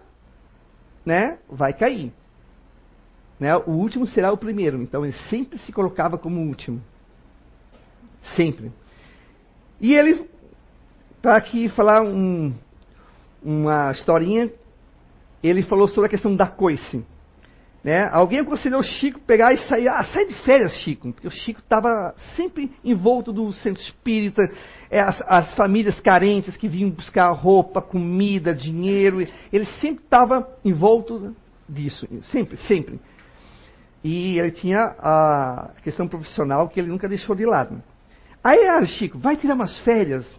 né, 1.05 1.39
vai 1.49 1.73
cair. 1.73 2.13
Né? 3.39 3.57
O 3.57 3.73
último 3.73 4.07
será 4.07 4.33
o 4.33 4.37
primeiro. 4.37 4.83
Então 4.83 5.05
ele 5.05 5.15
sempre 5.29 5.59
se 5.59 5.73
colocava 5.73 6.19
como 6.19 6.41
o 6.41 6.47
último. 6.47 6.83
Sempre. 8.37 8.73
E 9.81 9.95
ele, 9.95 10.29
para 11.21 11.37
aqui 11.37 11.69
falar 11.69 12.03
um, 12.03 12.55
uma 13.43 13.91
historinha 13.91 14.51
ele 15.49 15.63
falou 15.63 15.87
sobre 15.87 16.07
a 16.07 16.11
questão 16.11 16.35
da 16.35 16.47
coice. 16.47 17.05
Né? 17.83 18.09
Alguém 18.11 18.41
aconselhou 18.41 18.81
o 18.81 18.85
Chico 18.85 19.21
pegar 19.21 19.53
e 19.53 19.59
sair, 19.69 19.89
ah, 19.89 20.03
sai 20.05 20.25
de 20.25 20.35
férias, 20.37 20.73
Chico, 20.77 21.13
porque 21.13 21.29
o 21.29 21.31
Chico 21.31 21.61
estava 21.61 22.15
sempre 22.35 22.73
envolto 22.83 23.31
do 23.31 23.53
centro 23.53 23.83
espírita, 23.83 24.43
é, 24.91 25.01
as, 25.01 25.23
as, 25.27 25.55
famílias 25.55 26.01
carentes 26.01 26.57
que 26.57 26.67
vinham 26.67 26.89
buscar 26.89 27.31
roupa, 27.33 27.83
comida, 27.83 28.55
dinheiro, 28.55 29.21
ele 29.53 29.67
sempre 29.83 30.03
estava 30.03 30.49
envolto 30.65 31.37
disso, 31.69 32.09
sempre, 32.33 32.57
sempre. 32.57 32.99
E 34.05 34.39
ele 34.39 34.51
tinha 34.51 34.95
a 34.99 35.71
questão 35.83 36.07
profissional 36.07 36.69
que 36.69 36.79
ele 36.79 36.91
nunca 36.91 37.09
deixou 37.09 37.35
de 37.35 37.47
lado. 37.47 37.83
Aí, 38.43 38.69
ah, 38.69 38.85
Chico, 38.85 39.19
vai 39.19 39.35
tirar 39.35 39.55
umas 39.55 39.79
férias. 39.79 40.39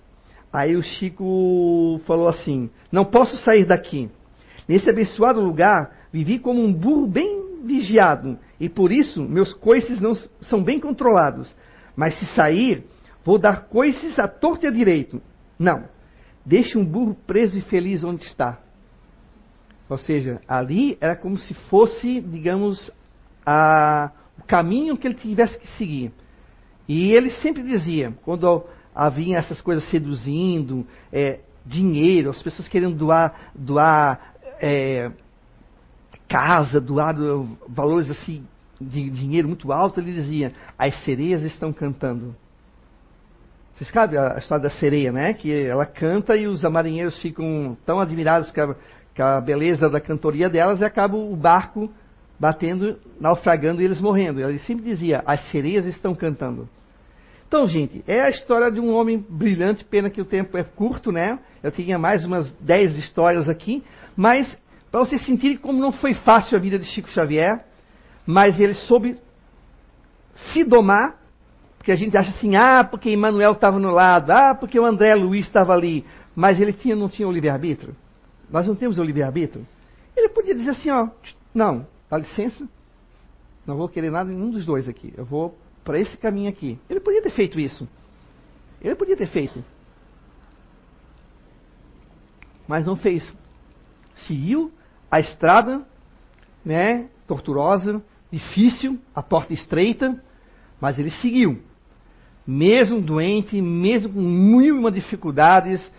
Aí 0.53 0.75
o 0.75 0.83
Chico 0.83 1.99
falou 2.05 2.27
assim: 2.27 2.69
não 2.91 3.03
posso 3.03 3.35
sair 3.37 3.65
daqui. 3.65 4.09
Nesse 4.67 4.87
abençoado 4.87 5.41
lugar, 5.41 5.91
vivi 6.13 6.37
como 6.37 6.63
um 6.63 6.71
burro 6.71 7.07
bem 7.07 7.43
vigiado, 7.65 8.37
e 8.59 8.69
por 8.69 8.91
isso 8.91 9.23
meus 9.23 9.51
coices 9.53 9.99
não 9.99 10.13
são 10.41 10.63
bem 10.63 10.79
controlados. 10.79 11.53
Mas 11.95 12.19
se 12.19 12.25
sair, 12.27 12.85
vou 13.23 13.39
dar 13.39 13.65
coices 13.65 14.19
à 14.19 14.27
torta 14.27 14.67
e 14.67 14.69
à 14.69 14.71
direito. 14.71 15.19
Não. 15.57 15.85
Deixe 16.45 16.77
um 16.77 16.85
burro 16.85 17.17
preso 17.25 17.57
e 17.57 17.61
feliz 17.61 18.03
onde 18.03 18.23
está. 18.25 18.59
Ou 19.89 19.97
seja, 19.97 20.39
ali 20.47 20.97
era 21.01 21.15
como 21.15 21.37
se 21.37 21.53
fosse, 21.53 22.21
digamos, 22.21 22.91
a, 23.45 24.11
o 24.39 24.43
caminho 24.43 24.97
que 24.97 25.07
ele 25.07 25.15
tivesse 25.15 25.57
que 25.57 25.67
seguir. 25.77 26.11
E 26.87 27.11
ele 27.11 27.31
sempre 27.31 27.63
dizia, 27.63 28.13
quando 28.23 28.65
havia 28.93 29.37
essas 29.37 29.59
coisas 29.61 29.89
seduzindo, 29.89 30.85
é, 31.11 31.39
dinheiro, 31.65 32.29
as 32.29 32.41
pessoas 32.41 32.67
querendo 32.67 32.95
doar, 32.95 33.51
doar 33.55 34.35
é, 34.61 35.11
casa, 36.27 36.79
doado 36.79 37.57
valores 37.67 38.09
assim 38.09 38.45
de 38.79 39.09
dinheiro 39.09 39.47
muito 39.47 39.71
alto, 39.71 39.99
ele 39.99 40.13
dizia: 40.13 40.53
as 40.77 41.03
sereias 41.03 41.43
estão 41.43 41.71
cantando. 41.71 42.35
Vocês 43.73 43.89
sabem 43.89 44.17
a 44.17 44.37
história 44.37 44.63
da 44.63 44.69
sereia, 44.69 45.11
né? 45.11 45.33
Que 45.33 45.65
ela 45.65 45.85
canta 45.85 46.37
e 46.37 46.47
os 46.47 46.63
marinheiros 46.63 47.19
ficam 47.21 47.77
tão 47.85 47.99
admirados 47.99 48.49
com 48.51 48.61
a, 48.61 48.75
com 49.15 49.23
a 49.23 49.41
beleza 49.41 49.89
da 49.89 49.99
cantoria 49.99 50.49
delas 50.49 50.79
e 50.79 50.85
acaba 50.85 51.17
o 51.17 51.35
barco 51.35 51.91
batendo, 52.39 52.97
naufragando 53.19 53.81
e 53.81 53.85
eles 53.85 54.01
morrendo. 54.01 54.41
Ele 54.41 54.59
sempre 54.59 54.85
dizia: 54.85 55.23
as 55.25 55.41
sereias 55.51 55.85
estão 55.85 56.13
cantando. 56.13 56.69
Então, 57.47 57.67
gente, 57.67 58.03
é 58.07 58.21
a 58.21 58.29
história 58.29 58.71
de 58.71 58.79
um 58.79 58.93
homem 58.93 59.23
brilhante, 59.29 59.85
pena 59.85 60.09
que 60.09 60.19
o 60.19 60.25
tempo 60.25 60.57
é 60.57 60.63
curto, 60.63 61.11
né? 61.11 61.39
Eu 61.61 61.71
tinha 61.71 61.97
mais 61.97 62.25
umas 62.25 62.49
10 62.59 62.97
histórias 62.97 63.47
aqui, 63.47 63.83
mas 64.15 64.57
para 64.91 64.99
vocês 64.99 65.25
sentirem 65.25 65.57
como 65.57 65.79
não 65.79 65.91
foi 65.91 66.13
fácil 66.13 66.57
a 66.57 66.61
vida 66.61 66.79
de 66.79 66.85
Chico 66.85 67.09
Xavier, 67.09 67.63
mas 68.25 68.59
ele 68.59 68.73
soube 68.73 69.17
se 70.53 70.63
domar, 70.63 71.21
porque 71.77 71.91
a 71.91 71.95
gente 71.95 72.17
acha 72.17 72.31
assim, 72.31 72.55
ah, 72.55 72.83
porque 72.83 73.11
Emmanuel 73.11 73.51
estava 73.51 73.79
no 73.79 73.91
lado, 73.91 74.31
ah, 74.31 74.55
porque 74.55 74.79
o 74.79 74.85
André 74.85 75.13
Luiz 75.15 75.45
estava 75.45 75.73
ali, 75.73 76.03
mas 76.35 76.59
ele 76.59 76.73
tinha, 76.73 76.95
não 76.95 77.07
tinha 77.07 77.27
o 77.27 77.31
livre-arbítrio. 77.31 77.95
Nós 78.49 78.67
não 78.67 78.75
temos 78.75 78.97
o 78.97 79.03
livre-arbítrio. 79.03 79.65
Ele 80.15 80.29
podia 80.29 80.55
dizer 80.55 80.71
assim, 80.71 80.89
ó, 80.89 81.09
não, 81.53 81.85
dá 82.15 82.27
licença, 82.27 82.67
não 83.65 83.77
vou 83.77 83.89
querer 83.89 84.11
nada 84.11 84.29
nenhum 84.29 84.49
dos 84.49 84.65
dois 84.65 84.87
aqui, 84.87 85.13
eu 85.17 85.25
vou 85.25 85.57
para 85.83 85.99
esse 85.99 86.17
caminho 86.17 86.49
aqui. 86.49 86.79
Ele 86.89 86.99
podia 86.99 87.21
ter 87.21 87.31
feito 87.31 87.59
isso. 87.59 87.87
Ele 88.81 88.95
podia 88.95 89.15
ter 89.15 89.27
feito. 89.27 89.63
Mas 92.67 92.85
não 92.85 92.95
fez. 92.95 93.23
Seguiu 94.27 94.71
a 95.11 95.19
estrada, 95.19 95.85
né, 96.63 97.07
torturosa, 97.27 98.01
difícil, 98.31 98.99
a 99.13 99.21
porta 99.21 99.53
estreita, 99.53 100.21
mas 100.81 100.97
ele 100.97 101.11
seguiu. 101.11 101.61
Mesmo 102.47 103.01
doente, 103.01 103.61
mesmo 103.61 104.13
com 104.13 104.21
mil 104.21 104.89
dificuldades. 104.89 105.91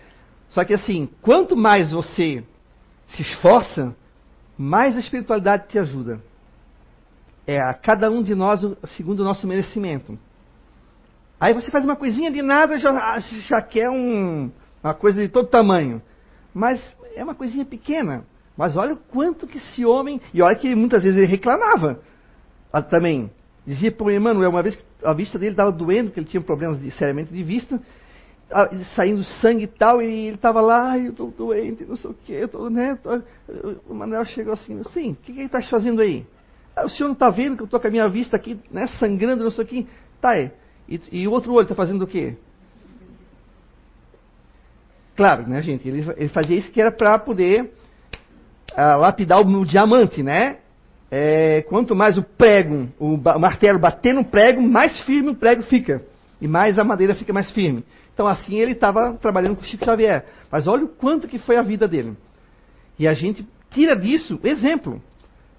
Só 0.49 0.63
que 0.63 0.73
assim, 0.73 1.09
quanto 1.21 1.55
mais 1.55 1.91
você 1.91 2.43
se 3.07 3.21
esforça, 3.21 3.95
mais 4.57 4.95
a 4.95 4.99
espiritualidade 4.99 5.67
te 5.67 5.77
ajuda. 5.77 6.19
É 7.45 7.61
a 7.61 7.73
cada 7.73 8.09
um 8.09 8.23
de 8.23 8.35
nós 8.35 8.61
segundo 8.95 9.21
o 9.21 9.23
nosso 9.23 9.47
merecimento. 9.47 10.17
Aí 11.39 11.53
você 11.53 11.69
faz 11.69 11.85
uma 11.85 11.95
coisinha 11.95 12.31
de 12.31 12.41
nada, 12.41 12.77
já, 12.77 13.19
já 13.19 13.61
quer 13.61 13.89
um, 13.89 14.51
uma 14.83 14.93
coisa 14.93 15.21
de 15.21 15.29
todo 15.29 15.47
tamanho. 15.47 16.01
Mas 16.53 16.95
é 17.15 17.23
uma 17.23 17.35
coisinha 17.35 17.63
pequena. 17.63 18.25
Mas 18.57 18.75
olha 18.75 18.95
o 18.95 18.97
quanto 18.97 19.45
que 19.45 19.59
esse 19.59 19.85
homem. 19.85 20.19
E 20.33 20.41
olha 20.41 20.55
que 20.55 20.73
muitas 20.73 21.03
vezes 21.03 21.17
ele 21.17 21.27
reclamava 21.27 21.99
ah, 22.73 22.81
também. 22.81 23.29
Dizia 23.65 23.91
para 23.91 24.07
o 24.07 24.11
Emmanuel, 24.11 24.49
uma 24.49 24.63
vez 24.63 24.75
que 24.75 24.83
a 25.03 25.13
vista 25.13 25.37
dele 25.37 25.51
estava 25.51 25.71
doendo, 25.71 26.09
que 26.09 26.19
ele 26.19 26.27
tinha 26.27 26.41
problemas 26.41 26.79
de, 26.79 26.89
seriamente 26.91 27.31
de 27.31 27.43
vista, 27.43 27.75
ah, 27.75 27.79
saindo 28.95 29.23
sangue 29.23 29.65
e 29.65 29.67
tal, 29.67 30.01
e 30.01 30.27
ele 30.27 30.35
estava 30.35 30.61
lá, 30.61 30.91
ai, 30.91 31.07
eu 31.07 31.11
estou 31.11 31.29
doente, 31.31 31.85
não 31.85 31.95
sei 31.95 32.11
o 32.11 32.15
quê, 32.25 32.47
tô, 32.47 32.69
né? 32.69 32.97
Tô... 33.03 33.21
O 33.87 33.93
Manuel 33.93 34.23
chegou 34.25 34.53
assim, 34.53 34.81
sim, 34.93 35.11
o 35.11 35.15
que, 35.15 35.33
que 35.33 35.39
ele 35.39 35.47
está 35.47 35.61
fazendo 35.63 36.01
aí? 36.01 36.25
Ah, 36.75 36.85
o 36.85 36.89
senhor 36.89 37.07
não 37.07 37.13
está 37.13 37.29
vendo 37.29 37.57
que 37.57 37.63
eu 37.63 37.65
estou 37.65 37.79
com 37.79 37.87
a 37.87 37.91
minha 37.91 38.07
vista 38.07 38.37
aqui, 38.37 38.59
né, 38.71 38.87
sangrando, 38.87 39.43
não 39.43 39.49
sei 39.49 39.65
o 39.65 39.67
quê? 39.67 39.85
Tá, 40.21 40.31
aí. 40.31 40.51
E, 40.87 41.01
e 41.11 41.27
o 41.27 41.31
outro 41.31 41.51
olho 41.53 41.63
está 41.63 41.75
fazendo 41.75 42.03
o 42.03 42.07
quê? 42.07 42.35
Claro, 45.15 45.47
né, 45.47 45.61
gente? 45.61 45.87
Ele, 45.87 46.05
ele 46.15 46.29
fazia 46.29 46.55
isso 46.55 46.71
que 46.71 46.79
era 46.79 46.91
para 46.91 47.17
poder 47.17 47.73
uh, 48.73 48.99
lapidar 48.99 49.41
o, 49.41 49.45
o, 49.45 49.65
diamante, 49.65 50.21
né? 50.21 50.57
É, 51.09 51.63
quanto 51.63 51.95
mais 51.95 52.17
o 52.17 52.23
prego, 52.23 52.87
o, 52.99 53.15
o 53.15 53.39
martelo 53.39 53.79
bater 53.79 54.13
no 54.13 54.23
prego, 54.23 54.61
mais 54.61 55.01
firme 55.01 55.29
o 55.29 55.35
prego 55.35 55.63
fica. 55.63 56.03
E 56.39 56.47
mais 56.47 56.77
a 56.77 56.83
madeira 56.83 57.15
fica 57.15 57.33
mais 57.33 57.49
firme. 57.51 57.83
Então 58.17 58.27
assim 58.27 58.55
ele 58.55 58.71
estava 58.71 59.13
trabalhando 59.13 59.57
com 59.57 59.61
Chico 59.61 59.85
Xavier. 59.85 60.25
Mas 60.51 60.67
olha 60.67 60.85
o 60.85 60.87
quanto 60.87 61.27
que 61.27 61.37
foi 61.37 61.55
a 61.55 61.61
vida 61.61 61.87
dele. 61.87 62.17
E 62.97 63.07
a 63.07 63.13
gente 63.13 63.47
tira 63.69 63.95
disso 63.95 64.39
exemplo. 64.43 64.99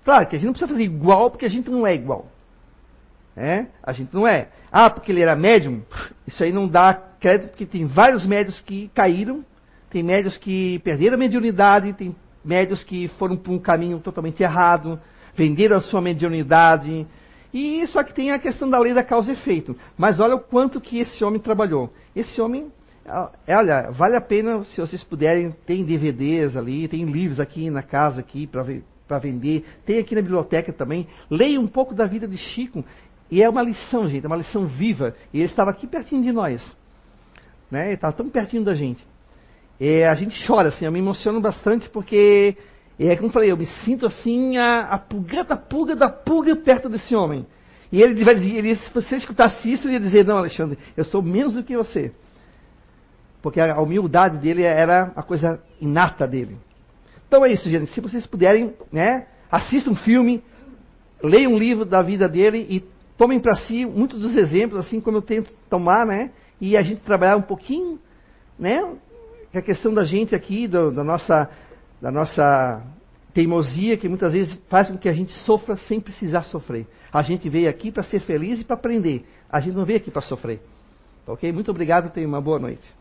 Claro 0.04 0.26
que 0.26 0.34
a 0.34 0.38
gente 0.40 0.46
não 0.46 0.52
precisa 0.54 0.72
fazer 0.72 0.82
igual, 0.82 1.30
porque 1.30 1.46
a 1.46 1.48
gente 1.48 1.70
não 1.70 1.86
é 1.86 1.94
igual. 1.94 2.26
É? 3.36 3.66
A 3.80 3.92
gente 3.92 4.12
não 4.12 4.26
é. 4.26 4.48
Ah, 4.72 4.90
porque 4.90 5.12
ele 5.12 5.20
era 5.20 5.36
médium? 5.36 5.82
Isso 6.26 6.42
aí 6.42 6.50
não 6.50 6.66
dá 6.66 6.92
crédito, 7.20 7.50
porque 7.50 7.64
tem 7.64 7.86
vários 7.86 8.26
médios 8.26 8.58
que 8.58 8.90
caíram, 8.92 9.44
tem 9.88 10.02
médios 10.02 10.36
que 10.36 10.80
perderam 10.80 11.14
a 11.14 11.18
mediunidade, 11.18 11.92
tem 11.92 12.16
médios 12.44 12.82
que 12.82 13.06
foram 13.20 13.36
por 13.36 13.52
um 13.52 13.58
caminho 13.60 14.00
totalmente 14.00 14.42
errado, 14.42 15.00
venderam 15.36 15.76
a 15.76 15.80
sua 15.80 16.00
mediunidade. 16.00 17.06
E 17.54 17.86
só 17.86 18.02
que 18.02 18.12
tem 18.12 18.32
a 18.32 18.38
questão 18.38 18.68
da 18.68 18.78
lei 18.78 18.92
da 18.92 19.04
causa 19.04 19.30
e 19.30 19.34
efeito. 19.34 19.76
Mas 19.96 20.20
olha 20.20 20.34
o 20.34 20.40
quanto 20.40 20.80
que 20.80 20.98
esse 20.98 21.24
homem 21.24 21.40
trabalhou. 21.40 21.92
Esse 22.18 22.40
homem, 22.40 22.72
é, 23.46 23.56
olha, 23.56 23.92
vale 23.92 24.16
a 24.16 24.20
pena 24.20 24.64
se 24.64 24.80
vocês 24.80 25.04
puderem, 25.04 25.52
tem 25.64 25.84
DVDs 25.84 26.56
ali, 26.56 26.88
tem 26.88 27.04
livros 27.04 27.38
aqui 27.38 27.70
na 27.70 27.80
casa 27.80 28.20
aqui 28.20 28.44
para 28.44 29.18
vender, 29.20 29.64
tem 29.86 30.00
aqui 30.00 30.16
na 30.16 30.20
biblioteca 30.20 30.72
também. 30.72 31.06
Leia 31.30 31.60
um 31.60 31.68
pouco 31.68 31.94
da 31.94 32.06
vida 32.06 32.26
de 32.26 32.36
Chico. 32.36 32.84
E 33.30 33.40
é 33.40 33.48
uma 33.48 33.62
lição, 33.62 34.08
gente, 34.08 34.24
é 34.24 34.26
uma 34.26 34.36
lição 34.36 34.66
viva. 34.66 35.14
E 35.32 35.38
ele 35.38 35.46
estava 35.46 35.70
aqui 35.70 35.86
pertinho 35.86 36.22
de 36.22 36.32
nós. 36.32 36.76
Né? 37.70 37.86
Ele 37.86 37.94
estava 37.94 38.12
tão 38.12 38.28
pertinho 38.28 38.64
da 38.64 38.74
gente. 38.74 39.06
A 40.10 40.14
gente 40.14 40.44
chora, 40.44 40.70
assim, 40.70 40.86
eu 40.86 40.90
me 40.90 40.98
emociono 40.98 41.40
bastante 41.40 41.88
porque, 41.90 42.56
é 42.98 43.14
como 43.14 43.28
eu 43.28 43.32
falei, 43.32 43.52
eu 43.52 43.56
me 43.56 43.66
sinto 43.84 44.06
assim, 44.06 44.56
a, 44.56 44.80
a 44.80 44.98
pulga 44.98 45.44
da 45.44 45.56
pulga 45.56 45.94
da 45.94 46.08
pulga 46.08 46.56
perto 46.56 46.88
desse 46.88 47.14
homem. 47.14 47.46
E 47.90 48.02
ele 48.02 48.22
vai 48.22 48.34
dizer, 48.34 48.56
ele, 48.56 48.74
se 48.76 48.92
você 48.92 49.16
escutasse 49.16 49.70
isso, 49.72 49.86
ele 49.86 49.94
ia 49.94 50.00
dizer, 50.00 50.24
não, 50.24 50.36
Alexandre, 50.36 50.78
eu 50.96 51.04
sou 51.04 51.22
menos 51.22 51.54
do 51.54 51.62
que 51.62 51.76
você. 51.76 52.12
Porque 53.40 53.60
a 53.60 53.80
humildade 53.80 54.38
dele 54.38 54.62
era 54.62 55.12
a 55.16 55.22
coisa 55.22 55.60
inata 55.80 56.26
dele. 56.26 56.58
Então 57.26 57.44
é 57.44 57.52
isso, 57.52 57.68
gente. 57.68 57.90
Se 57.92 58.00
vocês 58.00 58.26
puderem, 58.26 58.74
né, 58.92 59.26
assistam 59.50 59.92
um 59.92 59.96
filme, 59.96 60.42
leiam 61.22 61.52
um 61.52 61.58
livro 61.58 61.84
da 61.84 62.02
vida 62.02 62.28
dele 62.28 62.66
e 62.68 62.84
tomem 63.16 63.40
para 63.40 63.54
si 63.54 63.86
muitos 63.86 64.20
dos 64.20 64.36
exemplos, 64.36 64.84
assim 64.84 65.00
como 65.00 65.18
eu 65.18 65.22
tento 65.22 65.52
tomar, 65.70 66.04
né? 66.06 66.30
E 66.60 66.76
a 66.76 66.82
gente 66.82 67.00
trabalhar 67.02 67.36
um 67.36 67.42
pouquinho, 67.42 67.98
né? 68.58 68.80
A 69.54 69.62
questão 69.62 69.94
da 69.94 70.04
gente 70.04 70.34
aqui, 70.34 70.68
do, 70.68 70.90
da, 70.90 71.02
nossa, 71.02 71.50
da 72.02 72.10
nossa 72.10 72.82
teimosia, 73.32 73.96
que 73.96 74.08
muitas 74.08 74.32
vezes 74.32 74.54
faz 74.68 74.90
com 74.90 74.98
que 74.98 75.08
a 75.08 75.12
gente 75.12 75.32
sofra 75.44 75.76
sem 75.76 76.00
precisar 76.00 76.42
sofrer. 76.42 76.86
A 77.12 77.22
gente 77.22 77.48
veio 77.48 77.68
aqui 77.68 77.90
para 77.90 78.02
ser 78.02 78.20
feliz 78.20 78.60
e 78.60 78.64
para 78.64 78.76
aprender. 78.76 79.26
A 79.50 79.60
gente 79.60 79.74
não 79.74 79.84
veio 79.84 79.98
aqui 79.98 80.10
para 80.10 80.22
sofrer. 80.22 80.60
Ok? 81.26 81.50
Muito 81.52 81.70
obrigado 81.70 82.10
tenha 82.10 82.26
uma 82.26 82.40
boa 82.40 82.58
noite. 82.58 82.97